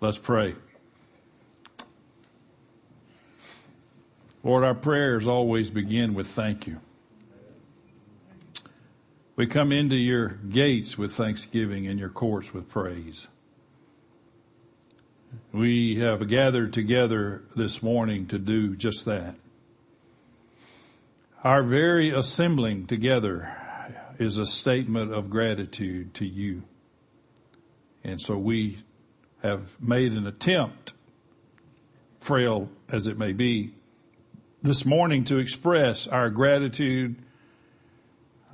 Let's 0.00 0.16
pray. 0.16 0.54
Lord, 4.42 4.64
our 4.64 4.74
prayers 4.74 5.28
always 5.28 5.68
begin 5.68 6.14
with 6.14 6.26
thank 6.28 6.66
you. 6.66 6.80
We 9.36 9.46
come 9.46 9.72
into 9.72 9.96
your 9.96 10.28
gates 10.28 10.96
with 10.96 11.12
thanksgiving 11.12 11.86
and 11.86 12.00
your 12.00 12.08
courts 12.08 12.54
with 12.54 12.70
praise. 12.70 13.28
We 15.52 15.98
have 15.98 16.26
gathered 16.28 16.72
together 16.72 17.42
this 17.54 17.82
morning 17.82 18.26
to 18.28 18.38
do 18.38 18.76
just 18.76 19.04
that. 19.04 19.34
Our 21.44 21.62
very 21.62 22.08
assembling 22.08 22.86
together 22.86 23.54
is 24.18 24.38
a 24.38 24.46
statement 24.46 25.12
of 25.12 25.28
gratitude 25.28 26.14
to 26.14 26.24
you. 26.24 26.62
And 28.02 28.18
so 28.18 28.38
we 28.38 28.82
have 29.42 29.80
made 29.80 30.12
an 30.12 30.26
attempt, 30.26 30.92
frail 32.18 32.68
as 32.90 33.06
it 33.06 33.18
may 33.18 33.32
be, 33.32 33.72
this 34.62 34.84
morning 34.84 35.24
to 35.24 35.38
express 35.38 36.06
our 36.06 36.28
gratitude, 36.28 37.16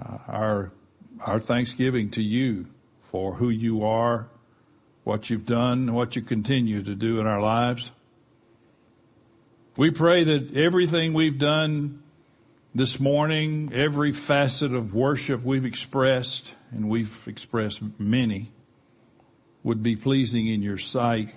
uh, 0.01 0.19
our, 0.29 0.73
our 1.21 1.41
thanksgiving 1.41 2.11
to 2.11 2.23
you 2.23 2.67
for 3.11 3.35
who 3.35 3.49
you 3.49 3.85
are, 3.85 4.29
what 5.03 5.31
you've 5.31 5.47
done, 5.47 5.93
what 5.93 6.17
you 6.17 6.23
continue 6.23 6.83
to 6.83 6.95
do 6.95 7.21
in 7.21 7.27
our 7.27 7.41
lives. 7.41 7.91
We 9.77 9.91
pray 9.91 10.25
that 10.25 10.57
everything 10.57 11.13
we've 11.13 11.39
done 11.39 12.03
this 12.75 13.01
morning, 13.01 13.73
every 13.73 14.13
facet 14.13 14.75
of 14.75 14.95
worship 14.95 15.43
we've 15.43 15.65
expressed, 15.65 16.55
and 16.71 16.89
we've 16.89 17.27
expressed 17.27 17.81
many, 17.99 18.51
would 19.67 19.83
be 19.83 19.97
pleasing 19.97 20.47
in 20.47 20.63
your 20.63 20.79
sight. 20.79 21.35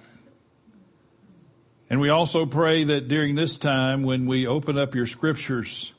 And 1.89 1.99
we 1.99 2.09
also 2.09 2.45
pray 2.45 2.83
that 2.83 3.07
during 3.07 3.33
this 3.33 3.57
time 3.57 4.03
when 4.03 4.27
we 4.27 4.45
open 4.45 4.77
up 4.77 4.93
your 4.93 5.07
scriptures, 5.07 5.91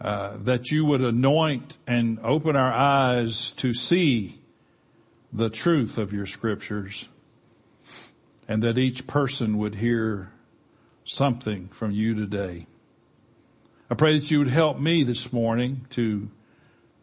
uh, 0.00 0.36
that 0.42 0.70
you 0.70 0.84
would 0.84 1.00
anoint 1.00 1.76
and 1.84 2.20
open 2.22 2.54
our 2.54 2.72
eyes 2.72 3.50
to 3.52 3.74
see 3.74 4.40
the 5.32 5.50
truth 5.50 5.98
of 5.98 6.12
your 6.12 6.26
scriptures 6.26 7.06
and 8.46 8.62
that 8.62 8.78
each 8.78 9.08
person 9.08 9.58
would 9.58 9.74
hear 9.74 10.30
something 11.04 11.66
from 11.70 11.90
you 11.90 12.14
today. 12.14 12.68
I 13.90 13.96
pray 13.96 14.16
that 14.16 14.30
you 14.30 14.38
would 14.38 14.46
help 14.46 14.78
me 14.78 15.02
this 15.02 15.32
morning 15.32 15.88
to, 15.90 16.30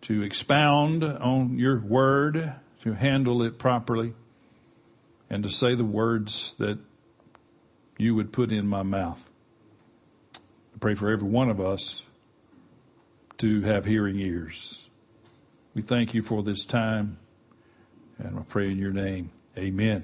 to 0.03 0.23
expound 0.23 1.03
on 1.03 1.59
your 1.59 1.83
word 1.83 2.53
to 2.83 2.93
handle 2.93 3.41
it 3.43 3.57
properly 3.57 4.13
and 5.29 5.43
to 5.43 5.49
say 5.49 5.73
the 5.73 5.85
words 5.85 6.53
that 6.59 6.77
you 7.97 8.13
would 8.13 8.33
put 8.33 8.51
in 8.51 8.67
my 8.67 8.83
mouth. 8.83 9.29
I 10.35 10.79
pray 10.79 10.93
for 10.93 11.09
every 11.09 11.29
one 11.29 11.49
of 11.49 11.61
us 11.61 12.03
to 13.37 13.61
have 13.61 13.85
hearing 13.85 14.19
ears. 14.19 14.89
We 15.73 15.81
thank 15.81 16.13
you 16.13 16.21
for 16.21 16.43
this 16.43 16.65
time 16.65 17.17
and 18.17 18.37
I 18.37 18.41
pray 18.43 18.69
in 18.69 18.77
your 18.77 18.91
name. 18.91 19.31
Amen. 19.57 20.03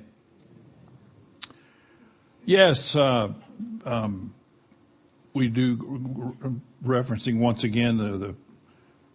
Yes, 2.45 2.95
uh, 2.95 3.33
um, 3.83 4.33
we 5.33 5.49
do 5.49 6.33
referencing 6.83 7.39
once 7.39 7.65
again 7.65 7.97
the, 7.97 8.17
the 8.17 8.35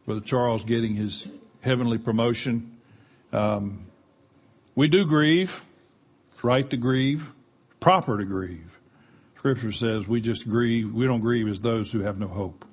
Brother 0.05 0.21
Charles 0.21 0.65
getting 0.65 0.95
his 0.95 1.27
heavenly 1.61 1.97
promotion. 1.97 2.74
Um, 3.35 3.87
we 4.75 4.89
do 4.89 5.05
grieve. 5.07 5.65
It's 6.33 6.45
right 6.45 6.69
to 6.71 6.77
grieve. 6.77 7.33
Proper 7.81 8.19
to 8.19 8.25
grieve. 8.25 8.79
Scripture 9.37 9.73
says 9.73 10.07
we 10.07 10.21
just 10.21 10.49
grieve. 10.49 10.95
We 10.95 11.07
don't 11.07 11.21
grieve 11.21 11.49
as 11.49 11.61
those 11.61 11.91
who 11.91 12.01
have 12.01 12.19
no 12.19 12.29
hope. 12.29 12.65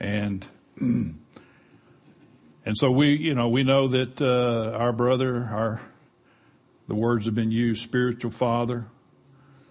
And 0.00 0.44
and 0.80 1.16
so 2.72 2.90
we, 2.90 3.14
you 3.14 3.34
know, 3.34 3.48
we 3.48 3.62
know 3.62 3.88
that 3.88 4.20
uh, 4.20 4.76
our 4.76 4.92
brother, 4.92 5.48
our 5.52 5.80
the 6.88 6.94
words 6.94 7.26
have 7.26 7.34
been 7.34 7.50
used, 7.50 7.82
spiritual 7.82 8.30
father. 8.30 8.86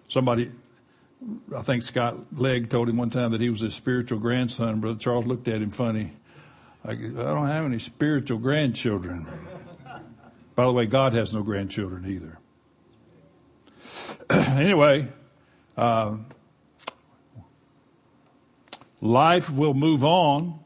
Somebody, 0.08 0.52
I 1.56 1.62
think 1.62 1.84
Scott 1.84 2.18
Legg 2.34 2.70
told 2.70 2.88
him 2.88 2.98
one 2.98 3.10
time 3.10 3.32
that 3.32 3.42
he 3.42 3.50
was 3.50 3.60
his 3.60 3.76
spiritual 3.76 4.20
grandson. 4.20 4.80
Brother 4.80 5.00
Charles 5.00 5.26
looked 5.26 5.48
at 5.48 5.62
him 5.62 5.70
funny. 5.72 6.14
I 6.86 6.96
don't 6.96 7.48
have 7.48 7.64
any 7.66 7.80
spiritual 7.80 8.40
grandchildren. 8.40 9.26
By 10.56 10.66
the 10.66 10.72
way, 10.74 10.86
God 10.86 11.14
has 11.14 11.34
no 11.34 11.42
grandchildren 11.42 12.06
either. 12.06 12.40
anyway, 14.60 15.08
uh, 15.78 16.18
life 19.00 19.50
will 19.50 19.74
move 19.74 20.04
on 20.04 20.60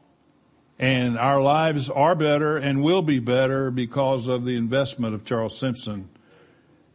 and 0.80 1.18
our 1.18 1.42
lives 1.42 1.90
are 1.90 2.16
better 2.16 2.58
and 2.58 2.84
will 2.84 3.02
be 3.02 3.20
better 3.20 3.70
because 3.70 4.28
of 4.28 4.44
the 4.44 4.56
investment 4.56 5.14
of 5.14 5.24
Charles 5.24 5.58
Simpson 5.58 6.10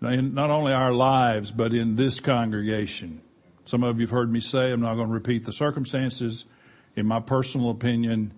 in 0.03 0.35
not 0.35 0.51
only 0.51 0.73
our 0.73 0.93
lives, 0.93 1.53
but 1.53 1.73
in 1.73 1.95
this 1.95 2.19
congregation. 2.19 3.23
Some 3.67 3.85
of 3.85 4.01
you 4.01 4.07
have 4.07 4.11
heard 4.11 4.33
me 4.33 4.41
say, 4.41 4.73
I'm 4.73 4.81
not 4.81 4.95
going 4.95 5.07
to 5.07 5.15
repeat 5.15 5.45
the 5.45 5.53
circumstances. 5.53 6.45
In 6.97 7.07
my 7.07 7.21
personal 7.21 7.71
opinion, 7.71 8.33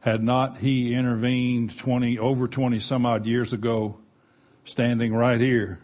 had 0.00 0.22
not 0.22 0.58
he 0.58 0.94
intervened 0.94 1.76
20, 1.78 2.18
over 2.18 2.48
20 2.48 2.78
some 2.80 3.06
odd 3.06 3.26
years 3.26 3.52
ago, 3.52 3.98
standing 4.64 5.14
right 5.14 5.40
here, 5.40 5.80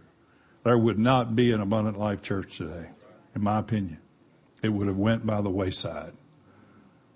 there 0.64 0.78
would 0.78 0.98
not 0.98 1.36
be 1.36 1.52
an 1.52 1.60
abundant 1.60 1.98
life 1.98 2.22
church 2.22 2.56
today, 2.56 2.88
in 3.34 3.42
my 3.42 3.58
opinion. 3.58 3.98
It 4.62 4.70
would 4.70 4.88
have 4.88 4.96
went 4.96 5.26
by 5.26 5.42
the 5.42 5.50
wayside. 5.50 6.12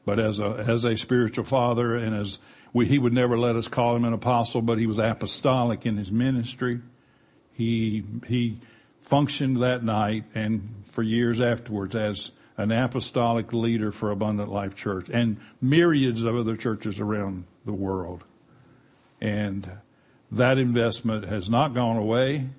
But 0.05 0.19
as 0.19 0.41
a, 0.41 0.65
as 0.66 0.84
a 0.84 0.97
spiritual 0.97 1.44
father 1.44 1.97
and 1.97 2.15
as 2.15 2.39
we, 2.72 2.87
he 2.87 2.99
would 2.99 3.12
never 3.12 3.39
let 3.39 3.56
us 3.56 3.69
call 3.69 3.97
him 3.97 4.05
an 4.05 4.12
apostle, 4.12 4.62
but 4.62 4.78
he 4.78 4.87
was 4.87 4.99
apostolic 4.99 5.87
in 5.87 5.97
his 5.97 6.12
ministry. 6.12 6.81
He, 7.53 8.05
he 8.27 8.59
functioned 8.99 9.59
that 9.59 9.83
night 9.83 10.25
and 10.34 10.84
for 10.93 11.03
years 11.03 11.41
afterwards 11.41 11.97
as 11.97 12.31
an 12.60 12.71
apostolic 12.71 13.54
leader 13.54 13.91
for 13.91 14.10
Abundant 14.10 14.50
Life 14.50 14.75
Church 14.75 15.09
and 15.09 15.38
myriads 15.62 16.22
of 16.22 16.37
other 16.37 16.56
churches 16.56 17.00
around 17.00 17.44
the 17.65 17.72
world. 17.72 18.22
And 19.19 19.71
that 20.31 20.59
investment 20.59 21.25
has 21.25 21.48
not 21.48 21.72
gone 21.72 21.97
away. 21.97 22.50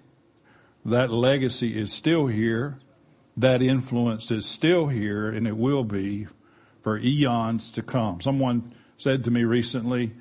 That 0.84 1.12
legacy 1.12 1.80
is 1.80 1.94
still 1.94 2.26
here. 2.26 2.80
That 3.38 3.62
influence 3.62 4.32
is 4.32 4.48
still 4.48 4.88
here 4.88 5.30
and 5.30 5.46
it 5.46 5.56
will 5.56 5.84
be 5.84 6.26
for 6.82 6.98
eons 6.98 7.72
to 7.74 7.84
come. 7.84 8.22
Someone 8.22 8.74
said 8.98 9.26
to 9.26 9.32
me 9.32 9.44
recently, 9.44 10.14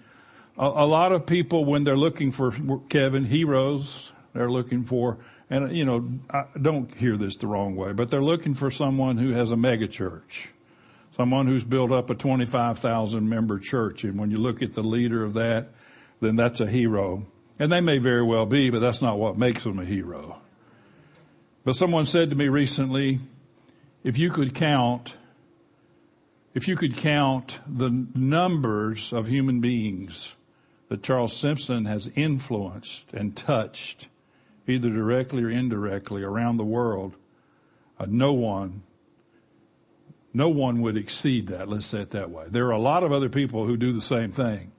a, 0.59 0.67
a 0.67 0.87
lot 0.87 1.13
of 1.13 1.25
people 1.25 1.65
when 1.65 1.85
they're 1.85 1.97
looking 1.97 2.33
for 2.33 2.53
Kevin 2.91 3.25
heroes, 3.25 4.13
they're 4.33 4.51
looking 4.51 4.83
for 4.83 5.19
and 5.51 5.77
you 5.77 5.85
know, 5.85 6.09
I 6.31 6.45
don't 6.61 6.95
hear 6.95 7.17
this 7.17 7.37
the 7.37 7.49
wrong 7.49 7.75
way, 7.75 7.93
but 7.93 8.11
they're 8.11 8.23
looking 8.23 8.55
for 8.55 8.71
someone 8.71 9.19
who 9.19 9.33
has 9.33 9.51
a 9.51 9.57
mega 9.57 9.89
church. 9.89 10.49
Someone 11.17 11.49
who's 11.49 11.65
built 11.65 11.91
up 11.91 12.09
a 12.09 12.15
25,000 12.15 13.29
member 13.29 13.59
church. 13.59 14.05
And 14.05 14.19
when 14.19 14.31
you 14.31 14.37
look 14.37 14.63
at 14.63 14.75
the 14.75 14.83
leader 14.83 15.25
of 15.25 15.35
that, 15.35 15.71
then 16.21 16.37
that's 16.37 16.61
a 16.61 16.69
hero. 16.69 17.27
And 17.59 17.71
they 17.71 17.81
may 17.81 17.99
very 17.99 18.23
well 18.23 18.47
be, 18.47 18.71
but 18.71 18.79
that's 18.79 19.03
not 19.03 19.19
what 19.19 19.37
makes 19.37 19.65
them 19.65 19.81
a 19.81 19.85
hero. 19.85 20.41
But 21.65 21.75
someone 21.75 22.07
said 22.07 22.31
to 22.31 22.37
me 22.37 22.49
recently, 22.49 23.19
if 24.05 24.17
you 24.19 24.31
could 24.31 24.55
count, 24.55 25.17
if 26.55 26.69
you 26.69 26.77
could 26.77 26.97
count 26.97 27.59
the 27.67 27.91
numbers 28.15 29.13
of 29.13 29.27
human 29.27 29.61
beings 29.61 30.35
that 30.89 31.03
Charles 31.03 31.37
Simpson 31.37 31.85
has 31.87 32.11
influenced 32.15 33.13
and 33.13 33.37
touched 33.37 34.09
either 34.71 34.91
directly 34.91 35.43
or 35.43 35.51
indirectly 35.51 36.23
around 36.23 36.57
the 36.57 36.65
world, 36.65 37.17
uh, 37.99 38.07
no 38.09 38.33
one, 38.33 38.83
no 40.33 40.49
one 40.49 40.81
would 40.81 40.97
exceed 40.97 41.49
that. 41.49 41.69
Let's 41.69 41.87
say 41.87 42.01
it 42.01 42.11
that 42.11 42.31
way. 42.31 42.47
There 42.49 42.67
are 42.67 42.73
a 42.73 42.81
lot 42.81 43.03
of 43.03 43.13
other 43.13 43.29
people 43.29 43.67
who 43.67 43.77
do 43.77 43.93
the 43.93 44.01
same 44.01 44.33
thing, 44.33 44.73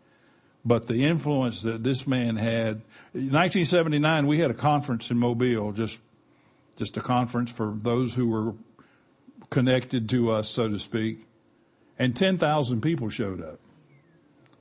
but 0.65 0.87
the 0.87 1.05
influence 1.05 1.61
that 1.63 1.83
this 1.83 2.07
man 2.07 2.35
had, 2.35 2.81
in 3.13 3.31
1979, 3.31 4.27
we 4.27 4.39
had 4.39 4.51
a 4.51 4.55
conference 4.55 5.11
in 5.11 5.17
Mobile, 5.17 5.71
just, 5.71 5.99
just 6.77 6.97
a 6.97 7.01
conference 7.01 7.51
for 7.51 7.73
those 7.75 8.13
who 8.15 8.27
were 8.27 8.53
connected 9.49 10.09
to 10.09 10.31
us, 10.31 10.49
so 10.49 10.67
to 10.67 10.79
speak, 10.79 11.25
and 11.99 12.15
10,000 12.15 12.81
people 12.81 13.09
showed 13.09 13.41
up. 13.43 13.59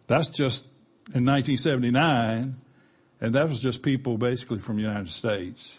That's 0.06 0.28
just 0.28 0.64
in 1.14 1.25
1979 1.25 2.56
and 3.20 3.34
that 3.34 3.49
was 3.49 3.61
just 3.61 3.82
people 3.82 4.19
basically 4.19 4.58
from 4.58 4.76
the 4.76 4.82
United 4.82 5.11
States. 5.11 5.78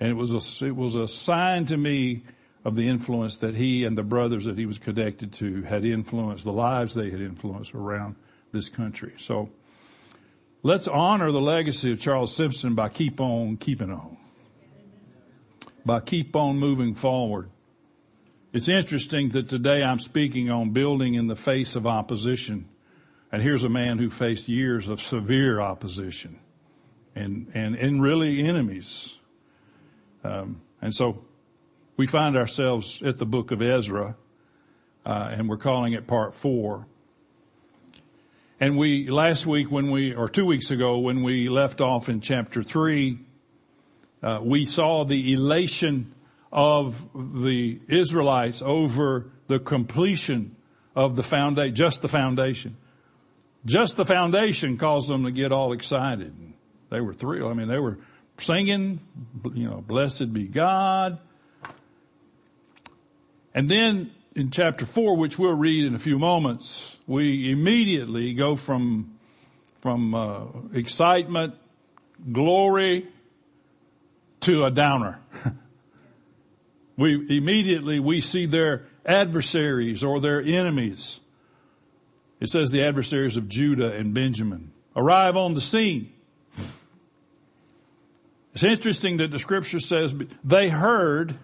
And 0.00 0.10
it 0.10 0.14
was 0.14 0.32
a, 0.32 0.64
it 0.64 0.76
was 0.76 0.94
a 0.94 1.08
sign 1.08 1.66
to 1.66 1.76
me 1.76 2.22
of 2.64 2.76
the 2.76 2.88
influence 2.88 3.36
that 3.36 3.54
he 3.54 3.84
and 3.84 3.96
the 3.96 4.02
brothers 4.02 4.44
that 4.44 4.58
he 4.58 4.66
was 4.66 4.78
connected 4.78 5.32
to 5.34 5.62
had 5.62 5.84
influenced, 5.84 6.44
the 6.44 6.52
lives 6.52 6.94
they 6.94 7.10
had 7.10 7.20
influenced 7.20 7.74
around 7.74 8.16
this 8.52 8.68
country. 8.68 9.14
So 9.18 9.50
Let's 10.64 10.88
honor 10.88 11.30
the 11.30 11.40
legacy 11.40 11.92
of 11.92 12.00
Charles 12.00 12.34
Simpson 12.34 12.74
by 12.74 12.88
keep 12.88 13.20
on 13.20 13.58
keeping 13.58 13.92
on. 13.92 14.16
By 15.86 16.00
keep 16.00 16.34
on 16.34 16.58
moving 16.58 16.94
forward. 16.94 17.48
It's 18.52 18.68
interesting 18.68 19.28
that 19.30 19.48
today 19.48 19.84
I'm 19.84 20.00
speaking 20.00 20.50
on 20.50 20.70
building 20.70 21.14
in 21.14 21.28
the 21.28 21.36
face 21.36 21.76
of 21.76 21.86
opposition. 21.86 22.68
And 23.30 23.42
here's 23.42 23.64
a 23.64 23.68
man 23.68 23.98
who 23.98 24.08
faced 24.08 24.48
years 24.48 24.88
of 24.88 25.02
severe 25.02 25.60
opposition 25.60 26.38
and, 27.14 27.50
and, 27.54 27.74
and 27.74 28.02
really 28.02 28.42
enemies. 28.42 29.18
Um, 30.24 30.62
and 30.80 30.94
so 30.94 31.24
we 31.96 32.06
find 32.06 32.36
ourselves 32.36 33.02
at 33.02 33.18
the 33.18 33.26
book 33.26 33.50
of 33.50 33.60
Ezra, 33.60 34.16
uh, 35.04 35.28
and 35.32 35.48
we're 35.48 35.58
calling 35.58 35.92
it 35.92 36.06
part 36.06 36.34
four. 36.34 36.86
And 38.60 38.76
we, 38.76 39.08
last 39.08 39.46
week 39.46 39.70
when 39.70 39.90
we, 39.90 40.14
or 40.14 40.28
two 40.28 40.46
weeks 40.46 40.70
ago 40.70 40.98
when 40.98 41.22
we 41.22 41.48
left 41.48 41.80
off 41.80 42.08
in 42.08 42.20
chapter 42.20 42.62
three, 42.62 43.18
uh, 44.22 44.40
we 44.42 44.64
saw 44.64 45.04
the 45.04 45.34
elation 45.34 46.14
of 46.50 47.08
the 47.14 47.78
Israelites 47.88 48.62
over 48.62 49.30
the 49.48 49.58
completion 49.58 50.56
of 50.96 51.14
the 51.14 51.22
foundation, 51.22 51.74
just 51.74 52.02
the 52.02 52.08
foundation. 52.08 52.76
Just 53.64 53.96
the 53.96 54.04
foundation 54.04 54.76
caused 54.78 55.08
them 55.08 55.24
to 55.24 55.30
get 55.30 55.52
all 55.52 55.72
excited. 55.72 56.34
They 56.90 57.00
were 57.00 57.12
thrilled. 57.12 57.50
I 57.50 57.54
mean, 57.54 57.68
they 57.68 57.78
were 57.78 57.98
singing, 58.38 59.00
you 59.54 59.68
know, 59.68 59.80
blessed 59.80 60.32
be 60.32 60.46
God. 60.46 61.18
And 63.54 63.68
then 63.68 64.10
in 64.34 64.50
chapter 64.50 64.86
four, 64.86 65.16
which 65.16 65.38
we'll 65.38 65.56
read 65.56 65.84
in 65.84 65.94
a 65.94 65.98
few 65.98 66.18
moments, 66.18 66.98
we 67.06 67.50
immediately 67.50 68.34
go 68.34 68.56
from, 68.56 69.18
from, 69.80 70.14
uh, 70.14 70.44
excitement, 70.72 71.54
glory 72.32 73.08
to 74.40 74.64
a 74.64 74.70
downer. 74.70 75.20
we 76.96 77.14
immediately, 77.36 77.98
we 77.98 78.20
see 78.20 78.46
their 78.46 78.86
adversaries 79.04 80.04
or 80.04 80.20
their 80.20 80.40
enemies. 80.40 81.20
It 82.40 82.48
says 82.48 82.70
the 82.70 82.84
adversaries 82.84 83.36
of 83.36 83.48
Judah 83.48 83.92
and 83.92 84.14
Benjamin 84.14 84.72
arrive 84.94 85.36
on 85.36 85.54
the 85.54 85.60
scene. 85.60 86.12
It's 88.54 88.64
interesting 88.64 89.18
that 89.18 89.30
the 89.30 89.38
scripture 89.38 89.80
says 89.80 90.14
they 90.42 90.68
heard, 90.68 91.38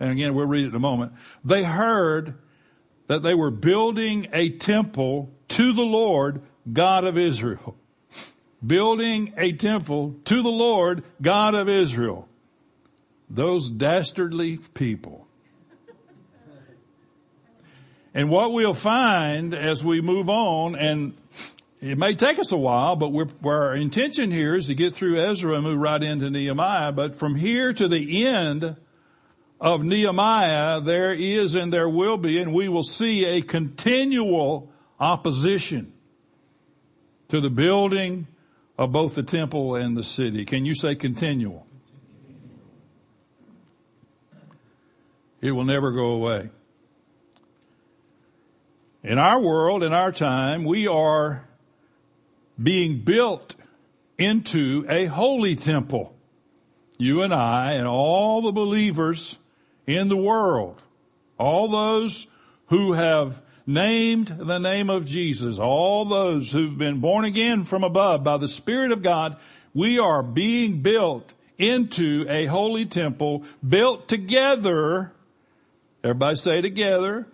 and 0.00 0.10
again 0.10 0.34
we'll 0.34 0.46
read 0.46 0.64
it 0.64 0.68
in 0.68 0.74
a 0.74 0.80
moment, 0.80 1.12
they 1.44 1.64
heard 1.64 2.38
that 3.08 3.22
they 3.22 3.34
were 3.34 3.50
building 3.50 4.28
a 4.32 4.50
temple 4.50 5.30
to 5.48 5.72
the 5.72 5.82
Lord 5.82 6.42
God 6.70 7.04
of 7.04 7.16
Israel. 7.18 7.76
Building 8.66 9.34
a 9.36 9.52
temple 9.52 10.16
to 10.24 10.42
the 10.42 10.48
Lord 10.48 11.04
God 11.20 11.54
of 11.54 11.68
Israel. 11.68 12.26
Those 13.28 13.70
dastardly 13.70 14.58
people. 14.74 15.25
And 18.16 18.30
what 18.30 18.54
we'll 18.54 18.72
find 18.72 19.52
as 19.52 19.84
we 19.84 20.00
move 20.00 20.30
on, 20.30 20.74
and 20.74 21.12
it 21.82 21.98
may 21.98 22.14
take 22.14 22.38
us 22.38 22.50
a 22.50 22.56
while, 22.56 22.96
but 22.96 23.12
our 23.44 23.74
intention 23.74 24.30
here 24.30 24.54
is 24.54 24.68
to 24.68 24.74
get 24.74 24.94
through 24.94 25.20
Ezra 25.20 25.54
and 25.54 25.64
move 25.64 25.78
right 25.78 26.02
into 26.02 26.30
Nehemiah. 26.30 26.92
But 26.92 27.14
from 27.14 27.34
here 27.34 27.74
to 27.74 27.88
the 27.88 28.26
end 28.26 28.74
of 29.60 29.82
Nehemiah, 29.82 30.80
there 30.80 31.12
is 31.12 31.54
and 31.54 31.70
there 31.70 31.90
will 31.90 32.16
be, 32.16 32.38
and 32.38 32.54
we 32.54 32.70
will 32.70 32.82
see 32.82 33.26
a 33.26 33.42
continual 33.42 34.72
opposition 34.98 35.92
to 37.28 37.42
the 37.42 37.50
building 37.50 38.28
of 38.78 38.92
both 38.92 39.14
the 39.14 39.22
temple 39.22 39.74
and 39.74 39.94
the 39.94 40.04
city. 40.04 40.46
Can 40.46 40.64
you 40.64 40.74
say 40.74 40.94
continual? 40.94 41.66
It 45.42 45.50
will 45.50 45.66
never 45.66 45.92
go 45.92 46.12
away. 46.12 46.48
In 49.06 49.20
our 49.20 49.40
world, 49.40 49.84
in 49.84 49.92
our 49.92 50.10
time, 50.10 50.64
we 50.64 50.88
are 50.88 51.46
being 52.60 53.02
built 53.02 53.54
into 54.18 54.84
a 54.88 55.06
holy 55.06 55.54
temple. 55.54 56.12
You 56.98 57.22
and 57.22 57.32
I 57.32 57.74
and 57.74 57.86
all 57.86 58.42
the 58.42 58.50
believers 58.50 59.38
in 59.86 60.08
the 60.08 60.16
world, 60.16 60.82
all 61.38 61.70
those 61.70 62.26
who 62.66 62.94
have 62.94 63.40
named 63.64 64.26
the 64.26 64.58
name 64.58 64.90
of 64.90 65.06
Jesus, 65.06 65.60
all 65.60 66.04
those 66.06 66.50
who've 66.50 66.76
been 66.76 66.98
born 66.98 67.24
again 67.24 67.62
from 67.62 67.84
above 67.84 68.24
by 68.24 68.38
the 68.38 68.48
Spirit 68.48 68.90
of 68.90 69.04
God, 69.04 69.36
we 69.72 70.00
are 70.00 70.24
being 70.24 70.82
built 70.82 71.32
into 71.58 72.26
a 72.28 72.46
holy 72.46 72.86
temple, 72.86 73.44
built 73.66 74.08
together, 74.08 75.12
everybody 76.02 76.34
say 76.34 76.60
together, 76.60 77.28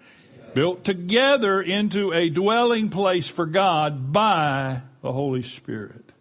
built 0.54 0.84
together 0.84 1.60
into 1.60 2.12
a 2.12 2.28
dwelling 2.28 2.88
place 2.88 3.28
for 3.28 3.46
God 3.46 4.12
by 4.12 4.82
the 5.00 5.12
Holy 5.12 5.43
Spirit. 5.43 6.12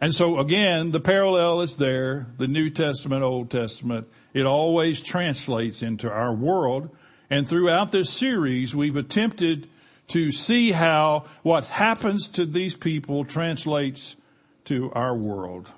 And 0.00 0.14
so 0.14 0.38
again, 0.38 0.92
the 0.92 1.00
parallel 1.00 1.60
is 1.62 1.76
there, 1.76 2.28
the 2.38 2.46
New 2.46 2.70
Testament, 2.70 3.22
Old 3.22 3.50
Testament. 3.50 4.08
It 4.32 4.46
always 4.46 5.00
translates 5.00 5.82
into 5.82 6.10
our 6.10 6.34
world. 6.34 6.90
And 7.30 7.46
throughout 7.46 7.90
this 7.90 8.10
series, 8.10 8.74
we've 8.74 8.96
attempted 8.96 9.68
to 10.08 10.32
see 10.32 10.72
how 10.72 11.24
what 11.42 11.66
happens 11.66 12.28
to 12.30 12.46
these 12.46 12.74
people 12.74 13.24
translates 13.24 14.16
to 14.64 14.90
our 14.92 15.16
world. 15.16 15.70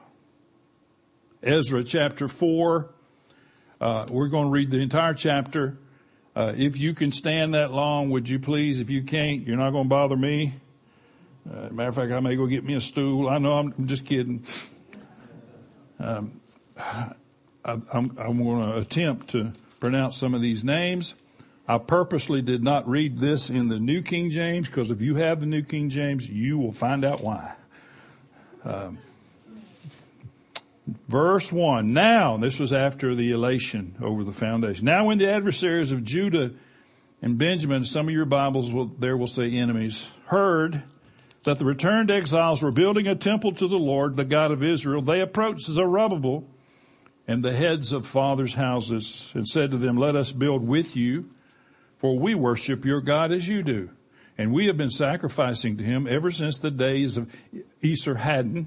Ezra 1.43 1.82
chapter 1.82 2.28
4, 2.28 2.90
uh, 3.81 4.06
we're 4.11 4.28
going 4.28 4.46
to 4.46 4.50
read 4.50 4.70
the 4.70 4.81
entire 4.81 5.14
chapter. 5.14 5.78
Uh, 6.40 6.54
if 6.56 6.78
you 6.78 6.94
can 6.94 7.12
stand 7.12 7.52
that 7.52 7.70
long, 7.70 8.08
would 8.08 8.26
you 8.26 8.38
please? 8.38 8.78
If 8.78 8.88
you 8.88 9.02
can't, 9.02 9.46
you're 9.46 9.58
not 9.58 9.72
going 9.72 9.84
to 9.84 9.88
bother 9.90 10.16
me. 10.16 10.54
Uh, 11.46 11.69
matter 11.69 11.90
of 11.90 11.94
fact, 11.94 12.12
I 12.12 12.20
may 12.20 12.34
go 12.34 12.46
get 12.46 12.64
me 12.64 12.72
a 12.76 12.81
stool. 12.81 13.28
I 13.28 13.37
know 13.37 13.58
I'm, 13.58 13.75
I'm 13.76 13.87
just 13.87 14.06
kidding. 14.06 14.42
Um, 15.98 16.40
I, 16.78 17.12
I'm, 17.62 17.84
I'm 17.92 18.42
going 18.42 18.70
to 18.70 18.78
attempt 18.78 19.28
to 19.32 19.52
pronounce 19.81 20.16
some 20.16 20.32
of 20.32 20.40
these 20.40 20.64
names. 20.64 21.14
I 21.69 21.76
purposely 21.76 22.40
did 22.40 22.62
not 22.62 22.88
read 22.88 23.19
this 23.19 23.50
in 23.50 23.69
the 23.69 23.78
New 23.78 24.00
King 24.00 24.31
James 24.31 24.66
because 24.66 24.90
if 24.90 25.02
you 25.02 25.16
have 25.16 25.40
the 25.40 25.46
New 25.46 25.62
King 25.62 25.90
James, 25.90 26.26
you 26.26 26.56
will 26.56 26.72
find 26.72 27.04
out 27.04 27.22
why. 27.22 27.52
Um, 28.64 28.96
verse 31.08 31.52
1. 31.52 31.92
Now, 31.92 32.37
this 32.37 32.58
was 32.58 32.72
after 32.72 33.14
the 33.14 33.32
elation 33.32 33.96
over 34.03 34.24
the 34.24 34.32
foundation. 34.32 34.84
Now 34.84 35.06
when 35.06 35.19
the 35.19 35.31
adversaries 35.31 35.93
of 35.93 36.05
Judah 36.05 36.50
and 37.22 37.38
Benjamin, 37.38 37.84
some 37.84 38.08
of 38.08 38.15
your 38.15 38.24
Bibles 38.24 38.70
will, 38.70 38.86
there 38.86 39.17
will 39.17 39.26
say 39.26 39.50
enemies, 39.53 40.08
heard 40.26 40.82
that 41.44 41.58
the 41.58 41.65
returned 41.65 42.10
exiles 42.10 42.62
were 42.62 42.70
building 42.70 43.06
a 43.06 43.15
temple 43.15 43.53
to 43.53 43.69
the 43.69 43.79
Lord, 43.79 44.17
the 44.17 44.24
God 44.24 44.50
of 44.50 44.62
Israel, 44.62 45.03
they 45.03 45.20
approached 45.20 45.67
Zerubbabel 45.67 46.46
and 47.26 47.44
the 47.44 47.55
heads 47.55 47.93
of 47.93 48.06
fathers' 48.06 48.55
houses 48.55 49.31
and 49.34 49.46
said 49.46 49.70
to 49.70 49.79
them, 49.79 49.96
let 49.96 50.17
us 50.17 50.32
build 50.32 50.67
with 50.67 50.96
you, 50.96 51.31
for 51.98 52.19
we 52.19 52.34
worship 52.34 52.84
your 52.84 53.00
God 53.00 53.32
as 53.32 53.48
you 53.48 53.62
do. 53.62 53.91
And 54.36 54.53
we 54.53 54.67
have 54.67 54.76
been 54.76 54.91
sacrificing 54.91 55.76
to 55.76 55.84
him 55.84 56.06
ever 56.08 56.31
since 56.31 56.58
the 56.58 56.70
days 56.70 57.17
of 57.17 57.31
Esarhaddon, 57.82 58.67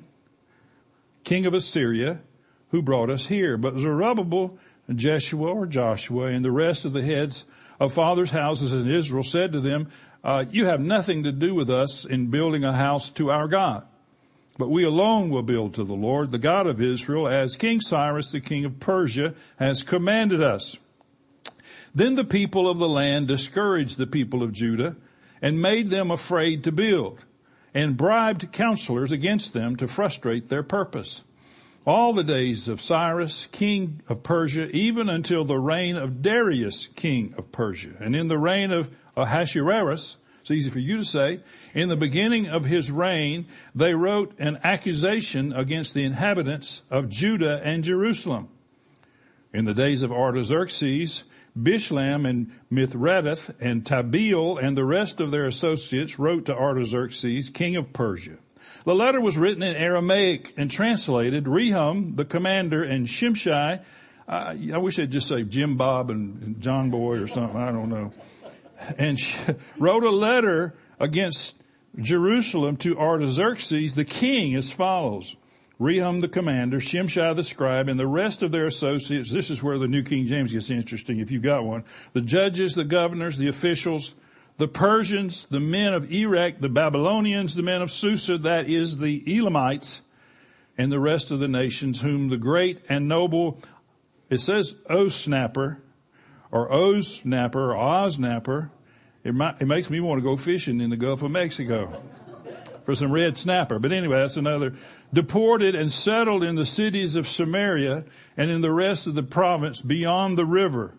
king 1.24 1.46
of 1.46 1.54
Assyria, 1.54 2.20
who 2.70 2.82
brought 2.82 3.10
us 3.10 3.28
here. 3.28 3.58
But 3.58 3.80
Zerubbabel, 3.80 4.58
Jeshua 4.94 5.54
or 5.54 5.66
Joshua, 5.66 6.28
and 6.28 6.44
the 6.44 6.52
rest 6.52 6.86
of 6.86 6.94
the 6.94 7.04
heads 7.04 7.46
of 7.80 7.94
fathers' 7.94 8.32
houses 8.32 8.74
in 8.74 8.90
Israel 8.90 9.24
said 9.24 9.52
to 9.54 9.62
them, 9.62 9.90
uh, 10.24 10.46
you 10.50 10.66
have 10.66 10.80
nothing 10.80 11.24
to 11.24 11.32
do 11.32 11.54
with 11.54 11.70
us 11.70 12.06
in 12.06 12.28
building 12.28 12.64
a 12.64 12.74
house 12.74 13.10
to 13.12 13.30
our 13.30 13.48
God. 13.48 13.86
But 14.58 14.70
we 14.70 14.84
alone 14.84 15.30
will 15.30 15.44
build 15.44 15.74
to 15.76 15.84
the 15.84 15.94
Lord, 15.94 16.32
the 16.32 16.38
God 16.38 16.68
of 16.68 16.82
Israel, 16.82 17.28
as 17.28 17.56
King 17.56 17.82
Cyrus, 17.82 18.32
the 18.32 18.40
king 18.40 18.66
of 18.66 18.80
Persia, 18.80 19.34
has 19.58 19.84
commanded 19.84 20.42
us. 20.42 20.78
Then 21.94 22.16
the 22.16 22.24
people 22.24 22.70
of 22.70 22.78
the 22.78 22.88
land 22.88 23.28
discouraged 23.28 23.98
the 23.98 24.08
people 24.08 24.44
of 24.44 24.54
Judah 24.54 24.96
and 25.42 25.62
made 25.62 25.90
them 25.90 26.10
afraid 26.10 26.64
to 26.64 26.72
build 26.72 27.20
and 27.74 27.98
bribed 27.98 28.52
counselors 28.52 29.12
against 29.12 29.54
them 29.54 29.76
to 29.76 29.88
frustrate 29.88 30.50
their 30.50 30.64
purpose. 30.64 31.24
All 31.86 32.14
the 32.14 32.24
days 32.24 32.70
of 32.70 32.82
Cyrus, 32.82 33.48
king 33.48 34.02
of 34.08 34.24
Persia, 34.24 34.68
even 34.70 35.10
until 35.10 35.44
the 35.44 35.60
reign 35.60 35.98
of 35.98 36.22
Darius, 36.22 36.88
king 36.88 37.34
of 37.38 37.52
Persia, 37.52 37.96
and 38.00 38.16
in 38.16 38.30
the 38.30 38.38
reign 38.38 38.72
of 38.72 38.90
Ahasuerus, 39.18 40.18
it's 40.40 40.52
easy 40.52 40.70
for 40.70 40.80
you 40.80 40.98
to 40.98 41.06
say, 41.06 41.40
in 41.74 41.88
the 41.88 41.96
beginning 41.96 42.48
of 42.48 42.66
his 42.66 42.92
reign, 42.92 43.48
they 43.74 43.94
wrote 43.94 44.34
an 44.40 44.60
accusation 44.64 45.54
against 45.54 45.94
the 45.94 46.04
inhabitants 46.04 46.84
of 46.92 47.08
Judah 47.10 47.62
and 47.64 47.84
Jerusalem. 47.84 48.50
In 49.54 49.64
the 49.64 49.74
days 49.74 50.02
of 50.02 50.12
Artaxerxes, 50.12 51.24
Bishlam 51.58 52.28
and 52.28 52.52
Mithredath 52.72 53.54
and 53.60 53.84
Tabeel 53.84 54.62
and 54.62 54.76
the 54.76 54.86
rest 54.86 55.22
of 55.22 55.32
their 55.32 55.46
associates 55.46 56.18
wrote 56.18 56.46
to 56.46 56.56
Artaxerxes, 56.56 57.50
king 57.50 57.76
of 57.76 57.94
Persia. 57.94 58.38
The 58.86 58.96
letter 58.96 59.22
was 59.22 59.38
written 59.38 59.64
in 59.64 59.76
Aramaic 59.76 60.54
and 60.58 60.70
translated. 60.70 61.46
Rehum, 61.46 62.16
the 62.16 62.26
commander, 62.26 62.84
and 62.84 63.08
Shimshai, 63.08 63.84
uh, 64.28 64.56
I 64.74 64.78
wish 64.78 65.00
I'd 65.00 65.12
just 65.12 65.28
say 65.28 65.44
Jim 65.44 65.78
Bob 65.78 66.10
and 66.10 66.62
John 66.62 66.90
Boy 66.90 67.18
or 67.18 67.28
something, 67.28 67.60
I 67.60 67.72
don't 67.72 67.90
know, 67.90 68.14
and 68.98 69.18
wrote 69.78 70.04
a 70.04 70.10
letter 70.10 70.76
against 71.00 71.56
Jerusalem 72.00 72.78
to 72.78 72.98
Artaxerxes, 72.98 73.96
the 73.96 74.06
king, 74.06 74.56
as 74.56 74.72
follows. 74.72 75.36
Rehum 75.80 76.22
the 76.22 76.28
commander, 76.28 76.78
Shimshai 76.78 77.36
the 77.36 77.44
scribe, 77.44 77.88
and 77.88 78.00
the 78.00 78.08
rest 78.08 78.44
of 78.44 78.52
their 78.52 78.68
associates. 78.68 79.32
This 79.32 79.50
is 79.50 79.64
where 79.64 79.80
the 79.80 79.88
New 79.88 80.04
King 80.04 80.28
James 80.28 80.54
gets 80.54 80.70
interesting 80.70 81.20
if 81.20 81.32
you've 81.32 81.42
got 81.42 81.66
one. 81.66 81.84
The 82.14 82.22
judges, 82.22 82.76
the 82.76 82.84
governors, 82.84 83.38
the 83.38 83.48
officials, 83.48 84.14
the 84.58 84.68
Persians, 84.68 85.48
the 85.48 85.60
men 85.60 85.94
of 85.94 86.12
Erech, 86.12 86.60
the 86.60 86.70
Babylonians, 86.70 87.56
the 87.56 87.64
men 87.64 87.82
of 87.82 87.90
Susa, 87.90 88.38
that 88.40 88.70
is 88.70 89.00
the 89.00 89.24
Elamites, 89.26 90.02
and 90.78 90.92
the 90.92 91.00
rest 91.00 91.32
of 91.32 91.40
the 91.40 91.48
nations 91.48 92.02
whom 92.02 92.30
the 92.30 92.38
great 92.38 92.80
and 92.88 93.08
noble, 93.08 93.60
it 94.30 94.42
says 94.42 94.76
O 94.90 95.10
snapper, 95.10 95.80
or 96.52 96.72
O 96.72 97.02
snapper, 97.02 97.72
or 97.72 97.78
Oz 97.78 98.16
snapper. 98.16 98.70
It, 99.24 99.34
might, 99.34 99.60
it 99.60 99.66
makes 99.66 99.90
me 99.90 100.00
want 100.00 100.20
to 100.20 100.24
go 100.24 100.38
fishing 100.38 100.82
in 100.82 100.92
the 100.92 100.98
Gulf 100.98 101.24
of 101.24 101.32
Mexico 101.32 102.00
for 102.86 102.96
some 102.96 103.12
red 103.12 103.38
snapper. 103.38 103.80
But 103.80 103.92
anyway, 103.92 104.20
that's 104.20 104.38
another. 104.38 104.74
Deported 105.14 105.76
and 105.76 105.92
settled 105.92 106.44
in 106.44 106.56
the 106.56 106.66
cities 106.66 107.16
of 107.16 107.28
Samaria 107.28 108.04
and 108.38 108.52
in 108.52 108.62
the 108.62 108.72
rest 108.72 109.08
of 109.08 109.16
the 109.16 109.24
province 109.24 109.82
beyond 109.82 110.38
the 110.38 110.46
river. 110.46 110.94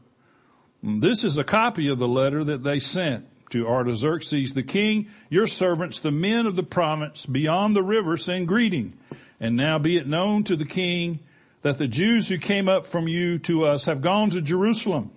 This 0.83 1.25
is 1.25 1.39
a 1.39 1.45
copy 1.45 1.89
of 1.89 1.99
the 1.99 2.09
letter 2.09 2.45
that 2.45 2.63
they 2.63 2.79
sent 2.79 3.27
to 3.51 3.67
Artaxerxes 3.67 4.53
the 4.55 4.63
king. 4.63 5.09
Your 5.31 5.47
servants, 5.47 6.01
the 6.01 6.11
men 6.11 6.47
of 6.47 6.57
the 6.57 6.63
province 6.63 7.25
beyond 7.25 7.75
the 7.75 7.83
river, 7.83 8.17
send 8.17 8.49
greeting. 8.49 8.99
And 9.41 9.57
now 9.57 9.79
be 9.79 9.97
it 9.97 10.07
known 10.07 10.45
to 10.45 10.57
the 10.57 10.65
king 10.65 11.21
that 11.63 11.79
the 11.79 11.89
Jews 11.89 12.29
who 12.29 12.37
came 12.37 12.69
up 12.69 12.87
from 12.87 13.09
you 13.09 13.39
to 13.41 13.65
us 13.65 13.87
have 13.87 14.03
gone 14.03 14.31
to 14.31 14.43
Jerusalem. 14.43 15.11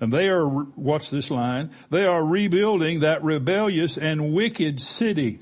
And 0.00 0.10
they 0.10 0.28
are, 0.28 0.48
watch 0.48 1.10
this 1.10 1.30
line, 1.30 1.70
they 1.90 2.06
are 2.06 2.24
rebuilding 2.24 3.00
that 3.00 3.22
rebellious 3.22 3.98
and 3.98 4.32
wicked 4.32 4.80
city 4.80 5.40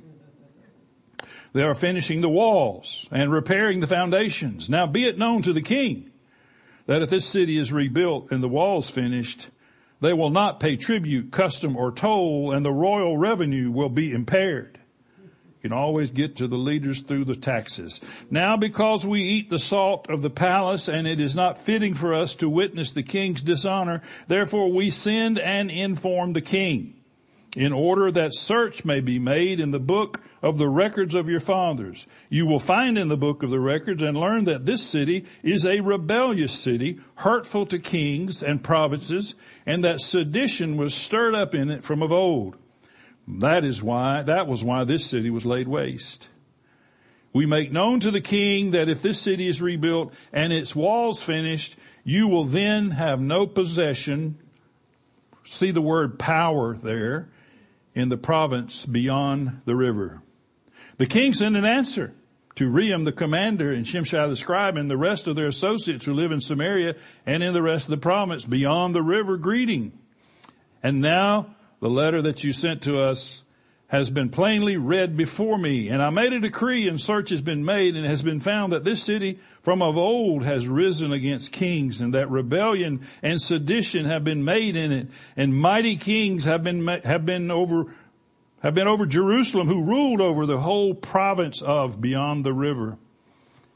they 1.52 1.62
are 1.62 1.74
finishing 1.74 2.20
the 2.20 2.28
walls 2.28 3.08
and 3.10 3.32
repairing 3.32 3.80
the 3.80 3.86
foundations. 3.86 4.68
Now 4.68 4.86
be 4.86 5.06
it 5.06 5.18
known 5.18 5.42
to 5.42 5.52
the 5.52 5.62
king 5.62 6.10
that 6.86 7.02
if 7.02 7.10
this 7.10 7.26
city 7.26 7.58
is 7.58 7.72
rebuilt 7.72 8.30
and 8.30 8.42
the 8.42 8.48
walls 8.48 8.88
finished, 8.90 9.48
they 10.00 10.12
will 10.12 10.30
not 10.30 10.60
pay 10.60 10.76
tribute, 10.76 11.30
custom, 11.30 11.76
or 11.76 11.92
toll, 11.92 12.52
and 12.52 12.64
the 12.64 12.72
royal 12.72 13.18
revenue 13.18 13.70
will 13.70 13.88
be 13.88 14.12
impaired. 14.12 14.78
You 15.18 15.70
can 15.70 15.72
always 15.72 16.12
get 16.12 16.36
to 16.36 16.46
the 16.46 16.56
leaders 16.56 17.00
through 17.00 17.24
the 17.24 17.34
taxes. 17.34 18.00
Now 18.30 18.56
because 18.56 19.04
we 19.04 19.22
eat 19.22 19.50
the 19.50 19.58
salt 19.58 20.08
of 20.08 20.22
the 20.22 20.30
palace 20.30 20.88
and 20.88 21.06
it 21.06 21.18
is 21.18 21.34
not 21.34 21.58
fitting 21.58 21.94
for 21.94 22.14
us 22.14 22.36
to 22.36 22.48
witness 22.48 22.92
the 22.92 23.02
king's 23.02 23.42
dishonor, 23.42 24.02
therefore 24.28 24.72
we 24.72 24.90
send 24.90 25.38
and 25.38 25.70
inform 25.70 26.32
the 26.32 26.40
king 26.40 26.97
in 27.58 27.72
order 27.72 28.08
that 28.12 28.32
search 28.32 28.84
may 28.84 29.00
be 29.00 29.18
made 29.18 29.58
in 29.58 29.72
the 29.72 29.80
book 29.80 30.22
of 30.40 30.58
the 30.58 30.68
records 30.68 31.16
of 31.16 31.28
your 31.28 31.40
fathers. 31.40 32.06
You 32.28 32.46
will 32.46 32.60
find 32.60 32.96
in 32.96 33.08
the 33.08 33.16
book 33.16 33.42
of 33.42 33.50
the 33.50 33.58
records 33.58 34.00
and 34.00 34.16
learn 34.16 34.44
that 34.44 34.64
this 34.64 34.80
city 34.80 35.26
is 35.42 35.66
a 35.66 35.80
rebellious 35.80 36.56
city, 36.56 37.00
hurtful 37.16 37.66
to 37.66 37.80
kings 37.80 38.44
and 38.44 38.62
provinces, 38.62 39.34
and 39.66 39.82
that 39.82 40.00
sedition 40.00 40.76
was 40.76 40.94
stirred 40.94 41.34
up 41.34 41.52
in 41.52 41.68
it 41.68 41.82
from 41.82 42.00
of 42.00 42.12
old. 42.12 42.56
That 43.26 43.64
is 43.64 43.82
why, 43.82 44.22
that 44.22 44.46
was 44.46 44.62
why 44.62 44.84
this 44.84 45.04
city 45.04 45.28
was 45.28 45.44
laid 45.44 45.66
waste. 45.66 46.28
We 47.32 47.44
make 47.44 47.72
known 47.72 47.98
to 48.00 48.12
the 48.12 48.20
king 48.20 48.70
that 48.70 48.88
if 48.88 49.02
this 49.02 49.20
city 49.20 49.48
is 49.48 49.60
rebuilt 49.60 50.14
and 50.32 50.52
its 50.52 50.76
walls 50.76 51.20
finished, 51.20 51.74
you 52.04 52.28
will 52.28 52.44
then 52.44 52.92
have 52.92 53.20
no 53.20 53.48
possession. 53.48 54.38
See 55.42 55.72
the 55.72 55.82
word 55.82 56.20
power 56.20 56.76
there 56.76 57.30
in 57.98 58.08
the 58.08 58.16
province 58.16 58.86
beyond 58.86 59.60
the 59.64 59.74
river. 59.74 60.22
The 60.98 61.06
king 61.06 61.34
sent 61.34 61.56
an 61.56 61.64
answer 61.64 62.14
to 62.54 62.70
Rehum 62.70 63.04
the 63.04 63.12
commander 63.12 63.72
and 63.72 63.84
Shimshai 63.84 64.28
the 64.28 64.36
scribe 64.36 64.76
and 64.76 64.90
the 64.90 64.96
rest 64.96 65.26
of 65.26 65.36
their 65.36 65.48
associates 65.48 66.04
who 66.04 66.14
live 66.14 66.32
in 66.32 66.40
Samaria 66.40 66.94
and 67.26 67.42
in 67.42 67.52
the 67.52 67.62
rest 67.62 67.86
of 67.86 67.90
the 67.90 67.96
province 67.96 68.44
beyond 68.44 68.94
the 68.94 69.02
river 69.02 69.36
greeting. 69.36 69.92
And 70.82 71.00
now 71.00 71.56
the 71.80 71.90
letter 71.90 72.22
that 72.22 72.44
you 72.44 72.52
sent 72.52 72.82
to 72.82 73.00
us 73.00 73.42
has 73.88 74.10
been 74.10 74.28
plainly 74.28 74.76
read 74.76 75.16
before 75.16 75.56
me, 75.56 75.88
and 75.88 76.02
I 76.02 76.10
made 76.10 76.34
a 76.34 76.40
decree 76.40 76.88
and 76.88 77.00
search 77.00 77.30
has 77.30 77.40
been 77.40 77.64
made 77.64 77.96
and 77.96 78.04
has 78.04 78.20
been 78.20 78.38
found 78.38 78.72
that 78.72 78.84
this 78.84 79.02
city 79.02 79.38
from 79.62 79.80
of 79.80 79.96
old 79.96 80.44
has 80.44 80.68
risen 80.68 81.10
against 81.10 81.52
kings 81.52 82.02
and 82.02 82.12
that 82.14 82.30
rebellion 82.30 83.00
and 83.22 83.40
sedition 83.40 84.04
have 84.04 84.24
been 84.24 84.44
made 84.44 84.76
in 84.76 84.92
it 84.92 85.08
and 85.38 85.56
mighty 85.56 85.96
kings 85.96 86.44
have 86.44 86.62
been, 86.62 86.86
have 86.86 87.24
been 87.24 87.50
over, 87.50 87.86
have 88.62 88.74
been 88.74 88.88
over 88.88 89.06
Jerusalem 89.06 89.68
who 89.68 89.86
ruled 89.86 90.20
over 90.20 90.44
the 90.44 90.58
whole 90.58 90.94
province 90.94 91.62
of 91.62 91.98
beyond 91.98 92.44
the 92.44 92.52
river 92.52 92.98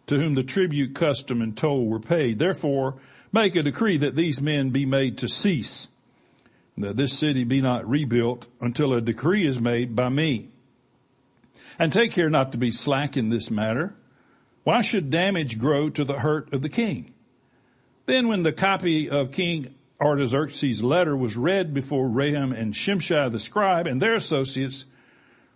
to 0.09 0.19
whom 0.19 0.35
the 0.35 0.43
tribute, 0.43 0.95
custom, 0.95 1.41
and 1.41 1.57
toll 1.57 1.87
were 1.87 2.01
paid. 2.01 2.39
Therefore, 2.39 2.97
make 3.33 3.57
a 3.57 3.63
decree 3.63 3.97
that 3.97 4.15
these 4.15 4.43
men 4.43 4.71
be 4.71 4.85
made 4.85 5.17
to 5.19 5.29
cease 5.29 5.89
that 6.79 6.97
this 6.97 7.19
city 7.19 7.45
be 7.45 7.61
not 7.61 7.89
rebuilt 7.89 8.49
until 8.61 8.95
a 8.95 9.01
decree 9.01 9.47
is 9.47 9.61
made 9.61 9.95
by 9.95 10.09
me. 10.09 10.49
And 11.79 11.93
take 11.93 12.13
care 12.13 12.31
not 12.31 12.53
to 12.53 12.59
be 12.59 12.71
slack 12.71 13.17
in 13.17 13.29
this 13.29 13.51
matter. 13.51 13.95
Why 14.65 14.83
should 14.83 15.11
damage 15.11 15.59
grow 15.59 15.91
to 15.91 16.05
the 16.05 16.19
hurt 16.19 16.53
of 16.53 16.63
the 16.63 16.69
king? 16.69 17.15
Then 18.07 18.29
when 18.29 18.43
the 18.43 18.53
copy 18.53 19.11
of 19.11 19.33
King 19.33 19.75
Artaxerxes' 20.01 20.83
letter 20.83 21.17
was 21.17 21.37
read 21.37 21.73
before 21.75 22.09
Rehum 22.09 22.57
and 22.57 22.75
Shimshai 22.75 23.31
the 23.31 23.39
scribe 23.39 23.87
and 23.87 24.01
their 24.01 24.15
associates, 24.15 24.87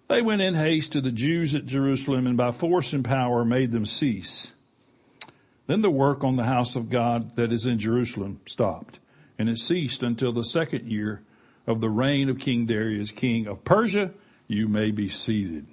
they 0.08 0.22
went 0.22 0.42
in 0.42 0.54
haste 0.54 0.92
to 0.92 1.00
the 1.00 1.10
Jews 1.10 1.54
at 1.54 1.66
Jerusalem 1.66 2.26
and 2.26 2.36
by 2.36 2.52
force 2.52 2.92
and 2.92 3.04
power 3.04 3.44
made 3.44 3.72
them 3.72 3.86
cease. 3.86 4.52
Then 5.66 5.82
the 5.82 5.90
work 5.90 6.22
on 6.22 6.36
the 6.36 6.44
house 6.44 6.76
of 6.76 6.90
God 6.90 7.34
that 7.36 7.52
is 7.52 7.66
in 7.66 7.78
Jerusalem 7.78 8.40
stopped 8.46 9.00
and 9.38 9.48
it 9.48 9.58
ceased 9.58 10.02
until 10.02 10.32
the 10.32 10.44
second 10.44 10.90
year 10.90 11.22
of 11.66 11.80
the 11.80 11.90
reign 11.90 12.28
of 12.28 12.38
King 12.38 12.66
Darius, 12.66 13.10
king 13.10 13.46
of 13.46 13.64
Persia. 13.64 14.12
You 14.48 14.68
may 14.68 14.92
be 14.92 15.08
seated. 15.08 15.66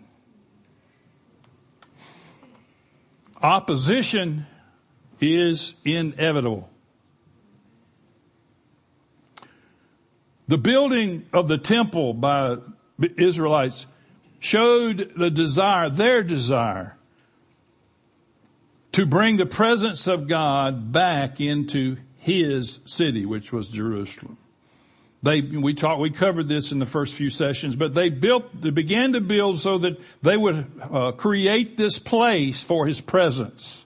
Opposition 3.41 4.48
is 5.22 5.75
inevitable. 5.86 6.70
The 10.48 10.58
building 10.58 11.25
of 11.32 11.48
the 11.48 11.58
temple 11.58 12.13
by 12.13 12.58
Israelites 13.17 13.88
showed 14.39 15.13
the 15.15 15.29
desire, 15.29 15.89
their 15.89 16.24
desire, 16.24 16.98
to 18.91 19.05
bring 19.05 19.38
the 19.38 19.46
presence 19.46 20.08
of 20.08 20.27
God 20.27 20.91
back 20.91 21.39
into 21.39 21.98
his 22.23 22.79
city, 22.85 23.25
which 23.25 23.51
was 23.51 23.67
Jerusalem. 23.67 24.37
They, 25.23 25.41
we 25.41 25.73
talked, 25.73 25.99
we 25.99 26.09
covered 26.09 26.47
this 26.47 26.71
in 26.71 26.79
the 26.79 26.85
first 26.85 27.13
few 27.13 27.29
sessions, 27.29 27.75
but 27.75 27.93
they 27.93 28.09
built, 28.09 28.61
they 28.61 28.69
began 28.69 29.13
to 29.13 29.21
build 29.21 29.59
so 29.59 29.77
that 29.79 29.99
they 30.21 30.37
would 30.37 30.71
uh, 30.81 31.11
create 31.11 31.75
this 31.75 31.99
place 31.99 32.63
for 32.63 32.85
his 32.87 33.01
presence. 33.01 33.85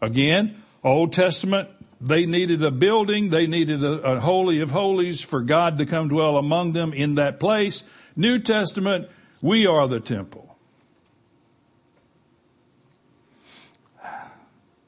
Again, 0.00 0.62
Old 0.84 1.12
Testament, 1.12 1.68
they 2.00 2.26
needed 2.26 2.62
a 2.62 2.70
building, 2.70 3.30
they 3.30 3.48
needed 3.48 3.82
a, 3.82 4.14
a 4.14 4.20
holy 4.20 4.60
of 4.60 4.70
holies 4.70 5.20
for 5.20 5.42
God 5.42 5.78
to 5.78 5.86
come 5.86 6.08
dwell 6.08 6.36
among 6.36 6.72
them 6.72 6.92
in 6.92 7.16
that 7.16 7.40
place. 7.40 7.82
New 8.14 8.38
Testament, 8.38 9.08
we 9.40 9.66
are 9.66 9.88
the 9.88 10.00
temple. 10.00 10.56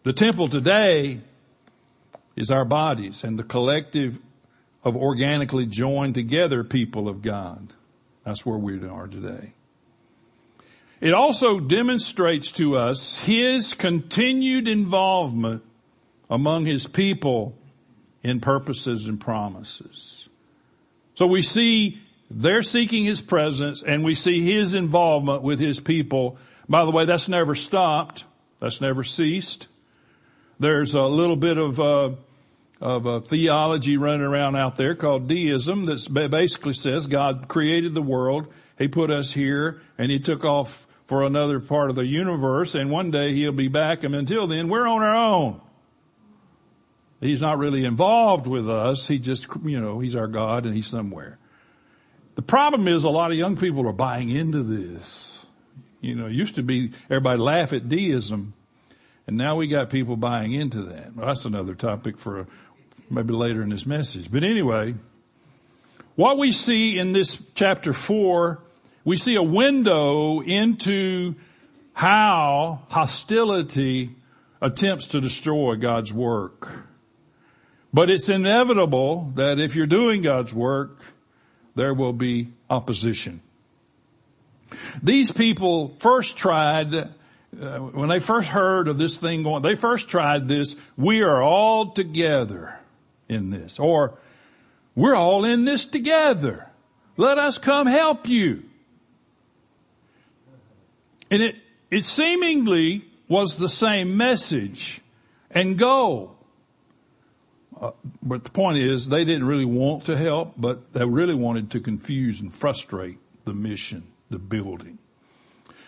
The 0.05 0.13
temple 0.13 0.49
today 0.49 1.21
is 2.37 2.51
our 2.51 2.65
bodies 2.65 3.25
and 3.25 3.39
the 3.39 3.45
collective 3.45 4.19
of 4.83 4.97
organically 4.97 5.67
joined 5.67 6.15
together 6.15 6.63
people 6.63 7.09
of 7.09 7.23
God. 7.23 7.69
That's 8.25 8.45
where 8.45 8.59
we 8.59 8.87
are 8.87 9.07
today. 9.07 9.55
It 11.01 11.13
also 11.13 11.61
demonstrates 11.61 12.53
to 12.53 12.77
us 12.77 13.23
His 13.25 13.75
continued 13.75 14.69
involvement 14.69 15.63
among 16.31 16.67
His 16.67 16.87
people 16.87 17.57
in 18.23 18.41
purposes 18.41 19.07
and 19.07 19.21
promises. 19.21 20.29
So 21.15 21.27
we 21.27 21.43
see 21.43 22.01
they're 22.31 22.63
seeking 22.63 23.05
His 23.05 23.21
presence 23.21 23.83
and 23.83 24.03
we 24.03 24.15
see 24.15 24.41
His 24.41 24.75
involvement 24.75 25.43
with 25.43 25.61
His 25.61 25.79
people. 25.79 26.39
By 26.69 26.85
the 26.85 26.91
way, 26.91 27.05
that's 27.05 27.29
never 27.29 27.55
stopped. 27.55 28.25
That's 28.61 28.81
never 28.81 29.05
ceased. 29.05 29.69
There's 30.59 30.95
a 30.95 31.03
little 31.03 31.37
bit 31.37 31.59
of, 31.59 31.81
uh, 31.81 32.11
of 32.81 33.07
a 33.07 33.21
theology 33.21 33.97
running 33.97 34.21
around 34.21 34.57
out 34.57 34.77
there 34.77 34.95
called 34.95 35.29
deism 35.29 35.87
that 35.87 36.29
basically 36.31 36.75
says 36.75 37.07
God 37.07 37.49
created 37.49 37.95
the 37.95 38.03
world. 38.03 38.53
He 38.79 38.89
put 38.89 39.11
us 39.11 39.33
here 39.33 39.81
and 39.99 40.11
he 40.11 40.19
took 40.19 40.45
off 40.45 40.87
for 41.07 41.25
another 41.25 41.61
part 41.61 41.91
of 41.91 41.97
the 41.97 42.07
universe 42.07 42.75
and 42.75 42.91
one 42.91 43.11
day 43.11 43.35
he'll 43.35 43.53
be 43.53 43.69
back 43.69 44.05
and 44.05 44.15
until 44.15 44.47
then 44.47 44.69
we're 44.69 44.87
on 44.87 45.03
our 45.03 45.15
own. 45.15 45.61
He's 47.21 47.41
not 47.41 47.59
really 47.59 47.85
involved 47.85 48.47
with 48.47 48.69
us. 48.69 49.09
He 49.09 49.19
just, 49.19 49.47
you 49.65 49.81
know, 49.81 49.99
he's 49.99 50.15
our 50.15 50.27
God 50.27 50.67
and 50.67 50.75
he's 50.75 50.87
somewhere. 50.87 51.39
The 52.35 52.43
problem 52.43 52.89
is 52.89 53.05
a 53.05 53.11
lot 53.11 53.31
of 53.31 53.39
young 53.39 53.57
people 53.57 53.89
are 53.89 53.93
buying 53.93 54.31
into 54.31 54.63
this. 54.63 55.47
You 56.01 56.17
know, 56.17 56.27
it 56.27 56.33
used 56.33 56.57
to 56.57 56.63
be 56.63 56.93
everybody 57.09 57.41
laugh 57.41 57.73
at 57.73 57.89
deism 57.89 58.53
and 59.27 59.37
now 59.37 59.57
we 59.57 59.67
got 59.67 59.91
people 59.91 60.17
buying 60.17 60.53
into 60.53 60.83
that. 60.83 61.15
Well, 61.15 61.27
that's 61.27 61.45
another 61.45 61.75
topic 61.75 62.19
for 62.19 62.47
maybe 63.11 63.33
later 63.33 63.63
in 63.63 63.71
this 63.71 63.87
message. 63.87 64.31
But 64.31 64.45
anyway, 64.45 64.95
what 66.17 66.39
we 66.39 66.53
see 66.53 66.99
in 66.99 67.13
this 67.13 67.43
chapter 67.55 67.93
four, 67.93 68.63
we 69.05 69.17
see 69.17 69.37
a 69.37 69.43
window 69.43 70.41
into 70.41 71.35
how 71.93 72.83
hostility 72.89 74.11
attempts 74.61 75.09
to 75.09 75.21
destroy 75.21 75.77
God's 75.77 76.13
work. 76.13 76.71
But 77.93 78.11
it's 78.11 78.29
inevitable 78.29 79.33
that 79.37 79.61
if 79.61 79.77
you're 79.77 79.87
doing 79.87 80.23
God's 80.23 80.53
work, 80.53 81.01
there 81.77 81.95
will 81.95 82.13
be 82.13 82.49
opposition. 82.69 83.41
These 85.03 85.33
people 85.33 85.89
first 85.99 86.37
tried 86.37 87.11
uh, 87.61 87.79
when 87.79 88.09
they 88.09 88.19
first 88.19 88.49
heard 88.49 88.89
of 88.89 88.99
this 88.99 89.19
thing 89.19 89.43
going, 89.43 89.63
they 89.63 89.75
first 89.75 90.09
tried 90.09 90.49
this, 90.49 90.77
we 90.97 91.23
are 91.23 91.43
all 91.43 91.93
together 91.93 92.79
in 93.29 93.51
this, 93.51 93.79
or 93.79 94.19
we're 94.95 95.15
all 95.15 95.45
in 95.45 95.65
this 95.65 95.87
together. 95.87 96.71
Let 97.17 97.39
us 97.39 97.59
come 97.59 97.87
help 97.87 98.29
you. 98.29 98.65
And 101.31 101.43
it, 101.43 101.57
it 101.91 102.05
seemingly 102.05 103.05
was 103.29 103.57
the 103.57 103.69
same 103.69 104.17
message 104.17 105.01
and 105.51 105.79
goal. 105.79 106.37
Uh, 107.81 107.91
but 108.23 108.45
the 108.45 108.51
point 108.51 108.79
is, 108.79 109.09
they 109.09 109.25
didn't 109.25 109.45
really 109.45 109.65
want 109.65 110.05
to 110.07 110.17
help, 110.17 110.55
but 110.57 110.93
they 110.93 111.05
really 111.05 111.35
wanted 111.35 111.71
to 111.73 111.81
confuse 111.81 112.41
and 112.41 112.53
frustrate 112.53 113.19
the 113.45 113.53
mission, 113.53 114.05
the 114.31 114.39
building. 114.39 114.99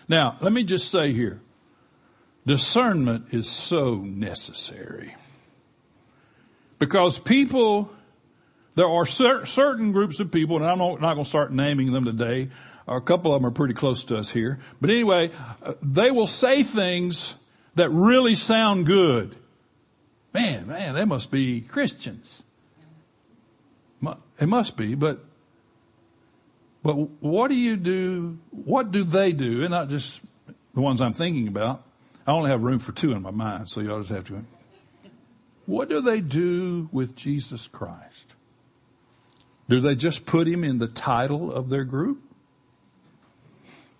Now, 0.07 0.37
let 0.41 0.51
me 0.53 0.63
just 0.63 0.89
say 0.91 1.13
here, 1.13 1.41
discernment 2.47 3.25
is 3.31 3.49
so 3.49 3.95
necessary. 3.95 5.13
Because 6.79 7.19
people, 7.19 7.91
there 8.75 8.87
are 8.87 9.05
cer- 9.05 9.45
certain 9.45 9.91
groups 9.91 10.19
of 10.19 10.31
people, 10.31 10.55
and 10.55 10.65
I'm 10.65 10.77
not, 10.77 11.01
not 11.01 11.13
going 11.15 11.25
to 11.25 11.29
start 11.29 11.51
naming 11.51 11.91
them 11.91 12.05
today, 12.05 12.49
a 12.87 13.01
couple 13.01 13.35
of 13.35 13.41
them 13.41 13.47
are 13.47 13.53
pretty 13.53 13.73
close 13.73 14.05
to 14.05 14.17
us 14.17 14.31
here, 14.31 14.59
but 14.79 14.89
anyway, 14.89 15.31
uh, 15.61 15.73
they 15.81 16.09
will 16.09 16.27
say 16.27 16.63
things 16.63 17.33
that 17.75 17.89
really 17.89 18.33
sound 18.33 18.85
good. 18.85 19.35
Man, 20.33 20.67
man, 20.67 20.95
they 20.95 21.03
must 21.03 21.29
be 21.29 21.61
Christians. 21.61 22.41
It 24.39 24.47
must 24.47 24.77
be, 24.77 24.93
but 24.93 25.23
but 26.83 26.93
what 26.93 27.47
do 27.49 27.55
you 27.55 27.75
do? 27.75 28.37
What 28.51 28.91
do 28.91 29.03
they 29.03 29.31
do? 29.31 29.63
And 29.63 29.71
not 29.71 29.89
just 29.89 30.21
the 30.75 30.81
ones 30.81 31.01
I'm 31.01 31.13
thinking 31.13 31.47
about. 31.47 31.86
I 32.27 32.31
only 32.31 32.49
have 32.49 32.61
room 32.61 32.79
for 32.79 32.91
two 32.91 33.13
in 33.13 33.21
my 33.21 33.31
mind, 33.31 33.69
so 33.69 33.79
y'all 33.79 33.99
just 33.99 34.11
have 34.11 34.25
to. 34.25 34.43
What 35.65 35.87
do 35.87 36.01
they 36.01 36.19
do 36.19 36.89
with 36.91 37.15
Jesus 37.15 37.67
Christ? 37.67 38.35
Do 39.69 39.79
they 39.79 39.95
just 39.95 40.25
put 40.25 40.47
him 40.47 40.63
in 40.63 40.77
the 40.77 40.87
title 40.87 41.51
of 41.51 41.69
their 41.69 41.85
group? 41.85 42.21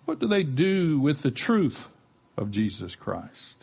What 0.04 0.18
do 0.18 0.26
they 0.26 0.42
do 0.42 0.98
with 0.98 1.22
the 1.22 1.30
truth 1.30 1.88
of 2.36 2.50
Jesus 2.50 2.96
Christ? 2.96 3.56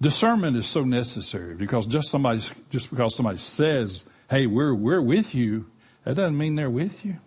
Discernment 0.00 0.56
is 0.56 0.66
so 0.66 0.82
necessary 0.82 1.54
because 1.54 1.86
just 1.86 2.10
somebody, 2.10 2.40
just 2.70 2.90
because 2.90 3.14
somebody 3.14 3.38
says, 3.38 4.04
hey, 4.30 4.46
we're, 4.46 4.74
we're 4.74 5.02
with 5.02 5.34
you, 5.34 5.66
that 6.04 6.16
doesn't 6.16 6.36
mean 6.36 6.54
they're 6.54 6.70
with 6.70 7.04
you. 7.04 7.18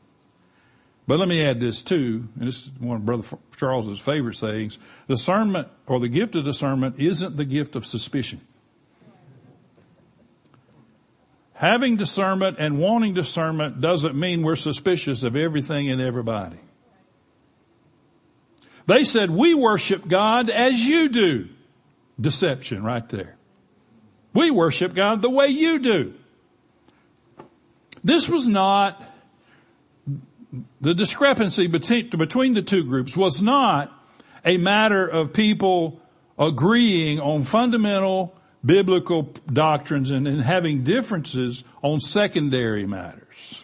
But 1.06 1.20
let 1.20 1.28
me 1.28 1.46
add 1.46 1.60
this 1.60 1.82
too, 1.82 2.28
and 2.40 2.48
this 2.48 2.66
is 2.66 2.72
one 2.80 2.98
of 2.98 3.06
Brother 3.06 3.38
Charles's 3.58 4.00
favorite 4.00 4.38
sayings. 4.38 4.80
Discernment, 5.08 5.68
or 5.86 6.00
the 6.00 6.08
gift 6.08 6.36
of 6.36 6.46
discernment, 6.46 7.00
isn't 7.00 7.36
the 7.36 7.46
gift 7.46 7.76
of 7.76 7.86
suspicion. 7.86 8.40
Having 11.56 11.98
discernment 11.98 12.58
and 12.60 12.80
wanting 12.80 13.14
discernment 13.14 13.80
doesn't 13.80 14.16
mean 14.16 14.44
we're 14.44 14.56
suspicious 14.56 15.24
of 15.24 15.36
everything 15.36 15.90
and 15.90 16.02
everybody. 16.02 16.58
They 18.86 19.04
said, 19.04 19.30
we 19.30 19.54
worship 19.54 20.08
God 20.08 20.50
as 20.50 20.86
you 20.86 21.10
do. 21.10 21.50
Deception 22.20 22.84
right 22.84 23.08
there. 23.10 23.38
We 24.34 24.52
worship 24.52 24.94
God 24.94 25.22
the 25.22 25.30
way 25.30 25.48
you 25.48 25.80
do. 25.80 26.14
This 28.04 28.28
was 28.28 28.48
not 28.48 29.02
the 30.82 30.94
discrepancy 30.94 31.68
between, 31.68 32.54
the 32.54 32.62
two 32.62 32.84
groups 32.84 33.18
was 33.18 33.42
not 33.42 33.92
a 34.46 34.58
matter 34.58 35.08
of 35.08 35.34
people 35.34 36.00
agreeing 36.38 37.20
on 37.20 37.44
fundamental 37.44 38.36
biblical 38.66 39.24
doctrines 39.52 40.10
and, 40.12 40.28
and 40.28 40.42
having 40.42 40.84
differences 40.84 41.64
on 41.82 42.00
secondary 42.00 42.86
matters. 42.86 43.64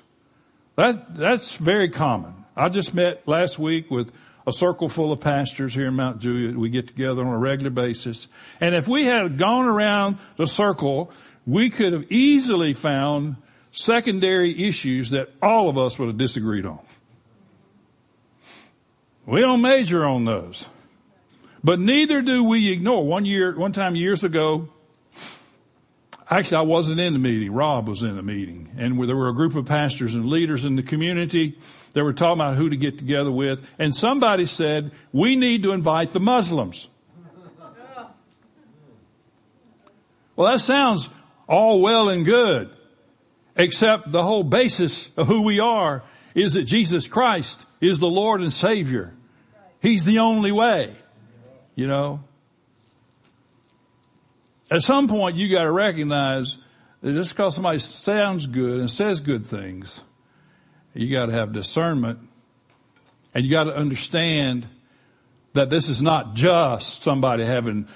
That, 0.75 1.15
that's 1.15 1.55
very 1.55 1.89
common. 1.89 2.33
I 2.55 2.69
just 2.69 2.93
met 2.93 3.27
last 3.27 3.59
week 3.59 3.89
with 3.91 4.13
a 4.47 4.51
circle 4.51 4.89
full 4.89 5.11
of 5.11 5.21
pastors 5.21 5.73
here 5.73 5.87
in 5.87 5.95
Mount 5.95 6.19
Juliet. 6.19 6.57
We 6.57 6.69
get 6.69 6.87
together 6.87 7.21
on 7.21 7.33
a 7.33 7.37
regular 7.37 7.69
basis. 7.69 8.27
And 8.59 8.73
if 8.73 8.87
we 8.87 9.05
had 9.05 9.37
gone 9.37 9.65
around 9.65 10.17
the 10.37 10.47
circle, 10.47 11.11
we 11.45 11.69
could 11.69 11.93
have 11.93 12.11
easily 12.11 12.73
found 12.73 13.35
secondary 13.71 14.67
issues 14.67 15.11
that 15.11 15.29
all 15.41 15.69
of 15.69 15.77
us 15.77 15.99
would 15.99 16.07
have 16.07 16.17
disagreed 16.17 16.65
on. 16.65 16.79
We 19.25 19.41
don't 19.41 19.61
major 19.61 20.05
on 20.05 20.25
those. 20.25 20.67
But 21.63 21.79
neither 21.79 22.21
do 22.21 22.45
we 22.45 22.71
ignore. 22.71 23.05
One 23.05 23.25
year, 23.25 23.57
one 23.57 23.73
time 23.73 23.95
years 23.95 24.23
ago, 24.23 24.69
actually 26.29 26.57
I 26.57 26.61
wasn't 26.61 26.99
in 26.99 27.13
the 27.13 27.19
meeting. 27.19 27.51
Rob 27.51 27.87
was 27.87 28.01
in 28.01 28.15
the 28.15 28.23
meeting. 28.23 28.71
And 28.77 28.99
there 29.07 29.15
were 29.15 29.29
a 29.29 29.33
group 29.33 29.55
of 29.55 29.65
pastors 29.65 30.15
and 30.15 30.25
leaders 30.25 30.65
in 30.65 30.75
the 30.75 30.83
community 30.83 31.59
that 31.93 32.03
were 32.03 32.13
talking 32.13 32.41
about 32.41 32.55
who 32.55 32.69
to 32.69 32.77
get 32.77 32.97
together 32.97 33.31
with. 33.31 33.61
And 33.77 33.93
somebody 33.95 34.45
said, 34.45 34.91
we 35.11 35.35
need 35.35 35.63
to 35.63 35.73
invite 35.73 36.11
the 36.11 36.19
Muslims. 36.19 36.87
Well, 40.35 40.51
that 40.51 40.61
sounds 40.61 41.09
all 41.47 41.81
well 41.81 42.09
and 42.09 42.25
good 42.25 42.71
except 43.55 44.11
the 44.11 44.23
whole 44.23 44.43
basis 44.43 45.09
of 45.17 45.27
who 45.27 45.43
we 45.43 45.59
are 45.59 46.03
is 46.35 46.53
that 46.53 46.63
Jesus 46.63 47.07
Christ 47.07 47.65
is 47.81 47.99
the 47.99 48.07
Lord 48.07 48.41
and 48.41 48.53
Savior. 48.53 49.13
He's 49.81 50.05
the 50.05 50.19
only 50.19 50.51
way, 50.51 50.93
you 51.75 51.87
know. 51.87 52.21
At 54.71 54.83
some 54.83 55.07
point 55.07 55.35
you 55.35 55.49
gotta 55.51 55.71
recognize 55.71 56.57
that 57.01 57.13
just 57.13 57.35
because 57.35 57.55
somebody 57.55 57.79
sounds 57.79 58.45
good 58.45 58.79
and 58.79 58.89
says 58.89 59.19
good 59.19 59.45
things, 59.45 60.01
you 60.93 61.11
gotta 61.11 61.31
have 61.31 61.53
discernment 61.53 62.19
and 63.33 63.45
you 63.45 63.51
gotta 63.51 63.75
understand 63.75 64.67
that 65.53 65.69
this 65.69 65.89
is 65.89 66.01
not 66.01 66.35
just 66.35 67.03
somebody 67.03 67.43
having 67.43 67.87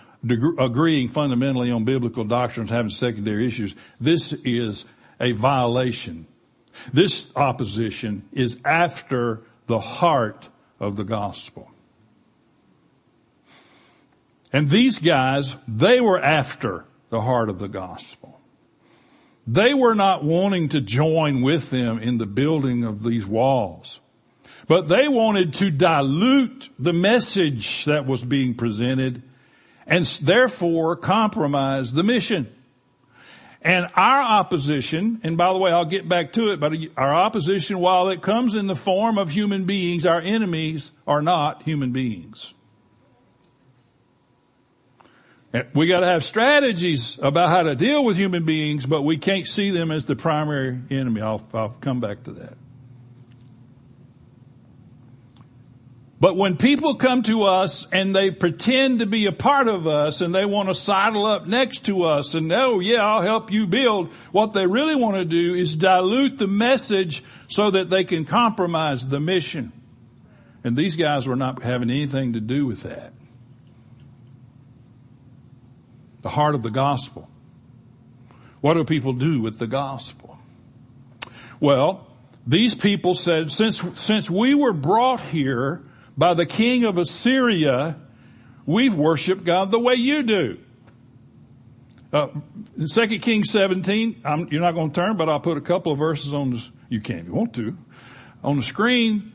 agreeing 0.58 1.10
fundamentally 1.10 1.70
on 1.70 1.84
biblical 1.84 2.24
doctrines, 2.24 2.70
having 2.70 2.90
secondary 2.90 3.46
issues. 3.46 3.76
This 4.00 4.34
is 4.34 4.86
a 5.24 5.32
violation. 5.32 6.28
This 6.92 7.32
opposition 7.36 8.24
is 8.34 8.60
after 8.66 9.42
the 9.68 9.80
heart 9.80 10.50
of 10.80 10.98
the 10.98 11.06
gospel. 11.06 11.72
And 14.52 14.70
these 14.70 15.00
guys, 15.00 15.58
they 15.68 16.02
were 16.02 16.22
after 16.22 16.86
the 17.10 17.22
heart 17.22 17.50
of 17.50 17.58
the 17.58 17.70
gospel. 17.70 18.40
They 19.48 19.74
were 19.74 19.96
not 19.96 20.24
wanting 20.24 20.70
to 20.70 20.82
join 20.82 21.42
with 21.42 21.70
them 21.70 22.00
in 22.00 22.18
the 22.18 22.26
building 22.26 22.84
of 22.84 23.04
these 23.04 23.26
walls, 23.26 24.00
but 24.68 24.88
they 24.88 25.08
wanted 25.08 25.54
to 25.56 25.72
dilute 25.72 26.70
the 26.78 26.94
message 26.94 27.86
that 27.86 28.06
was 28.06 28.24
being 28.24 28.56
presented 28.56 29.24
and 29.88 30.06
therefore 30.06 30.96
compromise 30.96 31.94
the 31.94 32.04
mission. 32.04 32.54
And 33.64 33.88
our 33.96 34.22
opposition, 34.22 35.22
and 35.24 35.38
by 35.38 35.54
the 35.54 35.58
way, 35.58 35.72
I'll 35.72 35.86
get 35.86 36.08
back 36.08 36.34
to 36.34 36.52
it, 36.52 36.60
but 36.60 36.74
our 36.98 37.14
opposition, 37.14 37.80
while 37.80 38.10
it 38.10 38.22
comes 38.22 38.56
in 38.56 38.68
the 38.68 38.76
form 38.76 39.18
of 39.18 39.30
human 39.32 39.64
beings, 39.64 40.06
our 40.06 40.20
enemies 40.20 40.92
are 41.08 41.22
not 41.22 41.64
human 41.64 41.94
beings. 41.94 42.54
We 45.74 45.88
gotta 45.88 46.08
have 46.08 46.26
strategies 46.26 47.18
about 47.20 47.50
how 47.50 47.64
to 47.64 47.76
deal 47.76 48.04
with 48.04 48.18
human 48.18 48.44
beings, 48.44 48.86
but 48.86 49.04
we 49.04 49.18
can't 49.18 49.46
see 49.46 49.70
them 49.70 49.92
as 49.92 50.06
the 50.06 50.16
primary 50.16 50.82
enemy. 50.90 51.22
I'll, 51.22 51.44
I'll 51.54 51.78
come 51.80 52.02
back 52.02 52.24
to 52.24 52.32
that. 52.34 52.58
But 56.24 56.38
when 56.38 56.56
people 56.56 56.96
come 56.96 57.22
to 57.24 57.44
us 57.44 57.86
and 57.92 58.16
they 58.16 58.32
pretend 58.32 59.00
to 59.00 59.06
be 59.06 59.26
a 59.26 59.34
part 59.34 59.68
of 59.68 59.88
us 59.88 60.22
and 60.22 60.34
they 60.34 60.46
want 60.46 60.70
to 60.70 60.74
sidle 60.74 61.26
up 61.26 61.48
next 61.48 61.88
to 61.88 62.04
us 62.04 62.34
and, 62.34 62.50
oh 62.54 62.80
yeah, 62.80 63.06
I'll 63.06 63.22
help 63.22 63.52
you 63.52 63.68
build, 63.68 64.08
what 64.32 64.54
they 64.54 64.66
really 64.66 64.96
want 64.96 65.18
to 65.18 65.26
do 65.26 65.54
is 65.54 65.76
dilute 65.76 66.38
the 66.38 66.48
message 66.48 67.26
so 67.50 67.72
that 67.72 67.90
they 67.90 68.06
can 68.06 68.24
compromise 68.24 69.06
the 69.06 69.20
mission. 69.20 69.74
And 70.64 70.78
these 70.78 70.96
guys 70.96 71.28
were 71.28 71.36
not 71.36 71.62
having 71.62 71.90
anything 71.90 72.32
to 72.32 72.40
do 72.40 72.66
with 72.66 72.84
that. 72.84 73.12
The 76.22 76.30
heart 76.30 76.56
of 76.56 76.64
the 76.64 76.72
gospel. 76.72 77.30
What 78.62 78.76
do 78.76 78.86
people 78.86 79.12
do 79.12 79.42
with 79.42 79.60
the 79.60 79.68
gospel? 79.68 80.38
Well, 81.60 82.08
these 82.48 82.76
people 82.76 83.14
said, 83.14 83.52
since, 83.52 83.84
since 84.00 84.30
we 84.30 84.56
were 84.56 84.72
brought 84.72 85.20
here 85.20 85.86
by 86.18 86.34
the 86.34 86.46
king 86.46 86.86
of 86.86 86.98
Assyria, 86.98 87.98
we've 88.66 88.96
worshiped 88.96 89.44
God 89.44 89.72
the 89.72 89.80
way 89.80 89.96
you 89.96 90.24
do. 90.24 90.60
Uh, 92.12 92.28
in 92.78 92.88
2 92.88 93.20
Kings 93.20 93.50
17, 93.50 94.22
I'm, 94.24 94.48
you're 94.50 94.62
not 94.62 94.74
going 94.74 94.92
to 94.92 95.02
turn, 95.02 95.18
but 95.18 95.30
I'll 95.30 95.40
put 95.40 95.58
a 95.58 95.62
couple 95.62 95.92
of 95.92 95.98
verses 95.98 96.34
on 96.34 96.52
this. 96.52 96.70
You 96.90 97.02
can 97.02 97.20
if 97.20 97.26
you 97.26 97.34
want 97.34 97.56
to. 97.56 97.76
On 98.44 98.58
the 98.58 98.64
screen. 98.64 99.32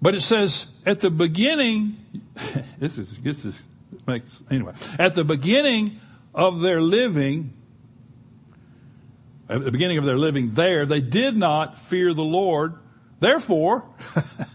But 0.00 0.14
it 0.14 0.22
says 0.22 0.66
at 0.86 1.00
the 1.00 1.10
beginning, 1.10 1.98
this 2.78 2.96
is, 2.96 3.18
this 3.18 3.44
is, 3.44 3.62
makes, 4.06 4.42
anyway, 4.50 4.72
at 4.98 5.14
the 5.14 5.24
beginning 5.24 6.00
of 6.34 6.60
their 6.60 6.80
living, 6.80 7.52
at 9.48 9.62
the 9.62 9.70
beginning 9.70 9.98
of 9.98 10.04
their 10.04 10.18
living 10.18 10.52
there, 10.52 10.86
they 10.86 11.00
did 11.00 11.36
not 11.36 11.76
fear 11.76 12.14
the 12.14 12.24
Lord. 12.24 12.74
Therefore, 13.20 13.84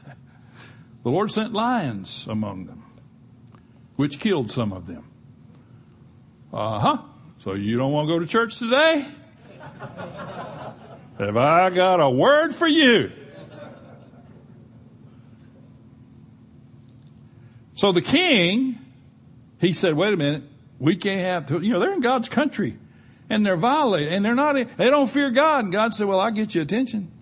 the 1.07 1.11
Lord 1.11 1.31
sent 1.31 1.53
lions 1.53 2.27
among 2.29 2.65
them, 2.65 2.83
which 3.95 4.19
killed 4.19 4.51
some 4.51 4.73
of 4.73 4.87
them. 4.87 5.09
Uh 6.51 6.79
huh. 6.79 6.97
So 7.39 7.53
you 7.53 7.77
don't 7.77 7.93
want 7.93 8.09
to 8.09 8.13
go 8.13 8.19
to 8.19 8.25
church 8.25 8.59
today? 8.59 9.05
Have 11.17 11.37
I 11.37 11.69
got 11.69 12.01
a 12.01 12.09
word 12.09 12.53
for 12.53 12.67
you? 12.67 13.13
So 17.75 17.93
the 17.93 18.01
king, 18.01 18.77
he 19.61 19.71
said, 19.71 19.93
wait 19.93 20.13
a 20.13 20.17
minute, 20.17 20.43
we 20.77 20.97
can't 20.97 21.21
have, 21.21 21.63
you 21.63 21.71
know, 21.71 21.79
they're 21.79 21.93
in 21.93 22.01
God's 22.01 22.27
country 22.27 22.77
and 23.29 23.45
they're 23.45 23.55
violating 23.55 24.13
and 24.13 24.25
they're 24.25 24.35
not, 24.35 24.55
they 24.75 24.89
don't 24.89 25.09
fear 25.09 25.31
God. 25.31 25.63
And 25.63 25.71
God 25.71 25.93
said, 25.93 26.05
well, 26.05 26.19
I'll 26.19 26.31
get 26.31 26.53
you 26.53 26.61
attention. 26.61 27.13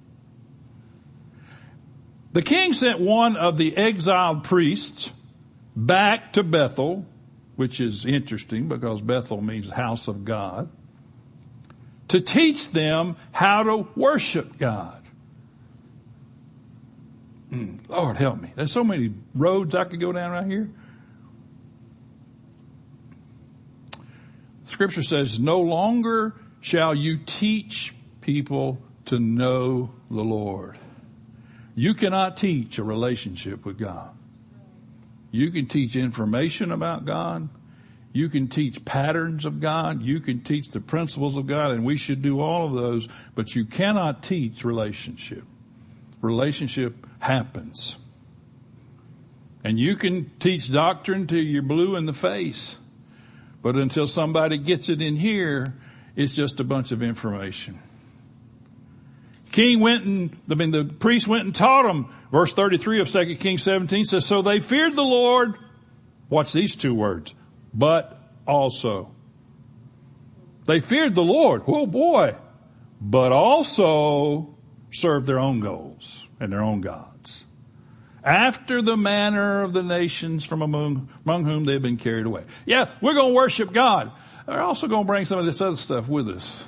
The 2.35 2.41
king 2.41 2.73
sent 2.73 2.99
one 2.99 3.37
of 3.37 3.57
the 3.57 3.77
exiled 3.77 4.43
priests 4.43 5.09
back 5.73 6.33
to 6.33 6.43
Bethel, 6.43 7.05
which 7.55 7.79
is 7.79 8.05
interesting 8.05 8.67
because 8.67 8.99
Bethel 8.99 9.39
means 9.39 9.69
house 9.69 10.09
of 10.09 10.25
God, 10.25 10.69
to 12.09 12.19
teach 12.19 12.71
them 12.71 13.15
how 13.31 13.63
to 13.63 13.87
worship 13.95 14.57
God. 14.57 15.01
Hmm, 17.51 17.77
Lord 17.87 18.17
help 18.17 18.41
me. 18.41 18.51
There's 18.53 18.73
so 18.73 18.83
many 18.83 19.13
roads 19.33 19.73
I 19.73 19.85
could 19.85 20.01
go 20.01 20.11
down 20.11 20.31
right 20.31 20.45
here. 20.45 20.69
Scripture 24.65 25.03
says, 25.03 25.39
no 25.39 25.61
longer 25.61 26.35
shall 26.59 26.93
you 26.93 27.17
teach 27.25 27.95
people 28.19 28.81
to 29.05 29.19
know 29.19 29.91
the 30.11 30.21
Lord. 30.21 30.77
You 31.75 31.93
cannot 31.93 32.37
teach 32.37 32.77
a 32.77 32.83
relationship 32.83 33.65
with 33.65 33.77
God. 33.77 34.15
You 35.29 35.51
can 35.51 35.67
teach 35.67 35.97
information 35.97 36.71
about 36.71 37.03
God. 37.03 37.49
You 38.13 38.29
can 38.29 38.47
teach 38.47 38.85
patterns 38.85 39.43
of 39.43 39.59
God. 39.59 40.01
You 40.01 40.21
can 40.21 40.39
teach 40.39 40.69
the 40.69 40.79
principles 40.79 41.35
of 41.35 41.47
God, 41.47 41.71
and 41.71 41.83
we 41.83 41.97
should 41.97 42.21
do 42.21 42.39
all 42.39 42.65
of 42.65 42.73
those, 42.73 43.09
but 43.35 43.53
you 43.53 43.65
cannot 43.65 44.23
teach 44.23 44.63
relationship. 44.63 45.43
Relationship 46.21 46.95
happens. 47.19 47.97
And 49.65 49.77
you 49.77 49.95
can 49.95 50.31
teach 50.39 50.71
doctrine 50.71 51.27
till 51.27 51.43
you're 51.43 51.61
blue 51.61 51.97
in 51.97 52.05
the 52.05 52.13
face. 52.13 52.77
But 53.61 53.75
until 53.75 54.07
somebody 54.07 54.57
gets 54.59 54.87
it 54.87 55.01
in 55.01 55.17
here, 55.17 55.75
it's 56.15 56.35
just 56.35 56.61
a 56.61 56.63
bunch 56.63 56.93
of 56.93 57.03
information. 57.03 57.79
King 59.55 59.79
went 59.79 60.03
and, 60.03 60.37
I 60.51 60.55
mean, 60.55 60.71
the 60.71 60.83
priest 60.83 61.29
went 61.29 61.45
and 61.45 61.55
taught 61.55 61.83
them. 61.83 62.13
Verse 62.29 62.53
33 62.53 62.99
of 62.99 63.09
2 63.09 63.37
Kings 63.37 63.63
17 63.63 64.03
says, 64.03 64.25
so 64.25 64.41
they 64.41 64.59
feared 64.59 64.97
the 64.97 65.01
Lord. 65.01 65.53
Watch 66.29 66.51
these 66.51 66.75
two 66.75 66.93
words. 66.93 67.33
But 67.73 68.19
also. 68.45 69.15
They 70.65 70.81
feared 70.81 71.15
the 71.15 71.23
Lord. 71.23 71.63
Oh 71.67 71.87
boy. 71.87 72.35
But 72.99 73.31
also 73.31 74.57
served 74.91 75.25
their 75.25 75.39
own 75.39 75.61
goals 75.61 76.27
and 76.41 76.51
their 76.51 76.61
own 76.61 76.81
gods 76.81 77.45
after 78.25 78.81
the 78.81 78.97
manner 78.97 79.63
of 79.63 79.71
the 79.71 79.83
nations 79.83 80.43
from 80.43 80.63
among, 80.63 81.07
among 81.23 81.45
whom 81.45 81.63
they've 81.63 81.81
been 81.81 81.95
carried 81.95 82.25
away. 82.25 82.43
Yeah, 82.65 82.91
we're 82.99 83.13
going 83.13 83.29
to 83.29 83.35
worship 83.35 83.71
God. 83.71 84.11
They're 84.47 84.61
also 84.61 84.87
going 84.89 85.03
to 85.03 85.07
bring 85.07 85.23
some 85.23 85.39
of 85.39 85.45
this 85.45 85.61
other 85.61 85.77
stuff 85.77 86.09
with 86.09 86.27
us 86.27 86.67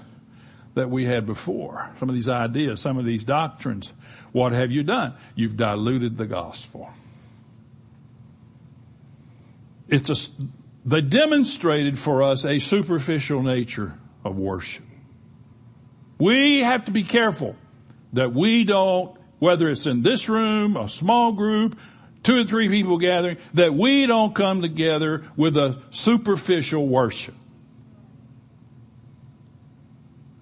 that 0.78 0.90
we 0.90 1.06
had 1.06 1.26
before. 1.26 1.90
Some 2.00 2.10
of 2.10 2.16
these 2.16 2.30
ideas, 2.30 2.82
some 2.82 2.98
of 2.98 3.06
these 3.06 3.24
doctrines. 3.24 3.94
What 4.32 4.54
have 4.54 4.72
you 4.72 4.84
done? 4.84 5.18
You've 5.36 5.58
diluted 5.58 6.16
the 6.18 6.26
gospel. 6.26 6.90
It's 9.88 10.10
a, 10.10 10.30
they 10.86 11.02
demonstrated 11.02 12.00
for 12.00 12.24
us 12.24 12.46
a 12.46 12.60
superficial 12.60 13.44
nature 13.44 13.94
of 14.24 14.40
worship. 14.40 14.86
We 16.18 16.62
have 16.62 16.86
to 16.86 16.92
be 16.92 17.04
careful 17.04 17.56
that 18.14 18.34
we 18.34 18.64
don't 18.64 19.18
whether 19.40 19.70
it's 19.70 19.86
in 19.86 20.02
this 20.02 20.30
room, 20.30 20.78
a 20.78 20.90
small 20.90 21.32
group, 21.34 21.78
two 22.24 22.42
or 22.42 22.44
three 22.46 22.70
people 22.70 22.98
gathering, 22.98 23.38
that 23.54 23.74
we 23.74 24.06
don't 24.06 24.34
come 24.34 24.62
together 24.62 25.26
with 25.36 25.58
a 25.58 25.82
superficial 25.92 26.88
worship. 26.88 27.36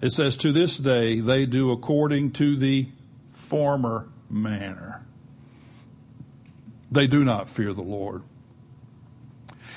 It 0.06 0.12
says, 0.12 0.36
to 0.36 0.52
this 0.52 0.78
day, 0.78 1.18
they 1.18 1.46
do 1.46 1.72
according 1.72 2.30
to 2.34 2.56
the 2.56 2.86
former 3.32 4.08
manner. 4.30 5.04
They 6.92 7.08
do 7.08 7.24
not 7.24 7.48
fear 7.48 7.72
the 7.72 7.82
Lord. 7.82 8.22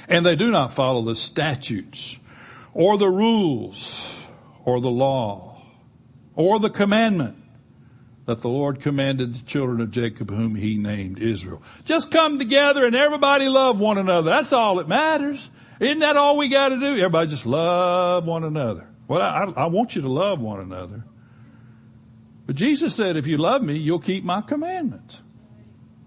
And 0.08 0.24
they 0.24 0.36
do 0.36 0.52
not 0.52 0.72
follow 0.72 1.02
the 1.02 1.15
statutes 1.15 2.15
or 2.76 3.00
the 3.00 3.08
rules 3.08 4.24
or 4.65 4.80
the 4.80 4.92
law 4.92 5.63
or 6.36 6.60
the 6.60 6.70
commandment 6.70 7.36
that 8.28 8.42
the 8.42 8.50
Lord 8.50 8.82
commanded 8.82 9.34
the 9.34 9.46
children 9.48 9.82
of 9.82 9.89
Jacob 9.89 10.30
whom 10.30 10.54
he 10.54 10.78
named 10.78 11.18
Israel. 11.18 11.63
Just 11.86 12.12
come 12.12 12.38
together 12.38 12.86
and 12.86 12.96
everybody 12.96 13.50
love 13.50 13.80
one 13.80 13.98
another. 13.98 14.30
That's 14.30 14.54
all 14.54 14.76
that 14.76 14.88
matters. 14.88 15.50
Isn't 15.80 16.02
that 16.02 16.18
all 16.18 16.38
we 16.38 16.50
got 16.50 16.70
to 16.70 16.80
do? 16.80 16.98
Everybody 16.98 17.30
just 17.30 17.48
love 17.48 18.28
one 18.28 18.44
another. 18.44 18.89
Well, 19.10 19.22
I, 19.22 19.63
I 19.63 19.65
want 19.65 19.95
you 19.95 20.04
to 20.04 20.10
love 20.10 20.39
one 20.39 20.60
another. 20.60 21.04
But 22.45 22.56
Jesus 22.56 22.95
said, 22.95 23.17
if 23.17 23.26
you 23.28 23.38
love 23.38 23.62
me, 23.63 23.76
you'll 23.76 24.00
keep 24.00 24.24
my 24.24 24.41
commandments. 24.41 25.19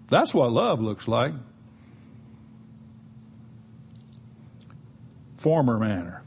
That's 0.09 0.33
what 0.33 0.53
love 0.53 0.81
looks 0.81 1.09
like. 1.09 1.35
Former 5.37 5.79
manner. 5.79 6.23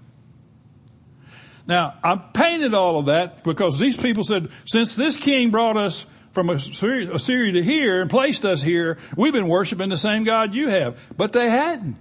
Now, 1.65 1.95
I 2.03 2.17
painted 2.17 2.73
all 2.73 2.99
of 2.99 3.05
that 3.05 3.45
because 3.45 3.79
these 3.79 3.95
people 3.95 4.25
said, 4.25 4.49
since 4.65 4.97
this 4.97 5.15
king 5.15 5.51
brought 5.51 5.77
us 5.77 6.05
from 6.31 6.49
Assyria, 6.49 7.53
to 7.53 7.63
here 7.63 8.01
and 8.01 8.09
placed 8.09 8.45
us 8.45 8.61
here, 8.61 8.97
we've 9.15 9.33
been 9.33 9.47
worshiping 9.47 9.87
the 9.87 9.97
same 9.97 10.25
God 10.25 10.53
you 10.53 10.67
have. 10.67 10.99
But 11.15 11.31
they 11.31 11.49
hadn't. 11.49 11.95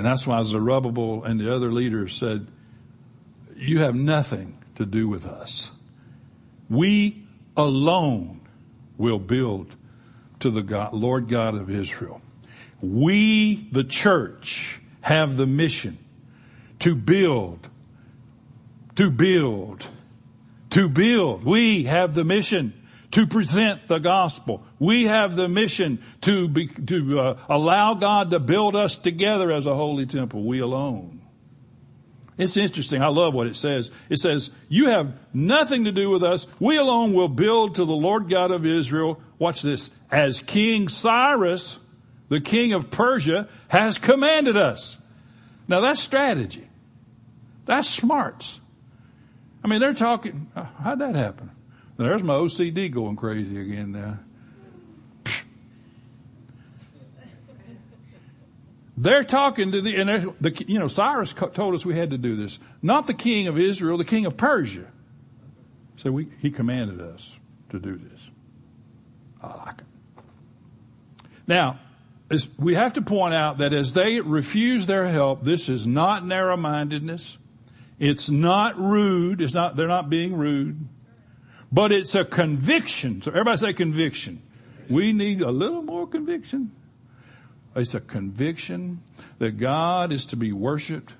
And 0.00 0.06
that's 0.06 0.26
why 0.26 0.42
Zerubbabel 0.44 1.24
and 1.24 1.38
the 1.38 1.54
other 1.54 1.70
leaders 1.70 2.14
said, 2.16 2.46
you 3.54 3.80
have 3.80 3.94
nothing 3.94 4.56
to 4.76 4.86
do 4.86 5.06
with 5.06 5.26
us. 5.26 5.70
We 6.70 7.26
alone 7.54 8.40
will 8.96 9.18
build 9.18 9.76
to 10.38 10.50
the 10.50 10.62
God, 10.62 10.94
Lord 10.94 11.28
God 11.28 11.54
of 11.54 11.68
Israel. 11.68 12.22
We, 12.80 13.68
the 13.72 13.84
church, 13.84 14.80
have 15.02 15.36
the 15.36 15.46
mission 15.46 15.98
to 16.78 16.94
build, 16.94 17.68
to 18.96 19.10
build, 19.10 19.86
to 20.70 20.88
build. 20.88 21.44
We 21.44 21.84
have 21.84 22.14
the 22.14 22.24
mission 22.24 22.72
to 23.12 23.26
present 23.26 23.88
the 23.88 23.98
gospel. 23.98 24.62
We 24.78 25.06
have 25.06 25.34
the 25.34 25.48
mission 25.48 26.00
to 26.22 26.48
be, 26.48 26.68
to 26.68 27.20
uh, 27.20 27.38
allow 27.48 27.94
God 27.94 28.30
to 28.30 28.38
build 28.38 28.76
us 28.76 28.96
together 28.96 29.50
as 29.52 29.66
a 29.66 29.74
holy 29.74 30.06
temple. 30.06 30.44
We 30.44 30.60
alone. 30.60 31.20
It's 32.38 32.56
interesting. 32.56 33.02
I 33.02 33.08
love 33.08 33.34
what 33.34 33.46
it 33.46 33.56
says. 33.56 33.90
It 34.08 34.18
says, 34.18 34.50
you 34.68 34.88
have 34.88 35.12
nothing 35.34 35.84
to 35.84 35.92
do 35.92 36.08
with 36.08 36.22
us. 36.22 36.48
We 36.58 36.78
alone 36.78 37.12
will 37.12 37.28
build 37.28 37.74
to 37.74 37.84
the 37.84 37.92
Lord 37.92 38.30
God 38.30 38.50
of 38.50 38.64
Israel. 38.64 39.20
Watch 39.38 39.60
this. 39.60 39.90
As 40.10 40.40
King 40.40 40.88
Cyrus, 40.88 41.78
the 42.30 42.40
king 42.40 42.72
of 42.72 42.90
Persia, 42.90 43.48
has 43.68 43.98
commanded 43.98 44.56
us. 44.56 44.96
Now 45.68 45.80
that's 45.80 46.00
strategy. 46.00 46.66
That's 47.66 47.88
smarts. 47.88 48.58
I 49.62 49.68
mean, 49.68 49.80
they're 49.80 49.92
talking, 49.92 50.50
how'd 50.54 51.00
that 51.00 51.14
happen? 51.14 51.50
There's 52.00 52.22
my 52.22 52.32
OCD 52.32 52.90
going 52.90 53.14
crazy 53.16 53.60
again 53.60 53.92
now. 53.92 54.20
They're 58.96 59.22
talking 59.22 59.72
to 59.72 59.82
the, 59.82 59.96
and 59.96 60.34
the, 60.40 60.64
you 60.66 60.78
know, 60.78 60.86
Cyrus 60.86 61.34
told 61.34 61.74
us 61.74 61.84
we 61.84 61.94
had 61.94 62.10
to 62.10 62.18
do 62.18 62.36
this. 62.36 62.58
Not 62.80 63.06
the 63.06 63.12
king 63.12 63.48
of 63.48 63.58
Israel, 63.58 63.98
the 63.98 64.06
king 64.06 64.24
of 64.24 64.38
Persia. 64.38 64.86
So 65.96 66.10
we, 66.10 66.28
he 66.40 66.50
commanded 66.50 67.02
us 67.02 67.36
to 67.68 67.78
do 67.78 67.96
this. 67.96 68.20
I 69.42 69.54
like 69.58 69.80
it. 69.80 70.24
Now, 71.46 71.80
we 72.58 72.76
have 72.76 72.94
to 72.94 73.02
point 73.02 73.34
out 73.34 73.58
that 73.58 73.74
as 73.74 73.92
they 73.92 74.20
refuse 74.20 74.86
their 74.86 75.06
help, 75.06 75.44
this 75.44 75.68
is 75.68 75.86
not 75.86 76.24
narrow-mindedness. 76.24 77.36
It's 77.98 78.30
not 78.30 78.78
rude. 78.78 79.42
It's 79.42 79.52
not, 79.52 79.76
they're 79.76 79.86
not 79.86 80.08
being 80.08 80.34
rude. 80.34 80.88
But 81.72 81.92
it's 81.92 82.14
a 82.14 82.24
conviction. 82.24 83.22
So 83.22 83.30
everybody 83.30 83.56
say 83.58 83.72
conviction. 83.72 84.42
We 84.88 85.12
need 85.12 85.40
a 85.40 85.50
little 85.50 85.82
more 85.82 86.06
conviction. 86.06 86.72
It's 87.76 87.94
a 87.94 88.00
conviction 88.00 89.02
that 89.38 89.52
God 89.52 90.12
is 90.12 90.26
to 90.26 90.36
be 90.36 90.52
worshiped 90.52 91.14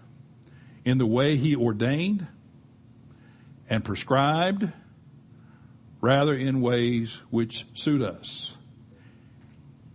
in 0.85 0.99
the 0.99 1.07
way 1.07 1.37
He 1.37 1.55
ordained 1.55 2.27
and 3.69 3.85
prescribed 3.85 4.73
rather 6.01 6.35
in 6.35 6.61
ways 6.61 7.21
which 7.31 7.67
suit 7.75 8.03
us. 8.03 8.57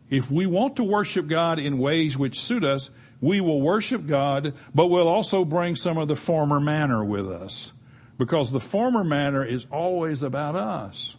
If 0.10 0.32
we 0.32 0.46
want 0.46 0.78
to 0.78 0.84
worship 0.84 1.28
God 1.28 1.60
in 1.60 1.78
ways 1.78 2.18
which 2.18 2.40
suit 2.40 2.64
us, 2.64 2.90
we 3.22 3.42
will 3.42 3.60
worship 3.60 4.06
God, 4.06 4.54
but 4.74 4.88
we'll 4.88 5.08
also 5.08 5.44
bring 5.44 5.76
some 5.76 5.98
of 5.98 6.08
the 6.08 6.16
former 6.16 6.60
manner 6.60 7.04
with 7.04 7.30
us. 7.30 7.74
Because 8.18 8.52
the 8.52 8.60
former 8.60 9.04
manner 9.04 9.44
is 9.44 9.68
always 9.72 10.24
about 10.24 10.56
us. 10.56 11.18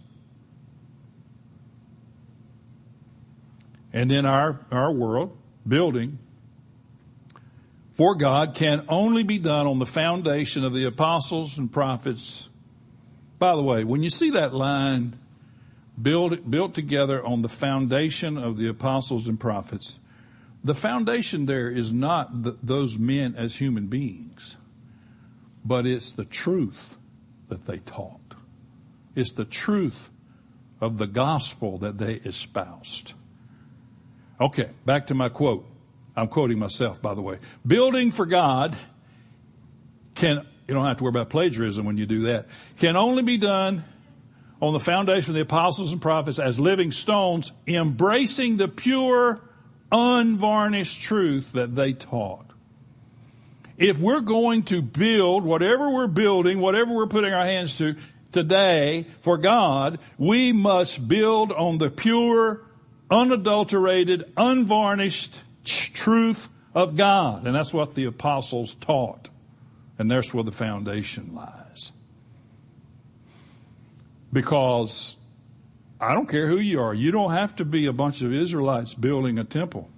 And 3.93 4.11
in 4.11 4.27
our, 4.27 4.61
our 4.71 4.93
world, 4.93 5.37
building 5.67 6.19
for 7.97 8.15
God 8.15 8.55
can 8.55 8.85
only 8.89 9.23
be 9.23 9.39
done 9.39 9.67
on 9.67 9.79
the 9.79 9.87
foundation 9.87 10.65
of 10.65 10.75
the 10.75 10.85
apostles 10.85 11.57
and 11.57 11.73
prophets. 11.73 12.47
By 13.39 13.57
the 13.57 13.63
way, 13.63 13.85
when 13.85 14.03
you 14.03 14.11
see 14.11 14.33
that 14.33 14.53
line, 14.53 15.19
built, 16.01 16.49
built 16.49 16.75
together 16.75 17.25
on 17.25 17.41
the 17.41 17.49
foundation 17.49 18.37
of 18.37 18.59
the 18.59 18.69
apostles 18.69 19.27
and 19.29 19.41
prophets, 19.41 19.99
the 20.63 20.75
foundation 20.75 21.47
there 21.47 21.71
is 21.71 21.91
not 21.91 22.43
the, 22.43 22.59
those 22.63 22.99
men 22.99 23.35
as 23.35 23.57
human 23.57 23.87
beings, 23.87 24.59
but 25.67 25.85
it's 25.85 26.13
the 26.13 26.25
truth 26.25 26.97
that 27.49 27.67
they 27.67 27.79
taught. 27.79 28.21
It's 29.17 29.33
the 29.33 29.45
truth 29.45 30.11
of 30.81 30.97
the 30.97 31.07
gospel 31.07 31.79
that 31.79 31.99
they 31.99 32.15
espoused. 32.15 33.15
Okay, 34.41 34.71
back 34.85 35.09
to 35.09 35.15
my 35.15 35.29
quote. 35.29 35.67
I'm 36.15 36.29
quoting 36.29 36.59
myself, 36.59 37.03
by 37.03 37.15
the 37.15 37.23
way. 37.23 37.39
Building 37.67 38.11
for 38.11 38.27
God 38.27 38.77
can, 40.15 40.47
you 40.69 40.75
don't 40.75 40.87
have 40.87 40.99
to 40.99 41.05
worry 41.05 41.11
about 41.11 41.31
plagiarism 41.31 41.85
when 41.85 41.97
you 41.97 42.07
do 42.07 42.23
that, 42.23 42.47
can 42.79 42.97
only 42.97 43.23
be 43.23 43.37
done 43.37 43.83
on 44.61 44.73
the 44.73 44.81
foundation 44.81 45.31
of 45.31 45.35
the 45.35 45.43
apostles 45.43 45.93
and 45.93 46.01
prophets 46.01 46.39
as 46.39 46.61
living 46.61 46.93
stones, 46.93 47.53
embracing 47.67 48.57
the 48.57 48.69
pure, 48.69 49.41
unvarnished 49.91 51.03
truth 51.03 51.53
that 51.53 51.75
they 51.75 51.93
taught. 51.93 52.46
If 53.79 53.99
we're 53.99 54.21
going 54.21 54.65
to 54.65 54.81
build 54.83 55.45
whatever 55.45 55.91
we're 55.91 56.07
building, 56.07 56.61
whatever 56.61 56.95
we're 56.95 57.07
putting 57.07 57.33
our 57.33 57.45
hands 57.45 57.79
to 57.79 57.97
today 58.33 59.07
for 59.21 59.39
God, 59.39 59.99
we 60.19 60.53
must 60.53 61.07
build 61.07 61.53
on 61.53 61.79
the 61.79 61.91
pure, 61.91 62.63
unadulterated, 63.11 64.33
unvarnished 64.37 65.41
truth 65.65 66.49
of 66.75 66.97
God. 66.97 67.47
And 67.47 67.55
that's 67.55 67.73
what 67.73 67.95
the 67.95 68.05
apostles 68.05 68.75
taught. 68.75 69.29
And 69.99 70.11
that's 70.11 70.33
where 70.33 70.45
the 70.45 70.53
foundation 70.53 71.35
lies. 71.35 71.93
Because 74.33 75.17
I 76.01 76.13
don't 76.13 76.29
care 76.29 76.47
who 76.47 76.59
you 76.59 76.81
are. 76.81 76.93
You 76.93 77.11
don't 77.11 77.33
have 77.33 77.57
to 77.57 77.65
be 77.65 77.87
a 77.87 77.93
bunch 77.93 78.21
of 78.21 78.33
Israelites 78.33 78.95
building 78.95 79.39
a 79.39 79.45
temple, 79.45 79.89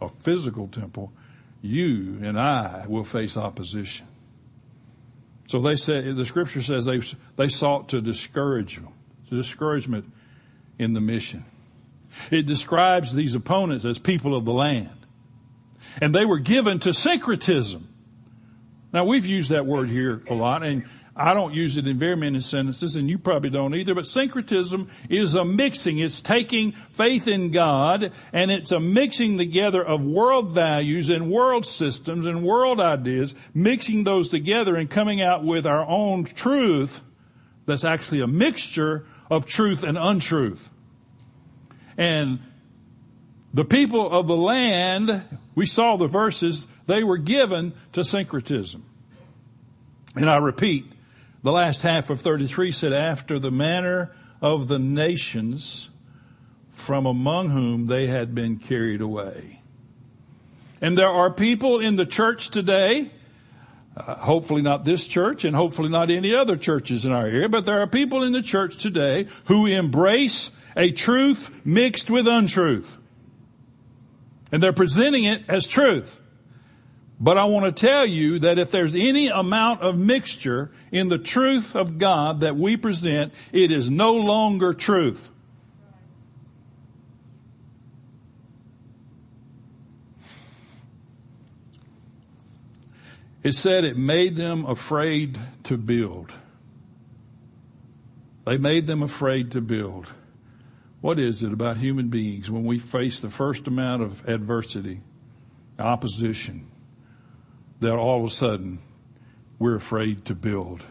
a 0.00 0.08
physical 0.08 0.68
temple. 0.68 1.12
You 1.60 2.18
and 2.22 2.38
I 2.38 2.84
will 2.86 3.04
face 3.04 3.36
opposition. 3.36 4.06
So 5.48 5.60
they 5.60 5.76
said, 5.76 6.14
the 6.14 6.26
scripture 6.26 6.62
says 6.62 6.84
they, 6.84 7.00
they 7.36 7.48
sought 7.48 7.90
to 7.90 8.00
discourage 8.00 8.76
them, 8.76 8.88
discouragement 9.30 10.12
in 10.78 10.92
the 10.92 11.00
mission. 11.00 11.44
It 12.30 12.46
describes 12.46 13.14
these 13.14 13.34
opponents 13.34 13.84
as 13.84 13.98
people 13.98 14.36
of 14.36 14.44
the 14.44 14.52
land. 14.52 14.90
And 16.00 16.14
they 16.14 16.24
were 16.24 16.38
given 16.38 16.78
to 16.80 16.92
syncretism. 16.92 17.88
Now 18.92 19.04
we've 19.04 19.26
used 19.26 19.50
that 19.50 19.66
word 19.66 19.88
here 19.88 20.22
a 20.28 20.34
lot 20.34 20.62
and 20.62 20.84
I 21.18 21.34
don't 21.34 21.52
use 21.52 21.76
it 21.76 21.86
in 21.88 21.98
very 21.98 22.16
many 22.16 22.38
sentences 22.38 22.94
and 22.94 23.10
you 23.10 23.18
probably 23.18 23.50
don't 23.50 23.74
either, 23.74 23.92
but 23.94 24.06
syncretism 24.06 24.88
is 25.10 25.34
a 25.34 25.44
mixing. 25.44 25.98
It's 25.98 26.22
taking 26.22 26.70
faith 26.72 27.26
in 27.26 27.50
God 27.50 28.12
and 28.32 28.52
it's 28.52 28.70
a 28.70 28.78
mixing 28.78 29.36
together 29.36 29.84
of 29.84 30.04
world 30.04 30.52
values 30.52 31.10
and 31.10 31.28
world 31.28 31.66
systems 31.66 32.24
and 32.24 32.44
world 32.44 32.80
ideas, 32.80 33.34
mixing 33.52 34.04
those 34.04 34.28
together 34.28 34.76
and 34.76 34.88
coming 34.88 35.20
out 35.20 35.44
with 35.44 35.66
our 35.66 35.84
own 35.84 36.22
truth 36.22 37.02
that's 37.66 37.84
actually 37.84 38.20
a 38.20 38.28
mixture 38.28 39.04
of 39.28 39.44
truth 39.44 39.82
and 39.82 39.98
untruth. 39.98 40.70
And 41.96 42.38
the 43.52 43.64
people 43.64 44.08
of 44.08 44.28
the 44.28 44.36
land, 44.36 45.24
we 45.56 45.66
saw 45.66 45.96
the 45.96 46.06
verses, 46.06 46.68
they 46.86 47.02
were 47.02 47.18
given 47.18 47.74
to 47.92 48.04
syncretism. 48.04 48.84
And 50.14 50.30
I 50.30 50.36
repeat, 50.36 50.86
the 51.42 51.52
last 51.52 51.82
half 51.82 52.10
of 52.10 52.20
33 52.20 52.72
said, 52.72 52.92
after 52.92 53.38
the 53.38 53.50
manner 53.50 54.14
of 54.40 54.68
the 54.68 54.78
nations 54.78 55.90
from 56.68 57.06
among 57.06 57.50
whom 57.50 57.86
they 57.86 58.06
had 58.06 58.34
been 58.34 58.56
carried 58.56 59.00
away. 59.00 59.60
And 60.80 60.96
there 60.96 61.08
are 61.08 61.32
people 61.32 61.80
in 61.80 61.96
the 61.96 62.06
church 62.06 62.50
today, 62.50 63.10
uh, 63.96 64.14
hopefully 64.14 64.62
not 64.62 64.84
this 64.84 65.06
church 65.06 65.44
and 65.44 65.56
hopefully 65.56 65.88
not 65.88 66.10
any 66.10 66.34
other 66.34 66.56
churches 66.56 67.04
in 67.04 67.12
our 67.12 67.26
area, 67.26 67.48
but 67.48 67.64
there 67.64 67.80
are 67.80 67.88
people 67.88 68.22
in 68.22 68.32
the 68.32 68.42
church 68.42 68.76
today 68.76 69.26
who 69.46 69.66
embrace 69.66 70.52
a 70.76 70.92
truth 70.92 71.50
mixed 71.64 72.10
with 72.10 72.28
untruth. 72.28 72.96
And 74.52 74.62
they're 74.62 74.72
presenting 74.72 75.24
it 75.24 75.42
as 75.48 75.66
truth. 75.66 76.20
But 77.20 77.36
I 77.36 77.44
want 77.46 77.76
to 77.76 77.86
tell 77.86 78.06
you 78.06 78.38
that 78.40 78.58
if 78.58 78.70
there's 78.70 78.94
any 78.94 79.26
amount 79.26 79.82
of 79.82 79.98
mixture 79.98 80.70
in 80.92 81.08
the 81.08 81.18
truth 81.18 81.74
of 81.74 81.98
God 81.98 82.40
that 82.40 82.56
we 82.56 82.76
present, 82.76 83.32
it 83.52 83.72
is 83.72 83.90
no 83.90 84.14
longer 84.14 84.72
truth. 84.72 85.30
It 93.42 93.52
said 93.52 93.84
it 93.84 93.96
made 93.96 94.36
them 94.36 94.66
afraid 94.66 95.38
to 95.64 95.76
build. 95.76 96.32
They 98.44 98.58
made 98.58 98.86
them 98.86 99.02
afraid 99.02 99.52
to 99.52 99.60
build. 99.60 100.06
What 101.00 101.18
is 101.18 101.42
it 101.42 101.52
about 101.52 101.78
human 101.78 102.08
beings 102.08 102.50
when 102.50 102.64
we 102.64 102.78
face 102.78 103.20
the 103.20 103.30
first 103.30 103.66
amount 103.66 104.02
of 104.02 104.28
adversity, 104.28 105.00
opposition, 105.78 106.68
that 107.80 107.94
all 107.94 108.20
of 108.20 108.26
a 108.26 108.30
sudden 108.30 108.78
we're 109.58 109.76
afraid 109.76 110.24
to 110.26 110.34
build? 110.34 110.82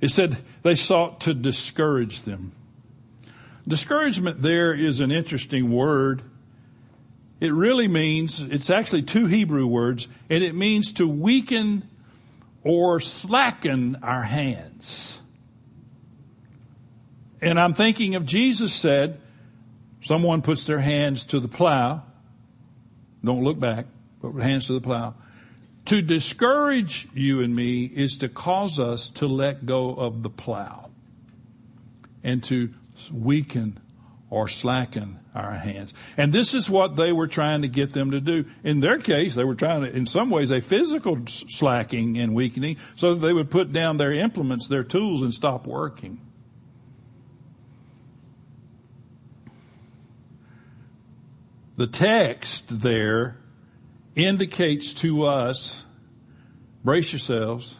It 0.00 0.10
said 0.10 0.36
they 0.62 0.74
sought 0.74 1.22
to 1.22 1.34
discourage 1.34 2.22
them. 2.22 2.52
Discouragement 3.66 4.42
there 4.42 4.74
is 4.74 5.00
an 5.00 5.10
interesting 5.10 5.70
word. 5.70 6.22
It 7.40 7.52
really 7.52 7.88
means, 7.88 8.40
it's 8.40 8.70
actually 8.70 9.02
two 9.02 9.26
Hebrew 9.26 9.66
words, 9.66 10.08
and 10.30 10.42
it 10.42 10.54
means 10.54 10.94
to 10.94 11.08
weaken 11.08 11.88
or 12.62 13.00
slacken 13.00 13.96
our 14.02 14.22
hands. 14.22 15.20
And 17.40 17.60
I'm 17.60 17.74
thinking 17.74 18.14
of 18.14 18.24
Jesus 18.26 18.72
said, 18.74 19.20
Someone 20.02 20.40
puts 20.40 20.66
their 20.66 20.78
hands 20.78 21.26
to 21.26 21.40
the 21.40 21.48
plow. 21.48 22.02
Don't 23.24 23.42
look 23.42 23.58
back, 23.58 23.86
put 24.20 24.40
hands 24.40 24.68
to 24.68 24.74
the 24.74 24.80
plow. 24.80 25.14
To 25.86 26.02
discourage 26.02 27.08
you 27.14 27.42
and 27.42 27.54
me 27.54 27.84
is 27.84 28.18
to 28.18 28.28
cause 28.28 28.80
us 28.80 29.10
to 29.10 29.28
let 29.28 29.66
go 29.66 29.94
of 29.94 30.22
the 30.22 30.30
plow 30.30 30.90
and 32.24 32.42
to 32.44 32.70
weaken 33.12 33.78
or 34.28 34.48
slacken 34.48 35.20
our 35.32 35.52
hands. 35.52 35.94
And 36.16 36.32
this 36.32 36.54
is 36.54 36.68
what 36.68 36.96
they 36.96 37.12
were 37.12 37.28
trying 37.28 37.62
to 37.62 37.68
get 37.68 37.92
them 37.92 38.10
to 38.10 38.20
do. 38.20 38.46
In 38.64 38.80
their 38.80 38.98
case, 38.98 39.36
they 39.36 39.44
were 39.44 39.54
trying 39.54 39.82
to, 39.82 39.94
in 39.94 40.06
some 40.06 40.28
ways, 40.28 40.50
a 40.50 40.60
physical 40.60 41.24
slacking 41.26 42.18
and 42.18 42.34
weakening 42.34 42.78
so 42.96 43.14
that 43.14 43.24
they 43.24 43.32
would 43.32 43.50
put 43.50 43.72
down 43.72 43.96
their 43.96 44.12
implements, 44.12 44.66
their 44.66 44.82
tools 44.82 45.22
and 45.22 45.32
stop 45.32 45.68
working. 45.68 46.20
The 51.76 51.86
text 51.86 52.64
there 52.80 53.36
indicates 54.16 54.94
to 54.94 55.26
us, 55.26 55.84
brace 56.82 57.12
yourselves, 57.12 57.76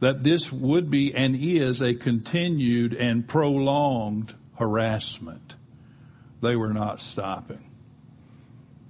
that 0.00 0.22
this 0.22 0.50
would 0.50 0.90
be 0.90 1.14
and 1.14 1.36
is 1.36 1.80
a 1.80 1.94
continued 1.94 2.94
and 2.94 3.28
prolonged 3.28 4.34
harassment. 4.58 5.54
They 6.40 6.56
were 6.56 6.72
not 6.72 7.00
stopping. 7.00 7.70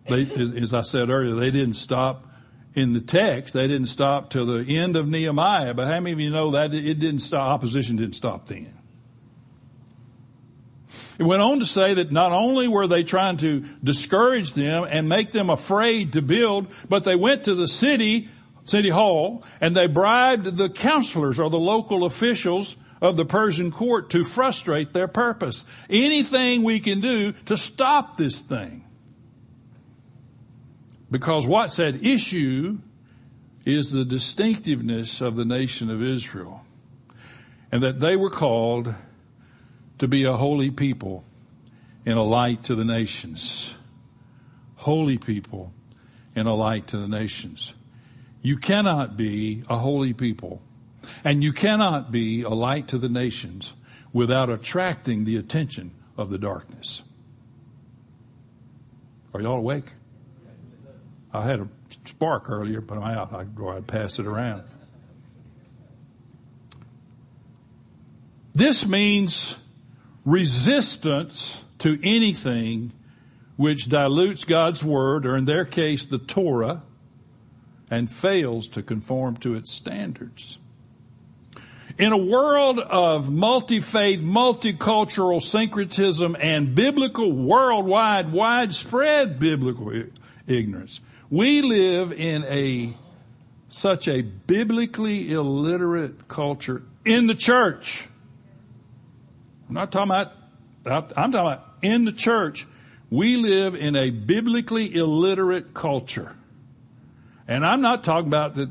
They, 0.07 0.23
as 0.23 0.73
I 0.73 0.81
said 0.83 1.11
earlier, 1.11 1.35
they 1.35 1.51
didn't 1.51 1.75
stop 1.75 2.27
in 2.75 2.93
the 2.93 3.01
text. 3.01 3.55
They 3.55 3.69
didn't 3.69 3.89
stop 3.89 4.31
till 4.31 4.47
the 4.47 4.77
end 4.77 4.97
of 4.97 5.07
Nehemiah. 5.07 5.75
But 5.75 5.89
how 5.89 6.01
many 6.01 6.13
of 6.13 6.21
you 6.21 6.31
know 6.31 6.53
that 6.53 6.73
it 6.73 6.99
didn't 6.99 7.21
stop? 7.21 7.47
Opposition 7.47 7.97
didn't 7.97 8.15
stop 8.15 8.47
then. 8.47 8.75
It 11.19 11.25
went 11.25 11.43
on 11.43 11.61
to 11.61 11.67
say 11.67 11.95
that 11.95 12.11
not 12.11 12.33
only 12.33 12.69
were 12.69 12.87
they 12.87 13.03
trying 13.03 13.37
to 13.39 13.61
discourage 13.83 14.53
them 14.53 14.87
and 14.89 15.09
make 15.09 15.33
them 15.33 15.51
afraid 15.51 16.15
to 16.15 16.23
build, 16.23 16.73
but 16.89 17.05
they 17.05 17.17
went 17.17 17.45
to 17.45 17.55
the 17.55 17.69
city, 17.69 18.29
city 18.65 18.91
hall, 18.91 19.45
and 19.61 19.77
they 19.77 19.87
bribed 19.87 20.57
the 20.57 20.69
counselors 20.69 21.39
or 21.39 21.51
the 21.51 21.59
local 21.59 22.05
officials 22.05 22.77
of 23.01 23.17
the 23.17 23.25
Persian 23.25 23.71
court 23.71 24.11
to 24.11 24.25
frustrate 24.25 24.93
their 24.93 25.09
purpose. 25.09 25.65
Anything 25.91 26.63
we 26.63 26.81
can 26.81 27.01
do 27.01 27.33
to 27.47 27.57
stop 27.57 28.17
this 28.17 28.41
thing. 28.41 28.85
Because 31.11 31.47
what's 31.47 31.79
at 31.79 32.03
issue 32.03 32.79
is 33.67 33.91
the 33.91 34.05
distinctiveness 34.05 35.21
of 35.21 35.37
the 35.37 35.45
nation 35.45 35.91
of 35.91 36.03
Israel. 36.03 36.65
And 37.71 37.83
that 37.83 38.01
they 38.01 38.17
were 38.17 38.31
called 38.31 38.95
to 40.03 40.09
be 40.09 40.25
a 40.25 40.37
holy 40.37 40.73
people 40.73 41.23
and 42.05 42.19
a 42.19 42.23
light 42.23 42.65
to 42.65 42.75
the 42.75 42.85
nations. 42.85 43.73
Holy 44.75 45.17
people 45.17 45.73
and 46.35 46.49
a 46.49 46.53
light 46.53 46.89
to 46.89 46.99
the 46.99 47.07
nations. 47.07 47.73
You 48.43 48.57
cannot 48.57 49.17
be 49.17 49.63
a 49.71 49.79
holy 49.79 50.13
people 50.13 50.61
and 51.23 51.41
you 51.41 51.53
cannot 51.53 52.11
be 52.11 52.43
a 52.43 52.49
light 52.49 52.89
to 52.89 52.99
the 52.99 53.09
nations 53.09 53.75
without 54.13 54.51
attracting 54.51 55.25
the 55.25 55.37
attention 55.37 55.93
of 56.17 56.31
the 56.31 56.39
darkness. 56.39 57.05
Are 59.33 59.41
y'all 59.41 59.59
awake? 59.59 59.93
I 61.33 61.45
had 61.45 61.61
a 61.61 61.69
spark 62.07 62.51
earlier, 62.51 62.81
but 62.81 62.99
I'm 62.99 63.17
out. 63.17 63.33
I, 63.33 63.47
or 63.57 63.77
I'd 63.77 63.87
pass 63.87 64.19
it 64.19 64.27
around. 64.27 64.65
This 68.53 68.85
means 68.85 69.59
resistance 70.25 71.63
to 71.79 71.99
anything 72.03 72.93
which 73.57 73.89
dilutes 73.89 74.45
God's 74.45 74.85
word, 74.85 75.27
or 75.27 75.37
in 75.37 75.45
their 75.45 75.65
case, 75.65 76.07
the 76.07 76.19
Torah, 76.19 76.83
and 77.91 78.11
fails 78.11 78.69
to 78.69 78.83
conform 78.83 79.37
to 79.39 79.55
its 79.55 79.73
standards. 79.73 80.59
In 81.99 82.13
a 82.13 82.17
world 82.17 82.79
of 82.79 83.31
multi-faith, 83.31 84.23
multicultural 84.23 85.43
syncretism 85.43 86.37
and 86.41 86.75
biblical 86.75 87.31
worldwide, 87.31 88.33
widespread 88.33 89.39
biblical 89.39 89.93
ignorance, 90.47 91.01
we 91.29 91.61
live 91.61 92.13
in 92.13 92.45
a, 92.45 92.95
such 93.69 94.09
a 94.09 94.23
biblically 94.23 95.33
illiterate 95.33 96.29
culture 96.29 96.83
in 97.05 97.27
the 97.27 97.35
church. 97.35 98.09
I'm 99.73 99.77
not 99.77 99.91
talking 99.91 100.11
about, 100.11 101.17
I'm 101.17 101.33
talking 101.33 101.39
about 101.39 101.67
in 101.81 102.05
the 102.05 102.13
church. 102.13 102.67
We 103.09 103.39
live 103.39 103.75
in 103.75 103.97
a 103.97 104.11
biblically 104.11 104.95
illiterate 104.95 105.73
culture. 105.73 106.37
And 107.49 107.65
I'm 107.65 107.81
not 107.81 108.05
talking 108.05 108.27
about 108.27 108.57
that, 108.57 108.71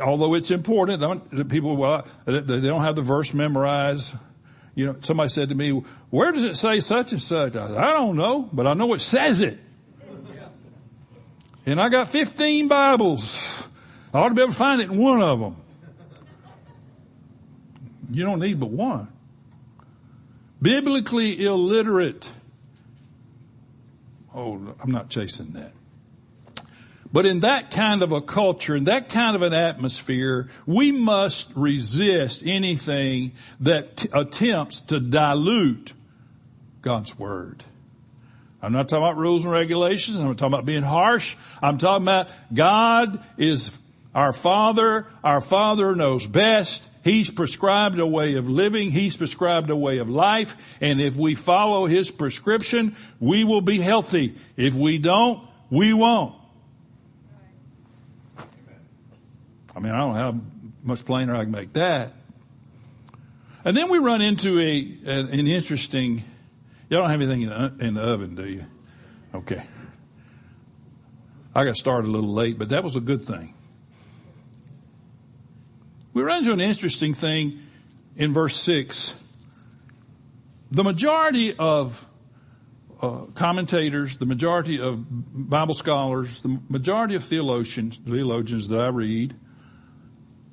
although 0.00 0.34
it's 0.34 0.52
important, 0.52 1.00
that 1.00 1.48
people, 1.48 1.76
well, 1.76 2.06
they 2.24 2.60
don't 2.60 2.84
have 2.84 2.94
the 2.94 3.02
verse 3.02 3.34
memorized. 3.34 4.14
You 4.76 4.86
know, 4.86 4.96
somebody 5.00 5.28
said 5.28 5.48
to 5.48 5.56
me, 5.56 5.70
where 6.10 6.30
does 6.30 6.44
it 6.44 6.56
say 6.56 6.78
such 6.78 7.10
and 7.10 7.20
such? 7.20 7.56
I, 7.56 7.66
said, 7.66 7.76
I 7.76 7.88
don't 7.94 8.16
know, 8.16 8.48
but 8.52 8.68
I 8.68 8.74
know 8.74 8.94
it 8.94 9.00
says 9.00 9.40
it. 9.40 9.58
And 11.66 11.80
I 11.80 11.88
got 11.88 12.10
15 12.10 12.68
Bibles. 12.68 13.66
I 14.14 14.20
ought 14.20 14.28
to 14.28 14.36
be 14.36 14.42
able 14.42 14.52
to 14.52 14.58
find 14.58 14.80
it 14.80 14.88
in 14.88 14.98
one 14.98 15.20
of 15.20 15.40
them. 15.40 15.56
You 18.08 18.24
don't 18.24 18.38
need 18.38 18.60
but 18.60 18.70
one 18.70 19.08
biblically 20.60 21.44
illiterate. 21.44 22.30
Oh, 24.34 24.74
I'm 24.82 24.90
not 24.90 25.08
chasing 25.08 25.52
that. 25.52 25.72
But 27.12 27.24
in 27.24 27.40
that 27.40 27.70
kind 27.70 28.02
of 28.02 28.12
a 28.12 28.20
culture, 28.20 28.76
in 28.76 28.84
that 28.84 29.08
kind 29.08 29.36
of 29.36 29.42
an 29.42 29.54
atmosphere, 29.54 30.50
we 30.66 30.92
must 30.92 31.50
resist 31.54 32.42
anything 32.44 33.32
that 33.60 33.96
t- 33.96 34.08
attempts 34.12 34.82
to 34.82 35.00
dilute 35.00 35.92
God's 36.82 37.18
Word. 37.18 37.64
I'm 38.60 38.72
not 38.72 38.88
talking 38.88 39.04
about 39.04 39.16
rules 39.16 39.44
and 39.44 39.52
regulations. 39.52 40.18
I'm 40.18 40.26
not 40.26 40.38
talking 40.38 40.54
about 40.54 40.66
being 40.66 40.82
harsh. 40.82 41.36
I'm 41.62 41.78
talking 41.78 42.04
about 42.04 42.28
God 42.52 43.24
is 43.38 43.70
our 44.14 44.32
Father. 44.32 45.06
Our 45.22 45.40
Father 45.40 45.94
knows 45.94 46.26
best. 46.26 46.85
He's 47.06 47.30
prescribed 47.30 48.00
a 48.00 48.06
way 48.06 48.34
of 48.34 48.48
living. 48.48 48.90
He's 48.90 49.16
prescribed 49.16 49.70
a 49.70 49.76
way 49.76 49.98
of 49.98 50.10
life. 50.10 50.76
And 50.80 51.00
if 51.00 51.14
we 51.14 51.36
follow 51.36 51.86
His 51.86 52.10
prescription, 52.10 52.96
we 53.20 53.44
will 53.44 53.60
be 53.60 53.78
healthy. 53.78 54.34
If 54.56 54.74
we 54.74 54.98
don't, 54.98 55.48
we 55.70 55.92
won't. 55.92 56.34
I 58.36 59.78
mean, 59.78 59.92
I 59.92 59.98
don't 59.98 60.14
know 60.14 60.20
how 60.20 60.40
much 60.82 61.04
plainer 61.04 61.36
I 61.36 61.44
can 61.44 61.52
make 61.52 61.74
that. 61.74 62.10
And 63.64 63.76
then 63.76 63.88
we 63.88 63.98
run 63.98 64.20
into 64.20 64.58
a, 64.58 64.98
an, 65.08 65.28
an 65.28 65.46
interesting, 65.46 66.24
y'all 66.90 67.02
don't 67.02 67.10
have 67.10 67.20
anything 67.20 67.42
in 67.42 67.50
the, 67.50 67.86
in 67.86 67.94
the 67.94 68.02
oven, 68.02 68.34
do 68.34 68.48
you? 68.48 68.64
Okay. 69.32 69.62
I 71.54 71.64
got 71.64 71.76
started 71.76 72.08
a 72.08 72.10
little 72.10 72.34
late, 72.34 72.58
but 72.58 72.70
that 72.70 72.82
was 72.82 72.96
a 72.96 73.00
good 73.00 73.22
thing 73.22 73.54
we 76.16 76.22
run 76.22 76.38
into 76.38 76.52
an 76.52 76.62
interesting 76.62 77.12
thing 77.12 77.60
in 78.16 78.32
verse 78.32 78.58
6. 78.62 79.12
The 80.70 80.82
majority 80.82 81.54
of 81.54 82.08
uh, 83.02 83.26
commentators, 83.34 84.16
the 84.16 84.24
majority 84.24 84.80
of 84.80 85.04
Bible 85.50 85.74
scholars, 85.74 86.40
the 86.40 86.58
majority 86.70 87.16
of 87.16 87.24
theologians, 87.24 87.98
theologians 87.98 88.68
that 88.68 88.80
I 88.80 88.88
read 88.88 89.34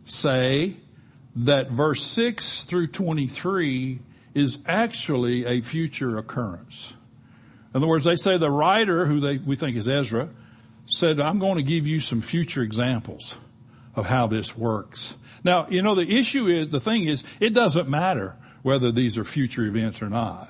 say 0.03 0.73
that 1.37 1.71
verse 1.71 2.03
6 2.03 2.65
through 2.65 2.87
23 2.87 3.99
is 4.33 4.57
actually 4.65 5.45
a 5.45 5.61
future 5.61 6.17
occurrence. 6.17 6.91
In 7.73 7.77
other 7.77 7.87
words, 7.87 8.03
they 8.03 8.17
say 8.17 8.35
the 8.35 8.51
writer, 8.51 9.05
who 9.05 9.21
they, 9.21 9.37
we 9.37 9.55
think 9.55 9.77
is 9.77 9.87
Ezra, 9.87 10.27
said, 10.87 11.21
I'm 11.21 11.39
going 11.39 11.55
to 11.55 11.63
give 11.63 11.87
you 11.87 12.01
some 12.01 12.19
future 12.19 12.63
examples 12.63 13.39
of 13.95 14.05
how 14.05 14.27
this 14.27 14.57
works. 14.57 15.15
Now, 15.43 15.67
you 15.69 15.81
know, 15.81 15.95
the 15.95 16.09
issue 16.09 16.47
is, 16.47 16.69
the 16.69 16.79
thing 16.79 17.05
is, 17.05 17.23
it 17.39 17.53
doesn't 17.53 17.89
matter 17.89 18.35
whether 18.61 18.91
these 18.91 19.17
are 19.17 19.23
future 19.23 19.65
events 19.65 20.01
or 20.01 20.09
not. 20.09 20.49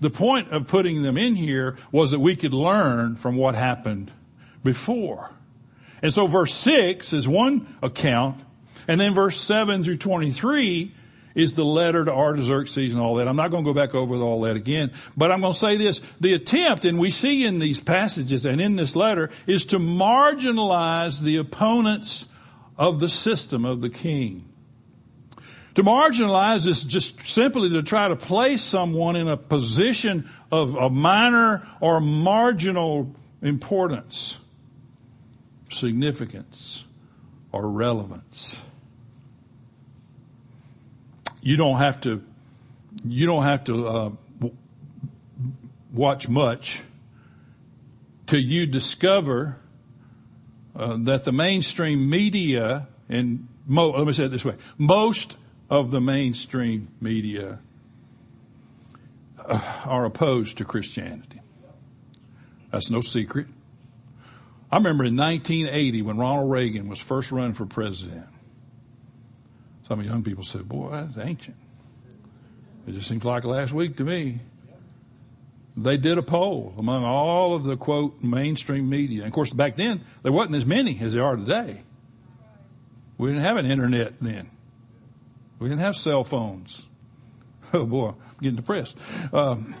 The 0.00 0.10
point 0.10 0.52
of 0.52 0.68
putting 0.68 1.02
them 1.02 1.16
in 1.16 1.34
here 1.34 1.76
was 1.90 2.12
that 2.12 2.20
we 2.20 2.36
could 2.36 2.54
learn 2.54 3.16
from 3.16 3.36
what 3.36 3.54
happened 3.54 4.12
before. 4.62 5.30
And 6.02 6.12
so 6.12 6.26
verse 6.26 6.54
6 6.54 7.12
is 7.12 7.26
one 7.26 7.66
account, 7.82 8.40
and 8.86 9.00
then 9.00 9.14
verse 9.14 9.40
7 9.40 9.82
through 9.82 9.96
23 9.96 10.94
is 11.34 11.54
the 11.54 11.64
letter 11.64 12.04
to 12.04 12.12
Artaxerxes 12.12 12.92
and 12.92 13.02
all 13.02 13.16
that. 13.16 13.28
I'm 13.28 13.36
not 13.36 13.50
going 13.50 13.64
to 13.64 13.68
go 13.68 13.74
back 13.74 13.94
over 13.94 14.14
all 14.16 14.42
that 14.42 14.56
again, 14.56 14.92
but 15.16 15.30
I'm 15.30 15.40
going 15.40 15.52
to 15.52 15.58
say 15.58 15.76
this. 15.76 16.02
The 16.20 16.34
attempt, 16.34 16.84
and 16.84 16.98
we 16.98 17.10
see 17.10 17.44
in 17.44 17.58
these 17.58 17.80
passages 17.80 18.44
and 18.44 18.60
in 18.60 18.76
this 18.76 18.94
letter, 18.96 19.30
is 19.46 19.66
to 19.66 19.78
marginalize 19.78 21.20
the 21.20 21.36
opponent's 21.36 22.26
of 22.78 23.00
the 23.00 23.08
system 23.08 23.64
of 23.64 23.80
the 23.80 23.90
king. 23.90 24.44
To 25.74 25.82
marginalize 25.82 26.66
is 26.66 26.84
just 26.84 27.20
simply 27.26 27.70
to 27.70 27.82
try 27.82 28.08
to 28.08 28.16
place 28.16 28.62
someone 28.62 29.16
in 29.16 29.28
a 29.28 29.36
position 29.36 30.28
of 30.50 30.74
a 30.74 30.90
minor 30.90 31.66
or 31.80 32.00
marginal 32.00 33.14
importance, 33.42 34.38
significance. 35.70 36.84
or 37.52 37.70
relevance. 37.70 38.60
You 41.40 41.56
don't 41.56 41.78
have 41.78 42.00
to, 42.02 42.22
you 43.04 43.26
don't 43.26 43.44
have 43.44 43.64
to 43.64 43.88
uh, 43.88 44.10
watch 45.92 46.28
much 46.28 46.82
till 48.26 48.40
you 48.40 48.66
discover 48.66 49.56
uh, 50.78 50.96
that 51.00 51.24
the 51.24 51.32
mainstream 51.32 52.08
media 52.08 52.88
and 53.08 53.48
mo- 53.66 53.90
let 53.90 54.06
me 54.06 54.12
say 54.12 54.24
it 54.24 54.28
this 54.28 54.44
way: 54.44 54.54
most 54.78 55.36
of 55.68 55.90
the 55.90 56.00
mainstream 56.00 56.88
media 57.00 57.58
uh, 59.44 59.82
are 59.84 60.04
opposed 60.04 60.58
to 60.58 60.64
Christianity. 60.64 61.40
That's 62.70 62.90
no 62.90 63.00
secret. 63.00 63.46
I 64.70 64.76
remember 64.76 65.04
in 65.04 65.16
1980 65.16 66.02
when 66.02 66.18
Ronald 66.18 66.50
Reagan 66.50 66.88
was 66.88 67.00
first 67.00 67.32
running 67.32 67.54
for 67.54 67.66
president. 67.66 68.26
Some 69.88 70.02
young 70.02 70.22
people 70.22 70.44
said, 70.44 70.68
boy, 70.68 70.90
that's 70.90 71.26
ancient. 71.26 71.56
It 72.86 72.92
just 72.92 73.08
seems 73.08 73.24
like 73.24 73.44
last 73.46 73.72
week 73.72 73.96
to 73.96 74.04
me. 74.04 74.40
They 75.82 75.96
did 75.96 76.18
a 76.18 76.22
poll 76.22 76.74
among 76.76 77.04
all 77.04 77.54
of 77.54 77.64
the 77.64 77.76
quote 77.76 78.20
mainstream 78.22 78.88
media. 78.88 79.22
And 79.22 79.28
of 79.28 79.32
course, 79.32 79.52
back 79.52 79.76
then, 79.76 80.02
there 80.22 80.32
wasn't 80.32 80.56
as 80.56 80.66
many 80.66 80.98
as 81.00 81.12
there 81.12 81.24
are 81.24 81.36
today. 81.36 81.82
We 83.16 83.28
didn't 83.28 83.44
have 83.44 83.56
an 83.56 83.66
internet 83.66 84.14
then. 84.20 84.50
We 85.60 85.68
didn't 85.68 85.80
have 85.80 85.96
cell 85.96 86.24
phones. 86.24 86.84
Oh 87.70 87.84
boy, 87.84 88.08
I'm 88.08 88.36
getting 88.40 88.56
depressed. 88.56 88.96
Um, 89.30 89.74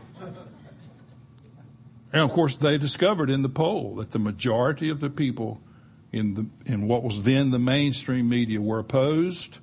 and 2.12 2.20
of 2.20 2.30
course, 2.32 2.56
they 2.56 2.76
discovered 2.76 3.30
in 3.30 3.40
the 3.40 3.48
poll 3.48 3.94
that 3.94 4.10
the 4.10 4.18
majority 4.18 4.90
of 4.90 5.00
the 5.00 5.08
people 5.08 5.62
in 6.12 6.34
the, 6.34 6.46
in 6.70 6.86
what 6.86 7.02
was 7.02 7.22
then 7.22 7.50
the 7.50 7.58
mainstream 7.58 8.28
media 8.28 8.60
were 8.60 8.78
opposed 8.78 9.58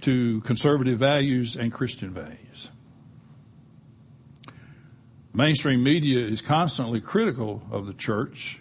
to 0.00 0.40
conservative 0.40 0.98
values 0.98 1.54
and 1.54 1.72
Christian 1.72 2.10
values. 2.10 2.70
Mainstream 5.34 5.82
media 5.82 6.24
is 6.24 6.40
constantly 6.40 7.00
critical 7.00 7.62
of 7.70 7.86
the 7.86 7.92
church, 7.92 8.60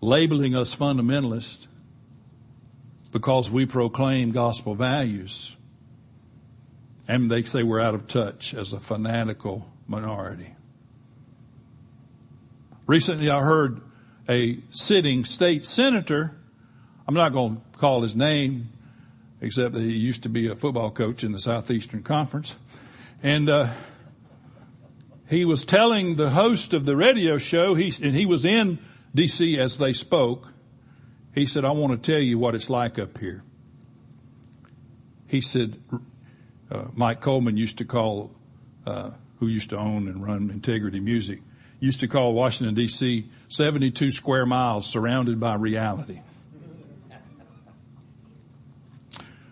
labeling 0.00 0.54
us 0.54 0.76
fundamentalists 0.76 1.66
because 3.12 3.50
we 3.50 3.66
proclaim 3.66 4.30
gospel 4.30 4.74
values. 4.74 5.56
And 7.08 7.30
they 7.30 7.42
say 7.44 7.62
we're 7.62 7.80
out 7.80 7.94
of 7.94 8.08
touch 8.08 8.52
as 8.52 8.72
a 8.72 8.80
fanatical 8.80 9.66
minority. 9.86 10.54
Recently 12.86 13.30
I 13.30 13.40
heard 13.40 13.80
a 14.28 14.58
sitting 14.70 15.24
state 15.24 15.64
senator, 15.64 16.36
I'm 17.08 17.14
not 17.14 17.32
going 17.32 17.56
to 17.72 17.78
call 17.78 18.02
his 18.02 18.14
name, 18.14 18.68
except 19.40 19.74
that 19.74 19.82
he 19.82 19.92
used 19.92 20.24
to 20.24 20.28
be 20.28 20.48
a 20.48 20.56
football 20.56 20.90
coach 20.90 21.24
in 21.24 21.32
the 21.32 21.40
Southeastern 21.40 22.02
Conference. 22.02 22.54
And, 23.22 23.48
uh, 23.48 23.68
he 25.28 25.44
was 25.44 25.64
telling 25.64 26.16
the 26.16 26.30
host 26.30 26.72
of 26.72 26.84
the 26.84 26.96
radio 26.96 27.38
show, 27.38 27.74
he, 27.74 27.92
and 28.04 28.14
he 28.14 28.26
was 28.26 28.44
in 28.44 28.78
DC 29.14 29.58
as 29.58 29.78
they 29.78 29.92
spoke. 29.92 30.52
He 31.34 31.46
said, 31.46 31.64
I 31.64 31.72
want 31.72 32.02
to 32.02 32.12
tell 32.12 32.20
you 32.20 32.38
what 32.38 32.54
it's 32.54 32.70
like 32.70 32.98
up 32.98 33.18
here. 33.18 33.42
He 35.26 35.40
said, 35.40 35.78
uh, 36.70 36.84
Mike 36.94 37.20
Coleman 37.20 37.56
used 37.56 37.78
to 37.78 37.84
call, 37.84 38.34
uh, 38.86 39.10
who 39.40 39.48
used 39.48 39.70
to 39.70 39.76
own 39.76 40.08
and 40.08 40.24
run 40.24 40.50
Integrity 40.50 41.00
Music, 41.00 41.40
used 41.80 42.00
to 42.00 42.08
call 42.08 42.32
Washington 42.32 42.74
D.C. 42.74 43.28
72 43.48 44.12
square 44.12 44.46
miles 44.46 44.86
surrounded 44.86 45.40
by 45.40 45.54
reality. 45.54 46.20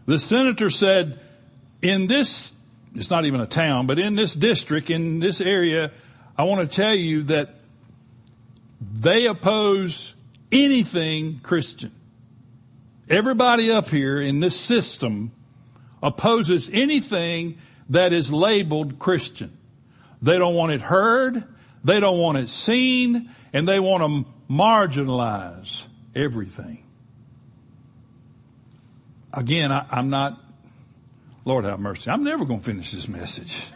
The 0.07 0.19
senator 0.19 0.71
said, 0.71 1.19
in 1.83 2.07
this, 2.07 2.53
it's 2.95 3.11
not 3.11 3.25
even 3.25 3.41
a 3.41 3.47
town, 3.47 3.87
but 3.87 3.99
in 3.99 4.15
this 4.15 4.35
district, 4.35 4.91
in 4.91 5.19
this 5.21 5.41
area, 5.41 5.91
I 6.37 6.45
want 6.45 6.69
to 6.69 6.77
tell 6.77 6.95
you 6.95 7.23
that 7.25 7.55
they 8.81 9.27
oppose 9.27 10.15
anything 10.53 11.41
Christian. 11.41 11.93
Everybody 13.09 13.71
up 13.71 13.89
here 13.89 14.21
in 14.21 14.41
this 14.41 14.59
system 14.59 15.33
opposes 16.03 16.71
anything 16.73 17.59
that 17.91 18.13
is 18.13 18.33
labeled 18.33 18.99
Christian. 18.99 19.57
They 20.23 20.39
don't 20.39 20.55
want 20.55 20.73
it 20.73 20.81
heard. 20.81 21.45
They 21.83 22.01
don't 22.01 22.19
want 22.19 22.39
it 22.39 22.49
seen 22.49 23.31
and 23.53 23.69
they 23.69 23.79
want 23.79 24.03
to 24.27 24.33
marginalize 24.53 25.85
everything. 26.15 26.85
Again, 29.33 29.71
I, 29.73 29.87
I'm 29.91 30.11
not, 30.11 30.41
Lord 31.45 31.65
have 31.65 31.79
mercy. 31.81 32.11
I'm 32.11 32.25
never 32.25 32.45
going 32.45 32.61
to 32.61 32.65
finish 32.65 32.93
this 32.93 33.09
message. 33.09 33.67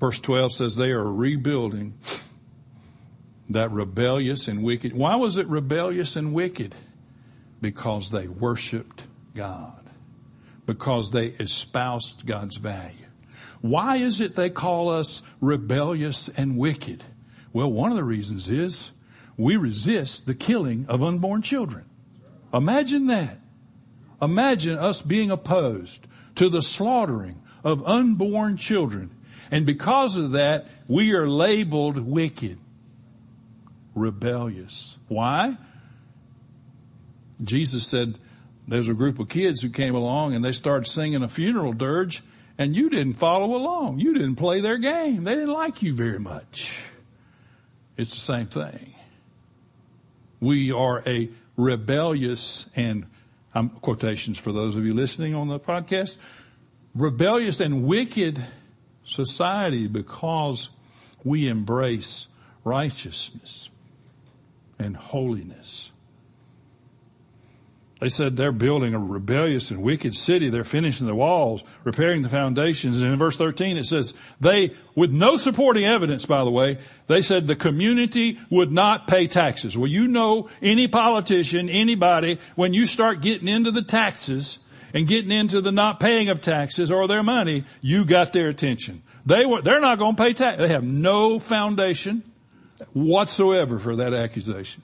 Verse 0.00 0.20
12 0.20 0.52
says 0.52 0.76
they 0.76 0.90
are 0.90 1.04
rebuilding 1.04 1.94
that 3.50 3.70
rebellious 3.70 4.48
and 4.48 4.62
wicked. 4.62 4.94
Why 4.94 5.16
was 5.16 5.38
it 5.38 5.48
rebellious 5.48 6.16
and 6.16 6.32
wicked? 6.32 6.74
Because 7.60 8.10
they 8.10 8.28
worshiped 8.28 9.02
God. 9.34 9.84
Because 10.66 11.10
they 11.10 11.26
espoused 11.26 12.26
God's 12.26 12.56
value. 12.56 13.06
Why 13.60 13.96
is 13.96 14.20
it 14.20 14.36
they 14.36 14.50
call 14.50 14.90
us 14.90 15.22
rebellious 15.40 16.28
and 16.28 16.56
wicked? 16.56 17.02
Well, 17.52 17.72
one 17.72 17.90
of 17.90 17.96
the 17.96 18.04
reasons 18.04 18.48
is 18.48 18.92
we 19.36 19.56
resist 19.56 20.26
the 20.26 20.34
killing 20.34 20.86
of 20.88 21.02
unborn 21.02 21.42
children. 21.42 21.87
Imagine 22.52 23.06
that. 23.06 23.38
Imagine 24.20 24.78
us 24.78 25.02
being 25.02 25.30
opposed 25.30 26.06
to 26.36 26.48
the 26.48 26.62
slaughtering 26.62 27.42
of 27.62 27.86
unborn 27.86 28.56
children. 28.56 29.10
And 29.50 29.66
because 29.66 30.16
of 30.16 30.32
that, 30.32 30.66
we 30.88 31.12
are 31.12 31.28
labeled 31.28 31.98
wicked, 31.98 32.58
rebellious. 33.94 34.96
Why? 35.08 35.56
Jesus 37.42 37.86
said 37.86 38.18
there's 38.66 38.88
a 38.88 38.94
group 38.94 39.18
of 39.18 39.28
kids 39.28 39.62
who 39.62 39.70
came 39.70 39.94
along 39.94 40.34
and 40.34 40.44
they 40.44 40.52
started 40.52 40.86
singing 40.86 41.22
a 41.22 41.28
funeral 41.28 41.72
dirge 41.72 42.22
and 42.58 42.74
you 42.74 42.90
didn't 42.90 43.14
follow 43.14 43.54
along. 43.54 44.00
You 44.00 44.12
didn't 44.14 44.36
play 44.36 44.60
their 44.60 44.78
game. 44.78 45.24
They 45.24 45.34
didn't 45.34 45.52
like 45.52 45.82
you 45.82 45.94
very 45.94 46.18
much. 46.18 46.76
It's 47.96 48.14
the 48.14 48.20
same 48.20 48.46
thing. 48.46 48.94
We 50.40 50.72
are 50.72 51.02
a 51.06 51.30
rebellious 51.58 52.66
and 52.74 53.04
um, 53.52 53.68
quotations 53.68 54.38
for 54.38 54.52
those 54.52 54.76
of 54.76 54.86
you 54.86 54.94
listening 54.94 55.34
on 55.34 55.48
the 55.48 55.60
podcast, 55.60 56.16
rebellious 56.94 57.60
and 57.60 57.84
wicked 57.84 58.42
society 59.04 59.88
because 59.88 60.70
we 61.24 61.48
embrace 61.48 62.28
righteousness 62.64 63.68
and 64.78 64.96
holiness. 64.96 65.90
They 68.00 68.08
said 68.08 68.36
they're 68.36 68.52
building 68.52 68.94
a 68.94 68.98
rebellious 68.98 69.70
and 69.70 69.82
wicked 69.82 70.14
city. 70.14 70.50
They're 70.50 70.62
finishing 70.62 71.08
the 71.08 71.14
walls, 71.14 71.64
repairing 71.84 72.22
the 72.22 72.28
foundations. 72.28 73.00
And 73.00 73.12
in 73.12 73.18
verse 73.18 73.36
13 73.36 73.76
it 73.76 73.86
says 73.86 74.14
they, 74.40 74.74
with 74.94 75.10
no 75.10 75.36
supporting 75.36 75.84
evidence, 75.84 76.24
by 76.24 76.44
the 76.44 76.50
way, 76.50 76.78
they 77.08 77.22
said 77.22 77.46
the 77.46 77.56
community 77.56 78.38
would 78.50 78.70
not 78.70 79.08
pay 79.08 79.26
taxes. 79.26 79.76
Well, 79.76 79.88
you 79.88 80.06
know 80.06 80.48
any 80.62 80.86
politician, 80.86 81.68
anybody, 81.68 82.38
when 82.54 82.72
you 82.72 82.86
start 82.86 83.20
getting 83.20 83.48
into 83.48 83.72
the 83.72 83.82
taxes 83.82 84.60
and 84.94 85.08
getting 85.08 85.32
into 85.32 85.60
the 85.60 85.72
not 85.72 85.98
paying 85.98 86.28
of 86.28 86.40
taxes 86.40 86.92
or 86.92 87.08
their 87.08 87.24
money, 87.24 87.64
you 87.80 88.04
got 88.04 88.32
their 88.32 88.48
attention. 88.48 89.02
They 89.26 89.44
were, 89.44 89.60
they're 89.60 89.80
not 89.80 89.98
going 89.98 90.14
to 90.14 90.22
pay 90.22 90.32
tax. 90.34 90.58
They 90.58 90.68
have 90.68 90.84
no 90.84 91.40
foundation 91.40 92.22
whatsoever 92.92 93.80
for 93.80 93.96
that 93.96 94.14
accusation. 94.14 94.82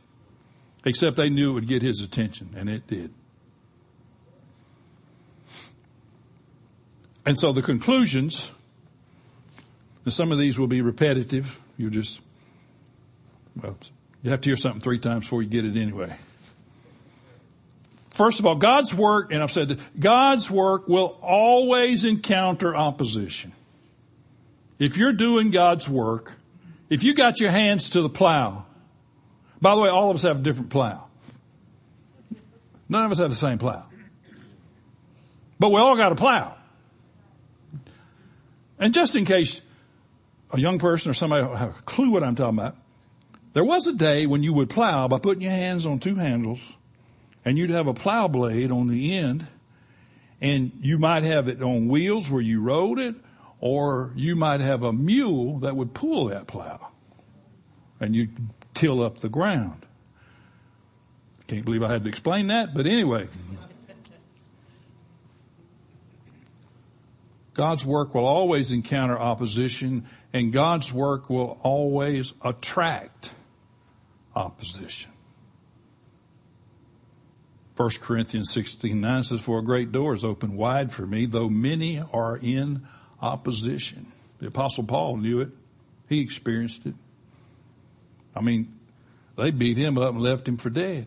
Except 0.85 1.17
they 1.17 1.31
knew 1.31 1.51
it 1.51 1.55
would 1.55 1.69
get 1.69 1.83
his 1.83 2.03
attention, 2.03 2.55
and 2.57 2.69
it 2.69 2.87
did. 2.87 3.11
And 7.27 7.39
so 7.39 7.53
the 7.53 7.63
conclusions, 7.63 8.51
and 10.05 10.13
some 10.13 10.31
of 10.31 10.39
these 10.39 10.59
will 10.59 10.67
be 10.67 10.83
repetitive. 10.83 11.59
You 11.79 11.89
just, 11.89 12.21
well, 13.61 13.79
you 14.23 14.31
have 14.31 14.43
to 14.43 14.51
hear 14.51 14.57
something 14.57 14.83
three 14.83 14.99
times 14.99 15.25
before 15.25 15.43
you 15.43 15.49
get 15.49 15.65
it 15.65 15.77
anyway. 15.77 16.15
First 18.11 18.39
of 18.39 18.47
all, 18.47 18.55
God's 18.55 18.95
work, 18.95 19.33
and 19.33 19.43
I've 19.43 19.51
said 19.51 19.69
this, 19.69 19.89
God's 19.99 20.51
work 20.51 20.87
will 20.87 21.19
always 21.21 22.05
encounter 22.05 22.77
opposition. 22.77 23.53
If 24.79 24.99
you're 24.99 25.13
doing 25.13 25.51
God's 25.51 25.89
work, 25.89 26.33
if 26.91 27.03
you 27.03 27.15
got 27.15 27.41
your 27.41 27.51
hands 27.51 27.91
to 27.91 28.03
the 28.03 28.09
plow, 28.09 28.67
by 29.61 29.75
the 29.75 29.81
way, 29.81 29.89
all 29.89 30.11
of 30.11 30.17
us 30.17 30.23
have 30.23 30.41
a 30.41 30.43
different 30.43 30.71
plow. 30.71 31.09
None 32.89 33.05
of 33.05 33.11
us 33.11 33.19
have 33.19 33.31
the 33.31 33.37
same 33.37 33.59
plow. 33.59 33.87
But 35.59 35.71
we 35.71 35.77
all 35.81 35.97
got 35.97 36.13
a 36.13 36.17
plow. 36.17 36.57
And 38.79 38.93
just 38.93 39.17
in 39.17 39.25
case 39.25 39.61
a 40.53 40.61
young 40.61 40.79
person 40.79 41.11
or 41.11 41.15
somebody 41.15 41.47
have 41.57 41.79
a 41.79 41.83
clue 41.83 42.11
what 42.11 42.23
I'm 42.23 42.35
talking 42.35 42.59
about, 42.59 42.77
There 43.55 43.65
was 43.65 43.87
a 43.87 43.93
day 43.93 44.27
when 44.27 44.43
you 44.43 44.53
would 44.53 44.69
plow 44.69 45.07
by 45.07 45.19
putting 45.21 45.43
your 45.43 45.53
hands 45.53 45.87
on 45.87 46.01
two 46.01 46.17
handles 46.17 46.61
and 47.45 47.57
you'd 47.57 47.71
have 47.71 47.87
a 47.87 47.95
plow 47.95 48.27
blade 48.27 48.73
on 48.73 48.89
the 48.89 49.17
end 49.17 49.47
and 50.41 50.73
you 50.81 50.99
might 50.99 51.23
have 51.23 51.47
it 51.47 51.63
on 51.63 51.87
wheels 51.87 52.29
where 52.29 52.43
you 52.43 52.61
rode 52.61 52.99
it 52.99 53.15
or 53.61 54.13
you 54.17 54.35
might 54.35 54.61
have 54.61 54.83
a 54.83 54.93
mule 54.93 55.61
that 55.61 55.77
would 55.77 55.95
pull 55.95 56.27
that 56.27 56.49
plow 56.49 56.91
and 58.01 58.17
you'd 58.17 58.37
till 58.75 59.03
up 59.03 59.19
the 59.19 59.29
ground. 59.29 59.87
Can't 61.47 61.65
believe 61.65 61.83
I 61.83 61.93
had 61.93 62.05
to 62.05 62.09
explain 62.09 62.49
that, 62.49 62.75
but 62.75 62.87
anyway. 62.87 63.29
God's 67.55 67.87
work 67.87 68.15
will 68.15 68.27
always 68.27 68.73
encounter 68.73 69.19
opposition 69.19 70.07
and 70.33 70.53
God's 70.53 70.93
work 70.93 71.31
will 71.31 71.59
always 71.63 72.35
attract 72.43 73.33
opposition. 74.35 75.13
1 77.77 77.91
Corinthians 78.01 78.51
16, 78.53 79.01
9 79.01 79.23
says, 79.23 79.41
for 79.41 79.61
a 79.61 79.63
great 79.65 79.93
door 79.93 80.15
is 80.15 80.25
open 80.25 80.57
wide 80.57 80.93
for 80.93 81.07
me, 81.07 81.27
though 81.27 81.49
many 81.49 82.01
are 82.13 82.37
in 82.37 82.87
opposition. 83.21 84.07
The 84.39 84.49
apostle 84.49 84.85
Paul 84.85 85.17
knew 85.17 85.41
it. 85.41 85.51
He 86.09 86.21
experienced 86.21 86.87
it. 86.87 86.95
I 88.35 88.41
mean, 88.41 88.73
they 89.37 89.51
beat 89.51 89.77
him 89.77 89.99
up 89.99 90.15
and 90.15 90.23
left 90.23 90.49
him 90.49 90.57
for 90.57 90.71
dead. 90.71 91.07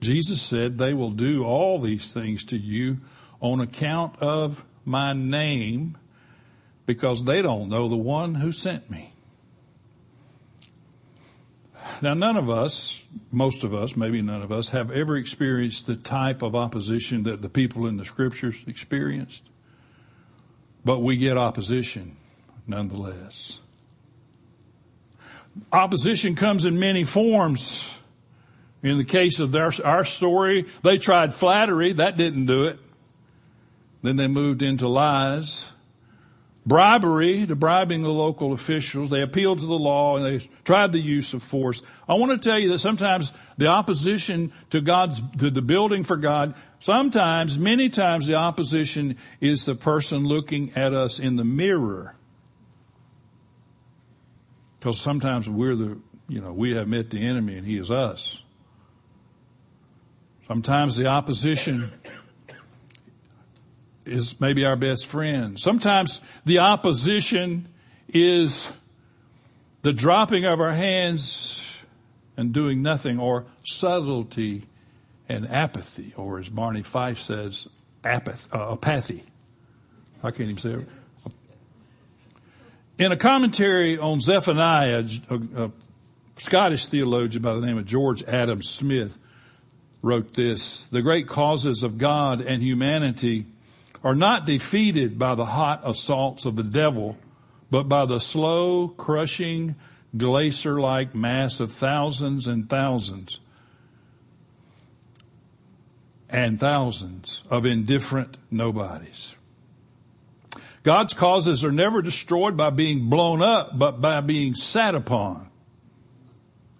Jesus 0.00 0.40
said, 0.40 0.78
they 0.78 0.94
will 0.94 1.10
do 1.10 1.44
all 1.44 1.80
these 1.80 2.12
things 2.12 2.44
to 2.44 2.56
you 2.56 2.98
on 3.40 3.60
account 3.60 4.20
of 4.20 4.64
my 4.84 5.12
name 5.12 5.96
because 6.86 7.24
they 7.24 7.42
don't 7.42 7.68
know 7.68 7.88
the 7.88 7.96
one 7.96 8.34
who 8.34 8.52
sent 8.52 8.90
me. 8.90 9.12
Now 12.00 12.14
none 12.14 12.36
of 12.36 12.48
us, 12.48 13.02
most 13.32 13.64
of 13.64 13.74
us, 13.74 13.96
maybe 13.96 14.22
none 14.22 14.42
of 14.42 14.52
us, 14.52 14.70
have 14.70 14.90
ever 14.90 15.16
experienced 15.16 15.86
the 15.86 15.96
type 15.96 16.42
of 16.42 16.54
opposition 16.54 17.24
that 17.24 17.42
the 17.42 17.48
people 17.48 17.86
in 17.86 17.96
the 17.96 18.04
scriptures 18.04 18.62
experienced. 18.66 19.42
But 20.84 21.00
we 21.00 21.16
get 21.16 21.36
opposition 21.36 22.16
nonetheless. 22.66 23.58
Opposition 25.72 26.34
comes 26.34 26.64
in 26.64 26.78
many 26.78 27.04
forms. 27.04 27.94
In 28.82 28.96
the 28.96 29.04
case 29.04 29.40
of 29.40 29.50
their, 29.50 29.72
our 29.84 30.04
story, 30.04 30.66
they 30.82 30.98
tried 30.98 31.34
flattery. 31.34 31.94
That 31.94 32.16
didn't 32.16 32.46
do 32.46 32.66
it. 32.66 32.78
Then 34.02 34.16
they 34.16 34.28
moved 34.28 34.62
into 34.62 34.88
lies. 34.88 35.70
Bribery, 36.64 37.46
to 37.46 37.56
bribing 37.56 38.02
the 38.02 38.10
local 38.10 38.52
officials. 38.52 39.08
They 39.08 39.22
appealed 39.22 39.60
to 39.60 39.66
the 39.66 39.78
law 39.78 40.18
and 40.18 40.24
they 40.24 40.46
tried 40.64 40.92
the 40.92 41.00
use 41.00 41.32
of 41.32 41.42
force. 41.42 41.82
I 42.06 42.14
want 42.14 42.30
to 42.30 42.48
tell 42.48 42.58
you 42.58 42.68
that 42.68 42.78
sometimes 42.78 43.32
the 43.56 43.68
opposition 43.68 44.52
to 44.70 44.82
God's, 44.82 45.22
to 45.38 45.50
the 45.50 45.62
building 45.62 46.04
for 46.04 46.18
God, 46.18 46.54
sometimes, 46.78 47.58
many 47.58 47.88
times 47.88 48.26
the 48.26 48.34
opposition 48.34 49.16
is 49.40 49.64
the 49.64 49.74
person 49.74 50.24
looking 50.24 50.76
at 50.76 50.92
us 50.92 51.18
in 51.18 51.36
the 51.36 51.44
mirror. 51.44 52.17
Because 54.78 55.00
sometimes 55.00 55.48
we're 55.48 55.74
the, 55.74 55.98
you 56.28 56.40
know, 56.40 56.52
we 56.52 56.74
have 56.76 56.88
met 56.88 57.10
the 57.10 57.26
enemy 57.26 57.56
and 57.56 57.66
he 57.66 57.78
is 57.78 57.90
us. 57.90 58.40
Sometimes 60.46 60.96
the 60.96 61.08
opposition 61.08 61.92
is 64.06 64.40
maybe 64.40 64.64
our 64.64 64.76
best 64.76 65.06
friend. 65.06 65.58
Sometimes 65.58 66.20
the 66.44 66.60
opposition 66.60 67.68
is 68.08 68.70
the 69.82 69.92
dropping 69.92 70.46
of 70.46 70.60
our 70.60 70.72
hands 70.72 71.62
and 72.36 72.52
doing 72.52 72.82
nothing 72.82 73.18
or 73.18 73.46
subtlety 73.64 74.64
and 75.28 75.46
apathy 75.50 76.14
or 76.16 76.38
as 76.38 76.48
Barney 76.48 76.82
Fife 76.82 77.18
says, 77.18 77.68
apath- 78.02 78.48
uh, 78.52 78.72
apathy. 78.72 79.24
I 80.22 80.30
can't 80.30 80.50
even 80.50 80.56
say 80.58 80.70
it. 80.70 80.88
In 82.98 83.12
a 83.12 83.16
commentary 83.16 83.96
on 83.96 84.20
Zephaniah, 84.20 85.04
a, 85.30 85.64
a 85.64 85.70
Scottish 86.36 86.86
theologian 86.86 87.42
by 87.42 87.54
the 87.54 87.60
name 87.60 87.78
of 87.78 87.86
George 87.86 88.24
Adam 88.24 88.60
Smith 88.60 89.18
wrote 90.02 90.34
this, 90.34 90.88
the 90.88 91.00
great 91.00 91.28
causes 91.28 91.84
of 91.84 91.96
God 91.96 92.40
and 92.40 92.60
humanity 92.60 93.46
are 94.02 94.16
not 94.16 94.46
defeated 94.46 95.16
by 95.16 95.36
the 95.36 95.44
hot 95.44 95.82
assaults 95.88 96.44
of 96.44 96.56
the 96.56 96.64
devil, 96.64 97.16
but 97.70 97.84
by 97.84 98.04
the 98.04 98.18
slow, 98.18 98.88
crushing, 98.88 99.76
glacier-like 100.16 101.14
mass 101.14 101.60
of 101.60 101.72
thousands 101.72 102.48
and 102.48 102.68
thousands 102.68 103.38
and 106.28 106.58
thousands 106.58 107.44
of 107.48 107.64
indifferent 107.64 108.36
nobodies. 108.50 109.36
God's 110.82 111.14
causes 111.14 111.64
are 111.64 111.72
never 111.72 112.02
destroyed 112.02 112.56
by 112.56 112.70
being 112.70 113.08
blown 113.08 113.42
up, 113.42 113.76
but 113.76 114.00
by 114.00 114.20
being 114.20 114.54
sat 114.54 114.94
upon. 114.94 115.50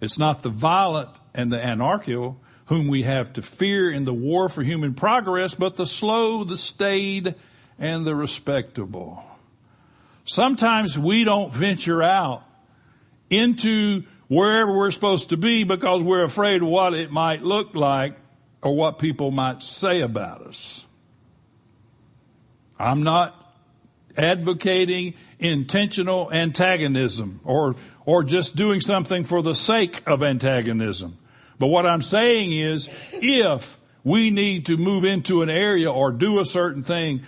It's 0.01 0.17
not 0.17 0.41
the 0.41 0.49
violent 0.49 1.09
and 1.33 1.51
the 1.51 1.63
anarchical 1.63 2.39
whom 2.65 2.87
we 2.87 3.03
have 3.03 3.33
to 3.33 3.41
fear 3.41 3.91
in 3.91 4.05
the 4.05 4.13
war 4.13 4.47
for 4.47 4.61
human 4.61 4.93
progress, 4.93 5.53
but 5.53 5.75
the 5.75 5.85
slow, 5.85 6.43
the 6.43 6.57
staid, 6.57 7.35
and 7.79 8.05
the 8.05 8.13
respectable. 8.13 9.23
Sometimes 10.23 10.97
we 10.97 11.23
don't 11.23 11.51
venture 11.51 12.03
out 12.03 12.43
into 13.29 14.03
wherever 14.27 14.77
we're 14.77 14.91
supposed 14.91 15.29
to 15.29 15.37
be 15.37 15.63
because 15.63 16.03
we're 16.03 16.23
afraid 16.23 16.61
of 16.61 16.67
what 16.67 16.93
it 16.93 17.11
might 17.11 17.41
look 17.41 17.73
like 17.73 18.15
or 18.61 18.75
what 18.75 18.99
people 18.99 19.31
might 19.31 19.63
say 19.63 20.01
about 20.01 20.41
us. 20.41 20.85
I'm 22.77 23.03
not 23.03 23.48
advocating 24.19 25.13
intentional 25.39 26.31
antagonism 26.31 27.39
or, 27.43 27.75
or 28.05 28.23
just 28.23 28.55
doing 28.55 28.81
something 28.81 29.23
for 29.23 29.41
the 29.41 29.55
sake 29.55 30.03
of 30.05 30.21
antagonism. 30.21 31.17
But 31.57 31.67
what 31.67 31.85
I'm 31.85 32.01
saying 32.01 32.51
is 32.51 32.89
if 33.13 33.79
we 34.03 34.29
need 34.29 34.67
to 34.67 34.77
move 34.77 35.05
into 35.05 35.41
an 35.41 35.49
area 35.49 35.91
or 35.91 36.11
do 36.11 36.39
a 36.39 36.45
certain 36.45 36.83
thing, 36.83 37.23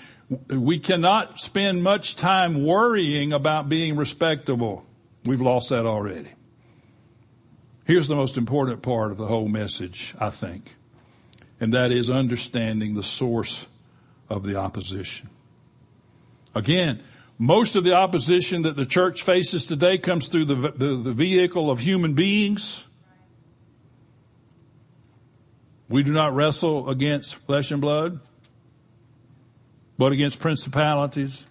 we 0.50 0.80
cannot 0.80 1.39
spend 1.39 1.84
much 1.84 2.16
time 2.16 2.66
worrying 2.66 3.34
about 3.34 3.70
being 3.70 3.96
respectable. 3.96 4.86
We've 5.26 5.42
lost 5.42 5.70
that 5.70 5.86
already. 5.86 6.32
Here's 7.86 8.08
the 8.08 8.16
most 8.16 8.38
important 8.38 8.82
part 8.82 9.12
of 9.12 9.18
the 9.18 9.28
whole 9.28 9.50
message, 9.50 10.14
I 10.20 10.30
think, 10.30 10.74
and 11.60 11.74
that 11.74 11.92
is 11.92 12.10
understanding 12.10 12.96
the 12.96 13.04
source 13.04 13.66
of 14.30 14.44
the 14.44 14.56
opposition. 14.58 15.30
Again, 16.54 17.02
most 17.38 17.76
of 17.76 17.84
the 17.84 17.93
opposition 17.93 18.64
that 18.64 18.76
the 18.76 18.86
church 18.86 19.24
faces 19.24 19.66
today 19.66 19.97
comes 19.97 20.28
through 20.28 20.45
the, 20.45 20.56
the, 20.56 20.95
the 20.95 21.12
vehicle 21.12 21.72
of 21.72 21.80
human 21.80 22.14
beings 22.14 22.86
we 25.91 26.04
do 26.04 26.14
not 26.14 26.34
wrestle 26.34 26.89
against 26.89 27.36
flesh 27.36 27.72
and 27.72 27.82
blood, 27.82 28.22
but 29.97 30.14
against 30.14 30.39
principalities, 30.39 31.45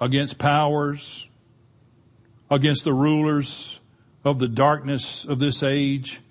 against 0.00 0.38
powers, 0.38 1.28
against 2.50 2.84
the 2.84 2.92
rulers 2.94 3.78
of 4.24 4.38
the 4.38 4.48
darkness 4.48 5.26
of 5.26 5.38
this 5.38 5.62
age, 5.62 6.22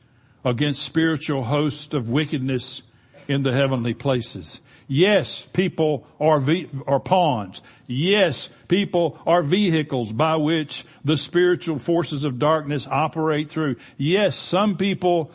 against 0.43 0.81
spiritual 0.81 1.43
hosts 1.43 1.93
of 1.93 2.09
wickedness 2.09 2.81
in 3.27 3.43
the 3.43 3.53
heavenly 3.53 3.93
places. 3.93 4.59
Yes, 4.87 5.47
people 5.53 6.07
are, 6.19 6.39
ve- 6.39 6.69
are 6.87 6.99
pawns. 6.99 7.61
Yes, 7.87 8.49
people 8.67 9.19
are 9.25 9.43
vehicles 9.43 10.11
by 10.11 10.35
which 10.35 10.85
the 11.03 11.17
spiritual 11.17 11.79
forces 11.79 12.23
of 12.23 12.39
darkness 12.39 12.87
operate 12.87 13.49
through. 13.49 13.77
Yes, 13.97 14.35
some 14.35 14.77
people 14.77 15.31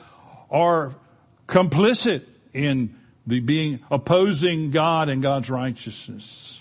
are 0.51 0.95
complicit 1.47 2.25
in 2.53 2.97
the 3.27 3.41
being 3.41 3.81
opposing 3.91 4.71
God 4.71 5.09
and 5.09 5.23
God's 5.23 5.51
righteousness. 5.51 6.61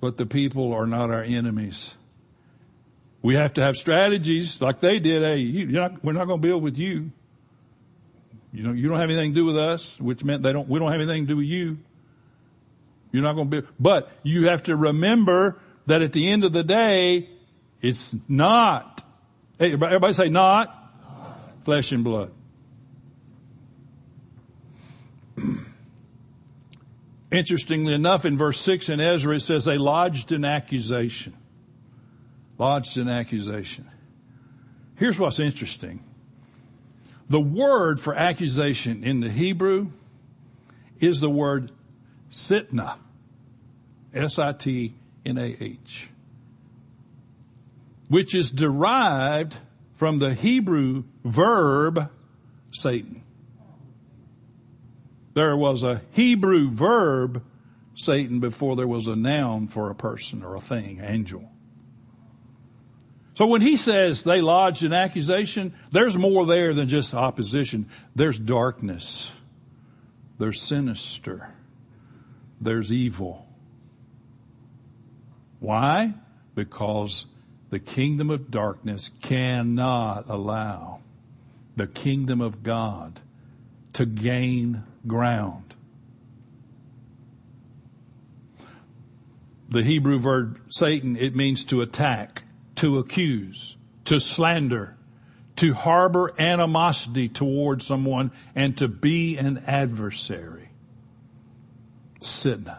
But 0.00 0.16
the 0.16 0.26
people 0.26 0.72
are 0.74 0.86
not 0.86 1.10
our 1.10 1.22
enemies. 1.22 1.94
We 3.22 3.34
have 3.34 3.54
to 3.54 3.62
have 3.62 3.76
strategies 3.76 4.60
like 4.60 4.80
they 4.80 5.00
did. 5.00 5.22
Hey, 5.22 5.64
not, 5.64 6.04
we're 6.04 6.12
not 6.12 6.26
going 6.26 6.40
to 6.40 6.46
build 6.46 6.62
with 6.62 6.78
you. 6.78 7.10
You 8.52 8.62
know, 8.62 8.72
you 8.72 8.88
don't 8.88 8.98
have 8.98 9.10
anything 9.10 9.32
to 9.32 9.34
do 9.34 9.44
with 9.44 9.58
us, 9.58 9.98
which 10.00 10.24
meant 10.24 10.42
they 10.42 10.52
don't, 10.52 10.68
we 10.68 10.78
don't 10.78 10.90
have 10.90 11.00
anything 11.00 11.26
to 11.26 11.28
do 11.28 11.36
with 11.36 11.46
you. 11.46 11.78
You're 13.12 13.22
not 13.22 13.34
going 13.34 13.50
to 13.50 13.62
be, 13.62 13.68
but 13.78 14.10
you 14.22 14.48
have 14.48 14.64
to 14.64 14.76
remember 14.76 15.58
that 15.86 16.02
at 16.02 16.12
the 16.12 16.30
end 16.30 16.44
of 16.44 16.52
the 16.52 16.62
day, 16.62 17.28
it's 17.80 18.14
not, 18.26 19.02
hey, 19.58 19.72
everybody 19.72 20.12
say 20.12 20.28
not, 20.28 20.68
not. 21.02 21.64
flesh 21.64 21.92
and 21.92 22.04
blood. 22.04 22.32
Interestingly 27.30 27.94
enough, 27.94 28.24
in 28.24 28.36
verse 28.38 28.60
6 28.60 28.88
in 28.88 29.00
Ezra, 29.00 29.36
it 29.36 29.40
says 29.40 29.64
they 29.64 29.76
lodged 29.76 30.32
an 30.32 30.44
accusation. 30.44 31.34
Lodged 32.58 32.98
an 32.98 33.08
accusation. 33.08 33.88
Here's 34.96 35.18
what's 35.18 35.38
interesting. 35.38 36.02
The 37.28 37.40
word 37.40 38.00
for 38.00 38.14
accusation 38.14 39.04
in 39.04 39.20
the 39.20 39.30
Hebrew 39.30 39.92
is 40.98 41.20
the 41.20 41.30
word 41.30 41.70
sitna. 42.30 42.96
S-I-T-N-A-H. 44.14 46.08
Which 48.08 48.34
is 48.34 48.50
derived 48.50 49.54
from 49.96 50.18
the 50.18 50.32
Hebrew 50.32 51.04
verb 51.24 52.10
Satan. 52.72 53.22
There 55.34 55.56
was 55.56 55.84
a 55.84 56.00
Hebrew 56.12 56.70
verb 56.70 57.44
Satan 57.94 58.40
before 58.40 58.76
there 58.76 58.88
was 58.88 59.06
a 59.06 59.16
noun 59.16 59.68
for 59.68 59.90
a 59.90 59.94
person 59.94 60.42
or 60.42 60.54
a 60.54 60.60
thing, 60.60 61.00
angel. 61.02 61.50
So 63.38 63.46
when 63.46 63.60
he 63.60 63.76
says 63.76 64.24
they 64.24 64.40
lodged 64.40 64.82
an 64.82 64.92
accusation, 64.92 65.72
there's 65.92 66.18
more 66.18 66.44
there 66.44 66.74
than 66.74 66.88
just 66.88 67.14
opposition. 67.14 67.86
There's 68.16 68.36
darkness. 68.36 69.30
There's 70.40 70.60
sinister. 70.60 71.48
There's 72.60 72.92
evil. 72.92 73.46
Why? 75.60 76.14
Because 76.56 77.26
the 77.70 77.78
kingdom 77.78 78.30
of 78.30 78.50
darkness 78.50 79.12
cannot 79.22 80.28
allow 80.28 80.98
the 81.76 81.86
kingdom 81.86 82.40
of 82.40 82.64
God 82.64 83.20
to 83.92 84.04
gain 84.04 84.82
ground. 85.06 85.76
The 89.68 89.84
Hebrew 89.84 90.20
word 90.20 90.58
Satan, 90.70 91.16
it 91.16 91.36
means 91.36 91.66
to 91.66 91.82
attack 91.82 92.42
to 92.78 92.98
accuse, 92.98 93.76
to 94.04 94.20
slander, 94.20 94.96
to 95.56 95.74
harbor 95.74 96.32
animosity 96.40 97.28
toward 97.28 97.82
someone, 97.82 98.30
and 98.54 98.76
to 98.78 98.86
be 98.86 99.36
an 99.36 99.58
adversary. 99.66 100.68
Sin. 102.20 102.70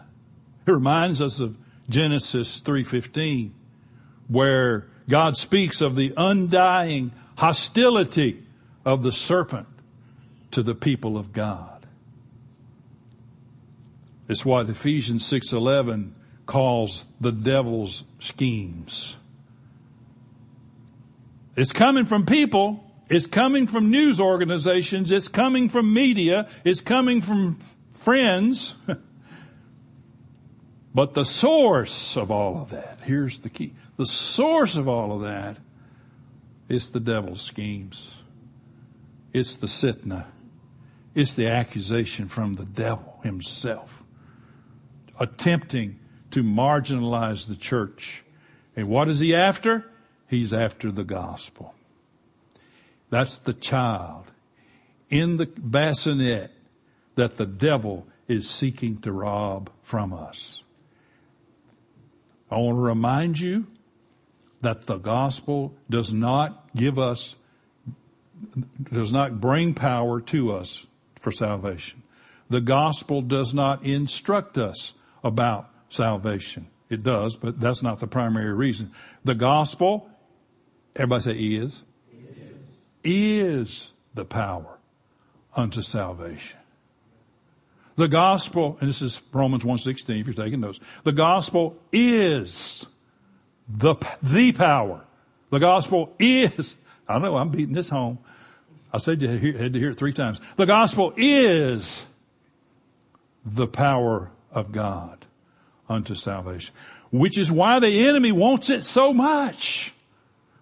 It 0.66 0.70
reminds 0.70 1.20
us 1.20 1.40
of 1.40 1.56
Genesis 1.88 2.60
3.15, 2.60 3.50
where 4.28 4.86
God 5.08 5.36
speaks 5.36 5.82
of 5.82 5.96
the 5.96 6.14
undying 6.16 7.12
hostility 7.36 8.42
of 8.84 9.02
the 9.02 9.12
serpent 9.12 9.66
to 10.52 10.62
the 10.62 10.74
people 10.74 11.18
of 11.18 11.32
God. 11.32 11.86
It's 14.28 14.44
what 14.44 14.70
Ephesians 14.70 15.30
6.11 15.30 16.12
calls 16.46 17.04
the 17.20 17.32
devil's 17.32 18.04
schemes. 18.20 19.16
It's 21.56 21.72
coming 21.72 22.04
from 22.04 22.26
people. 22.26 22.84
It's 23.08 23.26
coming 23.26 23.66
from 23.66 23.90
news 23.90 24.20
organizations. 24.20 25.10
It's 25.10 25.28
coming 25.28 25.68
from 25.68 25.92
media. 25.92 26.48
It's 26.64 26.80
coming 26.80 27.22
from 27.22 27.58
friends. 27.92 28.76
but 30.94 31.14
the 31.14 31.24
source 31.24 32.16
of 32.16 32.30
all 32.30 32.62
of 32.62 32.70
that, 32.70 32.98
here's 33.02 33.38
the 33.38 33.50
key. 33.50 33.74
The 33.96 34.06
source 34.06 34.76
of 34.76 34.88
all 34.88 35.12
of 35.12 35.22
that 35.22 35.58
is 36.68 36.90
the 36.90 37.00
devil's 37.00 37.42
schemes. 37.42 38.22
It's 39.32 39.56
the 39.56 39.66
sitna. 39.66 40.26
It's 41.14 41.34
the 41.34 41.48
accusation 41.48 42.28
from 42.28 42.54
the 42.54 42.64
devil 42.64 43.18
himself. 43.24 44.04
Attempting 45.18 45.98
to 46.30 46.44
marginalize 46.44 47.48
the 47.48 47.56
church. 47.56 48.22
And 48.76 48.88
what 48.88 49.08
is 49.08 49.18
he 49.18 49.34
after? 49.34 49.84
He's 50.30 50.52
after 50.52 50.92
the 50.92 51.02
gospel. 51.02 51.74
That's 53.10 53.40
the 53.40 53.52
child 53.52 54.30
in 55.10 55.38
the 55.38 55.46
bassinet 55.46 56.52
that 57.16 57.36
the 57.36 57.46
devil 57.46 58.06
is 58.28 58.48
seeking 58.48 59.00
to 59.00 59.10
rob 59.10 59.72
from 59.82 60.12
us. 60.12 60.62
I 62.48 62.58
want 62.58 62.76
to 62.76 62.80
remind 62.80 63.40
you 63.40 63.66
that 64.60 64.86
the 64.86 64.98
gospel 64.98 65.74
does 65.90 66.12
not 66.14 66.76
give 66.76 66.96
us, 66.96 67.34
does 68.92 69.12
not 69.12 69.40
bring 69.40 69.74
power 69.74 70.20
to 70.20 70.52
us 70.52 70.86
for 71.18 71.32
salvation. 71.32 72.04
The 72.48 72.60
gospel 72.60 73.20
does 73.20 73.52
not 73.52 73.84
instruct 73.84 74.58
us 74.58 74.94
about 75.24 75.68
salvation. 75.88 76.68
It 76.88 77.02
does, 77.02 77.36
but 77.36 77.58
that's 77.58 77.82
not 77.82 77.98
the 77.98 78.06
primary 78.06 78.54
reason. 78.54 78.92
The 79.24 79.34
gospel 79.34 80.08
Everybody 80.96 81.22
say 81.22 81.32
is. 81.32 81.82
Is 83.02 83.90
the 84.14 84.24
power 84.24 84.78
unto 85.54 85.82
salvation. 85.82 86.58
The 87.96 88.08
gospel, 88.08 88.78
and 88.80 88.88
this 88.88 89.02
is 89.02 89.22
Romans 89.32 89.64
1.16 89.64 90.20
if 90.20 90.26
you're 90.26 90.34
taking 90.34 90.60
notes. 90.60 90.80
The 91.04 91.12
gospel 91.12 91.76
is 91.92 92.86
the, 93.68 93.94
the 94.22 94.52
power. 94.52 95.04
The 95.50 95.58
gospel 95.58 96.14
is, 96.18 96.76
I 97.08 97.18
know 97.18 97.36
I'm 97.36 97.50
beating 97.50 97.74
this 97.74 97.88
home. 97.88 98.18
I 98.92 98.98
said 98.98 99.22
you 99.22 99.28
had 99.28 99.72
to 99.72 99.78
hear 99.78 99.90
it 99.90 99.98
three 99.98 100.12
times. 100.12 100.40
The 100.56 100.66
gospel 100.66 101.12
is 101.16 102.06
the 103.44 103.66
power 103.66 104.30
of 104.50 104.72
God 104.72 105.24
unto 105.88 106.14
salvation, 106.14 106.74
which 107.10 107.38
is 107.38 107.50
why 107.50 107.80
the 107.80 108.08
enemy 108.08 108.32
wants 108.32 108.70
it 108.70 108.84
so 108.84 109.12
much. 109.12 109.94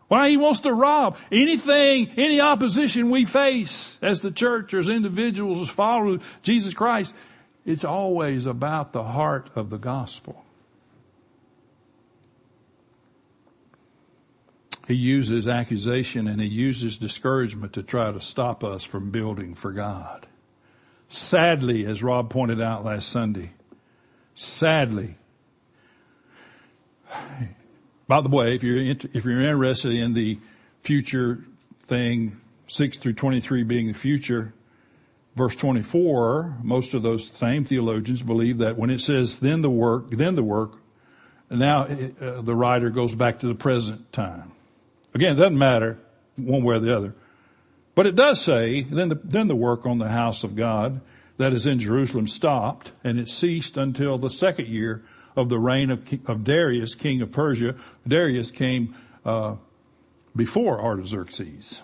Why 0.08 0.30
he 0.30 0.38
wants 0.38 0.60
to 0.60 0.72
rob 0.72 1.18
anything, 1.30 2.10
any 2.16 2.40
opposition 2.40 3.10
we 3.10 3.24
face 3.26 3.98
as 4.00 4.22
the 4.22 4.30
church 4.30 4.72
or 4.72 4.78
as 4.78 4.88
individuals, 4.88 5.60
as 5.60 5.68
followers 5.68 6.16
of 6.16 6.42
Jesus 6.42 6.72
Christ. 6.72 7.14
It's 7.66 7.84
always 7.84 8.46
about 8.46 8.92
the 8.92 9.04
heart 9.04 9.50
of 9.54 9.68
the 9.68 9.76
gospel. 9.76 10.42
He 14.86 14.94
uses 14.94 15.46
accusation 15.46 16.26
and 16.28 16.40
he 16.40 16.48
uses 16.48 16.96
discouragement 16.96 17.74
to 17.74 17.82
try 17.82 18.10
to 18.10 18.22
stop 18.22 18.64
us 18.64 18.82
from 18.82 19.10
building 19.10 19.54
for 19.54 19.72
God. 19.72 20.26
Sadly, 21.08 21.84
as 21.84 22.02
Rob 22.02 22.30
pointed 22.30 22.62
out 22.62 22.86
last 22.86 23.10
Sunday, 23.10 23.50
sadly, 24.34 25.16
by 28.08 28.22
the 28.22 28.30
way, 28.30 28.54
if 28.54 28.62
you're 28.62 28.78
if 28.78 29.24
you're 29.24 29.42
interested 29.42 29.92
in 29.92 30.14
the 30.14 30.38
future 30.80 31.44
thing, 31.80 32.38
six 32.66 32.96
through 32.96 33.12
twenty-three 33.12 33.62
being 33.64 33.86
the 33.86 33.92
future, 33.92 34.54
verse 35.36 35.54
twenty-four, 35.54 36.56
most 36.62 36.94
of 36.94 37.02
those 37.02 37.26
same 37.28 37.64
theologians 37.64 38.22
believe 38.22 38.58
that 38.58 38.76
when 38.78 38.90
it 38.90 39.00
says 39.00 39.40
"then 39.40 39.60
the 39.60 39.70
work," 39.70 40.10
then 40.10 40.34
the 40.34 40.42
work, 40.42 40.78
now 41.50 41.82
uh, 41.82 42.40
the 42.40 42.54
writer 42.54 42.90
goes 42.90 43.14
back 43.14 43.40
to 43.40 43.46
the 43.46 43.54
present 43.54 44.10
time. 44.12 44.52
Again, 45.14 45.32
it 45.32 45.40
doesn't 45.40 45.58
matter 45.58 45.98
one 46.36 46.64
way 46.64 46.76
or 46.76 46.80
the 46.80 46.96
other, 46.96 47.14
but 47.94 48.06
it 48.06 48.16
does 48.16 48.40
say 48.40 48.82
then 48.82 49.10
the 49.10 49.20
then 49.22 49.48
the 49.48 49.56
work 49.56 49.84
on 49.84 49.98
the 49.98 50.08
house 50.08 50.44
of 50.44 50.56
God 50.56 51.02
that 51.36 51.52
is 51.52 51.66
in 51.66 51.78
Jerusalem 51.78 52.26
stopped, 52.26 52.92
and 53.04 53.18
it 53.18 53.28
ceased 53.28 53.76
until 53.76 54.16
the 54.16 54.30
second 54.30 54.66
year 54.66 55.02
of 55.38 55.48
the 55.48 55.58
reign 55.58 55.90
of, 55.90 56.00
of 56.26 56.42
Darius, 56.42 56.94
king 56.94 57.22
of 57.22 57.30
Persia. 57.30 57.76
Darius 58.06 58.50
came 58.50 58.96
uh, 59.24 59.54
before 60.34 60.80
Artaxerxes. 60.80 61.82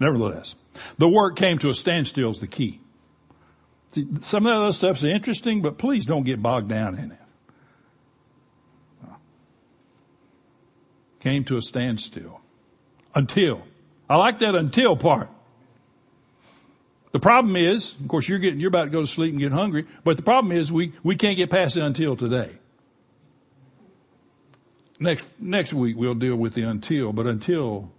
Nevertheless, 0.00 0.56
the 0.98 1.08
work 1.08 1.36
came 1.36 1.58
to 1.58 1.70
a 1.70 1.74
standstill 1.74 2.30
is 2.30 2.40
the 2.40 2.46
key. 2.46 2.80
See, 3.88 4.06
some 4.20 4.46
of 4.46 4.52
that 4.52 4.60
other 4.60 4.72
stuff's 4.72 5.04
interesting, 5.04 5.62
but 5.62 5.78
please 5.78 6.04
don't 6.04 6.24
get 6.24 6.42
bogged 6.42 6.68
down 6.68 6.98
in 6.98 7.12
it. 7.12 7.18
Came 11.20 11.44
to 11.44 11.56
a 11.56 11.62
standstill. 11.62 12.40
Until. 13.14 13.62
I 14.08 14.16
like 14.16 14.40
that 14.40 14.54
until 14.54 14.96
part. 14.96 15.30
The 17.12 17.20
problem 17.20 17.56
is, 17.56 17.94
of 18.00 18.08
course, 18.08 18.28
you're 18.28 18.38
getting, 18.38 18.60
you're 18.60 18.68
about 18.68 18.84
to 18.84 18.90
go 18.90 19.00
to 19.00 19.06
sleep 19.06 19.32
and 19.32 19.40
get 19.40 19.52
hungry, 19.52 19.86
but 20.04 20.16
the 20.16 20.22
problem 20.22 20.52
is 20.52 20.70
we, 20.70 20.92
we 21.02 21.16
can't 21.16 21.36
get 21.36 21.50
past 21.50 21.76
it 21.76 21.82
until 21.82 22.16
today. 22.16 22.50
Next, 24.98 25.30
next 25.40 25.72
week 25.72 25.96
we'll 25.96 26.14
deal 26.14 26.36
with 26.36 26.54
the 26.54 26.62
until, 26.62 27.12
but 27.12 27.26
until 27.26 27.92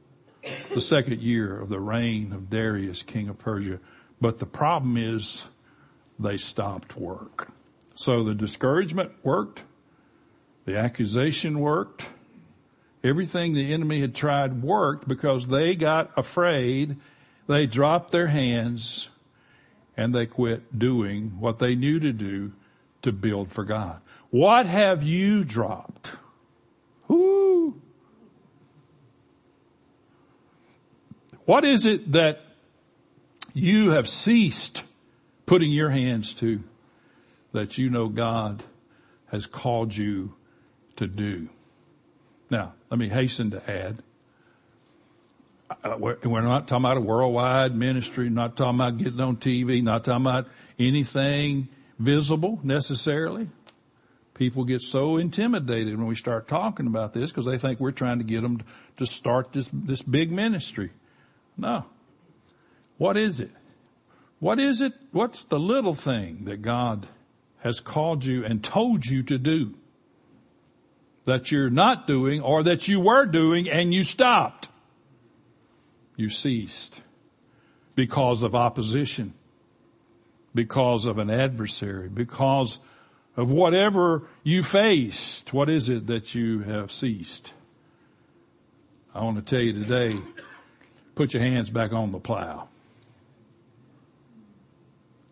the 0.74 0.82
second 0.82 1.22
year 1.22 1.60
of 1.60 1.70
the 1.70 1.80
reign 1.80 2.34
of 2.34 2.50
Darius, 2.50 3.04
king 3.04 3.30
of 3.30 3.38
Persia. 3.38 3.80
But 4.20 4.40
the 4.40 4.46
problem 4.46 4.98
is 4.98 5.48
they 6.20 6.38
stopped 6.38 6.98
work. 6.98 7.52
So 7.96 8.24
the 8.24 8.36
discouragement 8.36 9.12
worked. 9.24 9.64
The 10.66 10.78
accusation 10.78 11.60
worked. 11.60 12.08
Everything 13.04 13.54
the 13.54 13.74
enemy 13.74 14.02
had 14.02 14.16
tried 14.16 14.62
worked 14.62 15.08
because 15.08 15.48
they 15.48 15.76
got 15.76 16.12
afraid 16.18 16.98
they 17.48 17.66
dropped 17.66 18.12
their 18.12 18.28
hands 18.28 19.10
and 19.96 20.14
they 20.14 20.26
quit 20.26 20.78
doing 20.78 21.40
what 21.40 21.60
they 21.60 21.76
knew 21.76 22.00
to 22.00 22.14
do 22.14 22.54
to 23.02 23.12
build 23.12 23.52
for 23.52 23.64
God. 23.64 24.02
What 24.30 24.66
have 24.66 25.02
you 25.02 25.44
dropped? 25.44 26.12
Whoo! 27.08 27.82
What 31.46 31.64
is 31.64 31.86
it 31.86 32.12
that 32.12 32.42
you 33.54 33.92
have 33.92 34.08
ceased 34.08 34.84
putting 35.46 35.72
your 35.72 35.90
hands 35.90 36.34
to 36.36 36.62
that 37.54 37.78
you 37.78 37.90
know 37.90 38.10
God 38.10 38.64
has 39.32 39.46
called 39.46 39.96
you 39.96 40.36
to 40.98 41.08
do? 41.08 41.50
Now, 42.50 42.74
let 42.90 43.00
me 43.00 43.10
hasten 43.10 43.52
to 43.52 43.72
add, 43.72 44.04
we're, 45.98 46.18
we're 46.24 46.42
not 46.42 46.68
talking 46.68 46.86
about 46.86 46.98
a 46.98 47.02
worldwide 47.02 47.76
ministry, 47.76 48.30
not 48.30 48.56
talking 48.56 48.76
about 48.76 48.98
getting 48.98 49.20
on 49.20 49.38
TV, 49.38 49.84
not 49.84 50.04
talking 50.04 50.26
about 50.26 50.48
anything 50.80 51.68
visible 52.00 52.60
necessarily. 52.64 53.50
People 54.34 54.66
get 54.66 54.82
so 54.82 55.18
intimidated 55.18 55.98
when 55.98 56.06
we 56.06 56.16
start 56.16 56.48
talking 56.48 56.86
about 56.86 57.12
this 57.12 57.32
because 57.32 57.46
they 57.46 57.58
think 57.58 57.80
we're 57.80 57.92
trying 57.92 58.20
to 58.20 58.24
get 58.24 58.42
them 58.42 58.62
to 58.98 59.06
start 59.06 59.52
this, 59.52 59.68
this 59.74 60.02
big 60.02 60.32
ministry. 60.32 60.92
No. 61.58 61.86
What 62.98 63.18
is 63.18 63.40
it? 63.40 63.52
What 64.40 64.60
is 64.60 64.82
it? 64.82 64.94
What's 65.12 65.46
the 65.46 65.60
little 65.60 65.96
thing 65.96 66.46
that 66.46 66.62
God 66.62 67.08
has 67.60 67.80
called 67.80 68.24
you 68.24 68.46
and 68.46 68.64
told 68.64 69.06
you 69.08 69.24
to 69.24 69.40
do 69.40 69.74
that 71.24 71.52
you're 71.52 71.72
not 71.72 72.06
doing 72.06 72.42
or 72.42 72.64
that 72.64 72.88
you 72.88 73.02
were 73.02 73.26
doing 73.26 73.68
and 73.68 73.92
you 73.92 74.04
stopped? 74.04 74.67
You 76.18 76.30
ceased 76.30 77.00
because 77.96 78.44
of 78.44 78.56
opposition, 78.56 79.34
because 80.54 81.06
of 81.06 81.20
an 81.20 81.30
adversary, 81.30 82.10
because 82.10 82.80
of 83.38 83.52
whatever 83.52 84.24
you 84.44 84.64
faced. 84.64 85.54
What 85.54 85.70
is 85.70 85.90
it 85.90 86.08
that 86.08 86.36
you 86.36 86.60
have 86.64 86.92
ceased? 86.92 87.54
I 89.14 89.24
want 89.24 89.38
to 89.38 89.44
tell 89.44 89.64
you 89.64 89.74
today, 89.74 90.20
put 91.16 91.34
your 91.34 91.44
hands 91.44 91.70
back 91.70 91.94
on 91.94 92.12
the 92.12 92.20
plow. 92.20 92.68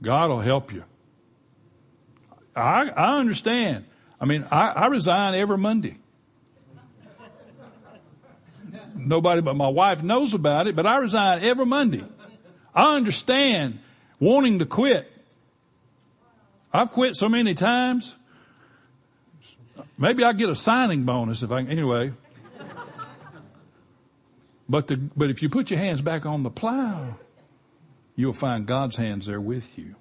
God 0.01 0.29
will 0.29 0.39
help 0.39 0.71
you. 0.71 0.83
I, 2.55 2.89
I 2.95 3.17
understand. 3.17 3.85
I 4.21 4.25
mean, 4.25 4.47
I, 4.51 4.69
I 4.69 4.87
resign 4.87 5.33
every 5.33 5.57
Monday. 5.57 5.97
Nobody 9.05 9.41
but 9.41 9.55
my 9.55 9.67
wife 9.67 10.03
knows 10.03 10.33
about 10.33 10.67
it, 10.67 10.75
but 10.75 10.85
I 10.85 10.97
resign 10.97 11.43
every 11.43 11.65
Monday. 11.65 12.03
I 12.73 12.95
understand 12.95 13.79
wanting 14.19 14.59
to 14.59 14.65
quit. 14.65 15.11
I've 16.73 16.91
quit 16.91 17.15
so 17.15 17.29
many 17.29 17.53
times. 17.53 18.15
Maybe 19.97 20.23
I 20.23 20.33
get 20.33 20.49
a 20.49 20.55
signing 20.55 21.03
bonus 21.03 21.43
if 21.43 21.51
I 21.51 21.63
can, 21.63 21.71
anyway. 21.71 22.11
But 24.67 24.87
the, 24.87 24.97
but 25.15 25.29
if 25.29 25.41
you 25.41 25.49
put 25.49 25.69
your 25.69 25.79
hands 25.79 26.01
back 26.01 26.25
on 26.25 26.41
the 26.41 26.49
plow, 26.49 27.17
you'll 28.15 28.33
find 28.33 28.65
God's 28.65 28.95
hands 28.95 29.27
there 29.27 29.39
with 29.39 29.77
you. 29.77 29.95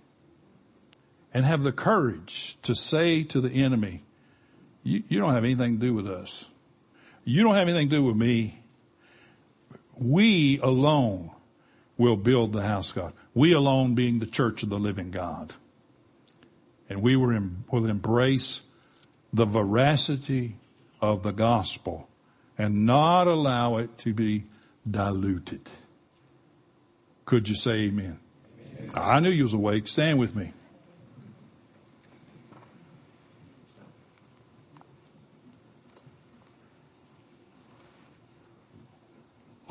And 1.33 1.45
have 1.45 1.63
the 1.63 1.73
courage 1.73 2.57
to 2.63 2.75
say 2.75 3.25
to 3.25 3.41
the 3.41 3.51
enemy, 3.51 4.05
you, 4.83 5.03
you 5.09 5.21
don't 5.21 5.35
have 5.35 5.45
anything 5.45 5.79
to 5.79 5.87
do 5.87 5.93
with 5.93 6.09
us. 6.09 6.47
You 7.25 7.43
don't 7.43 7.55
have 7.55 7.69
anything 7.69 7.91
to 7.91 7.97
do 7.97 8.05
with 8.05 8.17
me. 8.17 8.64
We 9.99 10.59
alone 10.61 11.31
will 11.97 12.17
build 12.17 12.53
the 12.53 12.63
house 12.63 12.93
God. 12.93 13.13
We 13.35 13.53
alone 13.53 13.95
being 13.95 14.19
the 14.19 14.27
church 14.27 14.63
of 14.63 14.69
the 14.69 14.79
living 14.79 15.11
God. 15.11 15.55
And 16.89 17.03
we 17.03 17.17
will 17.17 17.87
embrace 17.87 18.61
the 19.33 19.45
veracity 19.45 20.57
of 21.01 21.23
the 21.23 21.33
gospel 21.33 22.09
and 22.59 22.87
not 22.87 23.27
allow 23.27 23.79
it 23.79 23.97
to 23.99 24.13
be 24.13 24.45
diluted. 24.89 25.63
Could 27.25 27.49
you 27.49 27.55
say 27.55 27.85
amen? 27.85 28.19
amen? 28.79 28.91
I 28.95 29.21
knew 29.21 29.31
you 29.31 29.45
was 29.45 29.55
awake. 29.55 29.89
Stand 29.89 30.19
with 30.19 30.37
me. 30.37 30.53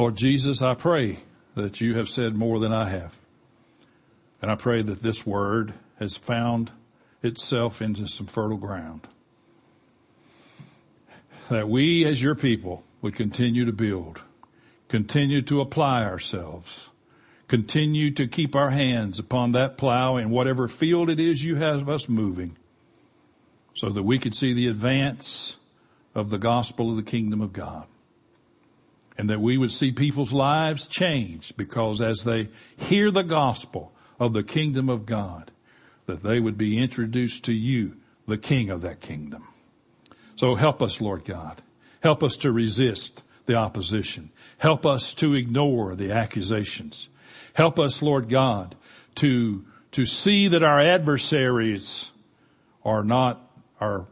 Lord 0.04 0.18
Jesus, 0.18 0.62
I 0.62 0.74
pray 0.74 1.20
that 1.56 1.80
you 1.80 1.96
have 1.96 2.10
said 2.10 2.36
more 2.36 2.60
than 2.60 2.74
I 2.74 2.90
have. 2.90 3.18
And 4.42 4.52
I 4.52 4.56
pray 4.56 4.82
that 4.82 5.02
this 5.02 5.26
word 5.26 5.76
has 5.98 6.18
found 6.18 6.74
itself 7.22 7.82
into 7.82 8.10
some 8.10 8.28
fertile 8.28 8.58
ground. 8.58 9.08
That 11.50 11.70
we 11.70 12.04
as 12.04 12.22
your 12.22 12.36
people 12.36 12.84
would 13.02 13.16
continue 13.16 13.64
to 13.64 13.72
build, 13.72 14.20
continue 14.90 15.42
to 15.44 15.62
apply 15.62 16.04
ourselves, 16.04 16.90
continue 17.48 18.12
to 18.12 18.28
keep 18.28 18.58
our 18.58 18.72
hands 18.72 19.20
upon 19.20 19.54
that 19.54 19.78
plow 19.78 20.18
in 20.18 20.32
whatever 20.32 20.68
field 20.68 21.10
it 21.10 21.22
is 21.22 21.46
you 21.46 21.56
have 21.56 21.88
us 21.88 22.10
moving 22.10 22.58
so 23.74 23.88
that 23.88 24.04
we 24.04 24.20
could 24.20 24.36
see 24.36 24.54
the 24.54 24.68
advance 24.68 25.56
of 26.14 26.30
the 26.30 26.40
gospel 26.40 26.90
of 26.90 26.98
the 26.98 27.10
kingdom 27.10 27.40
of 27.40 27.54
God 27.54 27.88
and 29.18 29.30
that 29.30 29.40
we 29.40 29.58
would 29.58 29.72
see 29.72 29.92
people's 29.92 30.34
lives 30.34 30.88
change 30.88 31.56
because 31.56 32.02
as 32.02 32.24
they 32.24 32.50
hear 32.76 33.12
the 33.12 33.24
gospel 33.24 33.94
of 34.20 34.34
the 34.34 34.44
kingdom 34.44 34.90
of 34.90 35.06
God, 35.06 35.52
that 36.06 36.24
they 36.24 36.40
would 36.40 36.58
be 36.58 36.82
introduced 36.82 37.46
to 37.46 37.54
you, 37.54 37.98
the 38.28 38.38
king 38.38 38.70
of 38.70 38.82
that 38.82 39.02
kingdom. 39.02 39.48
So 40.36 40.56
help 40.56 40.82
us, 40.82 41.00
Lord 41.00 41.26
God. 41.26 41.62
Help 42.02 42.24
us 42.24 42.38
to 42.38 42.52
resist 42.52 43.24
the 43.46 43.56
opposition. 43.56 44.32
Help 44.58 44.86
us 44.86 45.14
to 45.16 45.36
ignore 45.36 45.96
the 45.96 46.12
accusations. 46.12 47.10
Help 47.54 47.80
us, 47.80 48.02
Lord 48.02 48.30
God, 48.30 48.76
to, 49.16 49.66
to 49.92 50.06
see 50.06 50.50
that 50.50 50.64
our 50.64 50.80
adversaries 50.80 52.12
are 52.84 53.04
not 53.04 53.42
our 53.80 54.08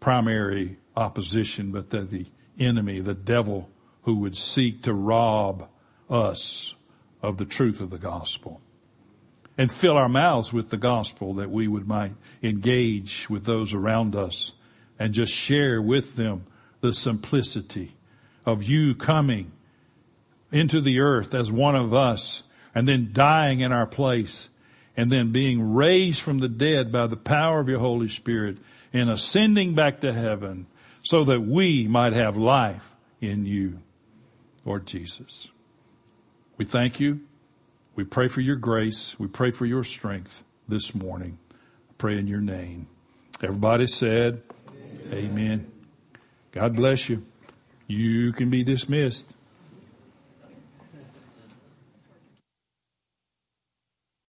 primary 0.00 0.78
opposition, 0.96 1.72
but 1.72 1.90
that 1.90 2.10
the 2.10 2.26
enemy, 2.58 3.00
the 3.00 3.14
devil, 3.14 3.70
who 4.06 4.20
would 4.20 4.36
seek 4.36 4.84
to 4.84 4.94
rob 4.94 5.68
us 6.08 6.76
of 7.20 7.36
the 7.36 7.44
truth 7.44 7.80
of 7.80 7.90
the 7.90 7.98
gospel 7.98 8.60
and 9.58 9.70
fill 9.70 9.96
our 9.96 10.08
mouths 10.08 10.52
with 10.52 10.70
the 10.70 10.76
gospel 10.76 11.34
that 11.34 11.50
we 11.50 11.66
would 11.66 11.88
might 11.88 12.12
engage 12.40 13.28
with 13.28 13.44
those 13.44 13.74
around 13.74 14.14
us 14.14 14.52
and 14.96 15.12
just 15.12 15.32
share 15.32 15.82
with 15.82 16.14
them 16.14 16.46
the 16.82 16.92
simplicity 16.92 17.96
of 18.44 18.62
you 18.62 18.94
coming 18.94 19.50
into 20.52 20.80
the 20.80 21.00
earth 21.00 21.34
as 21.34 21.50
one 21.50 21.74
of 21.74 21.92
us 21.92 22.44
and 22.76 22.86
then 22.86 23.10
dying 23.12 23.58
in 23.58 23.72
our 23.72 23.88
place 23.88 24.48
and 24.96 25.10
then 25.10 25.32
being 25.32 25.74
raised 25.74 26.22
from 26.22 26.38
the 26.38 26.48
dead 26.48 26.92
by 26.92 27.08
the 27.08 27.16
power 27.16 27.58
of 27.58 27.68
your 27.68 27.80
Holy 27.80 28.08
Spirit 28.08 28.58
and 28.92 29.10
ascending 29.10 29.74
back 29.74 30.00
to 30.02 30.12
heaven 30.12 30.68
so 31.02 31.24
that 31.24 31.40
we 31.40 31.88
might 31.88 32.12
have 32.12 32.36
life 32.36 32.94
in 33.20 33.44
you. 33.44 33.80
Lord 34.66 34.84
Jesus. 34.84 35.48
We 36.58 36.64
thank 36.64 36.98
you. 36.98 37.20
We 37.94 38.02
pray 38.04 38.26
for 38.26 38.40
your 38.40 38.56
grace. 38.56 39.18
We 39.18 39.28
pray 39.28 39.52
for 39.52 39.64
your 39.64 39.84
strength 39.84 40.44
this 40.68 40.94
morning. 40.94 41.38
I 41.52 41.92
pray 41.96 42.18
in 42.18 42.26
your 42.26 42.40
name. 42.40 42.88
Everybody 43.42 43.86
said, 43.86 44.42
Amen. 45.12 45.30
Amen. 45.30 45.72
God 46.50 46.74
bless 46.74 47.08
you. 47.08 47.24
You 47.86 48.32
can 48.32 48.50
be 48.50 48.64
dismissed. 48.64 49.30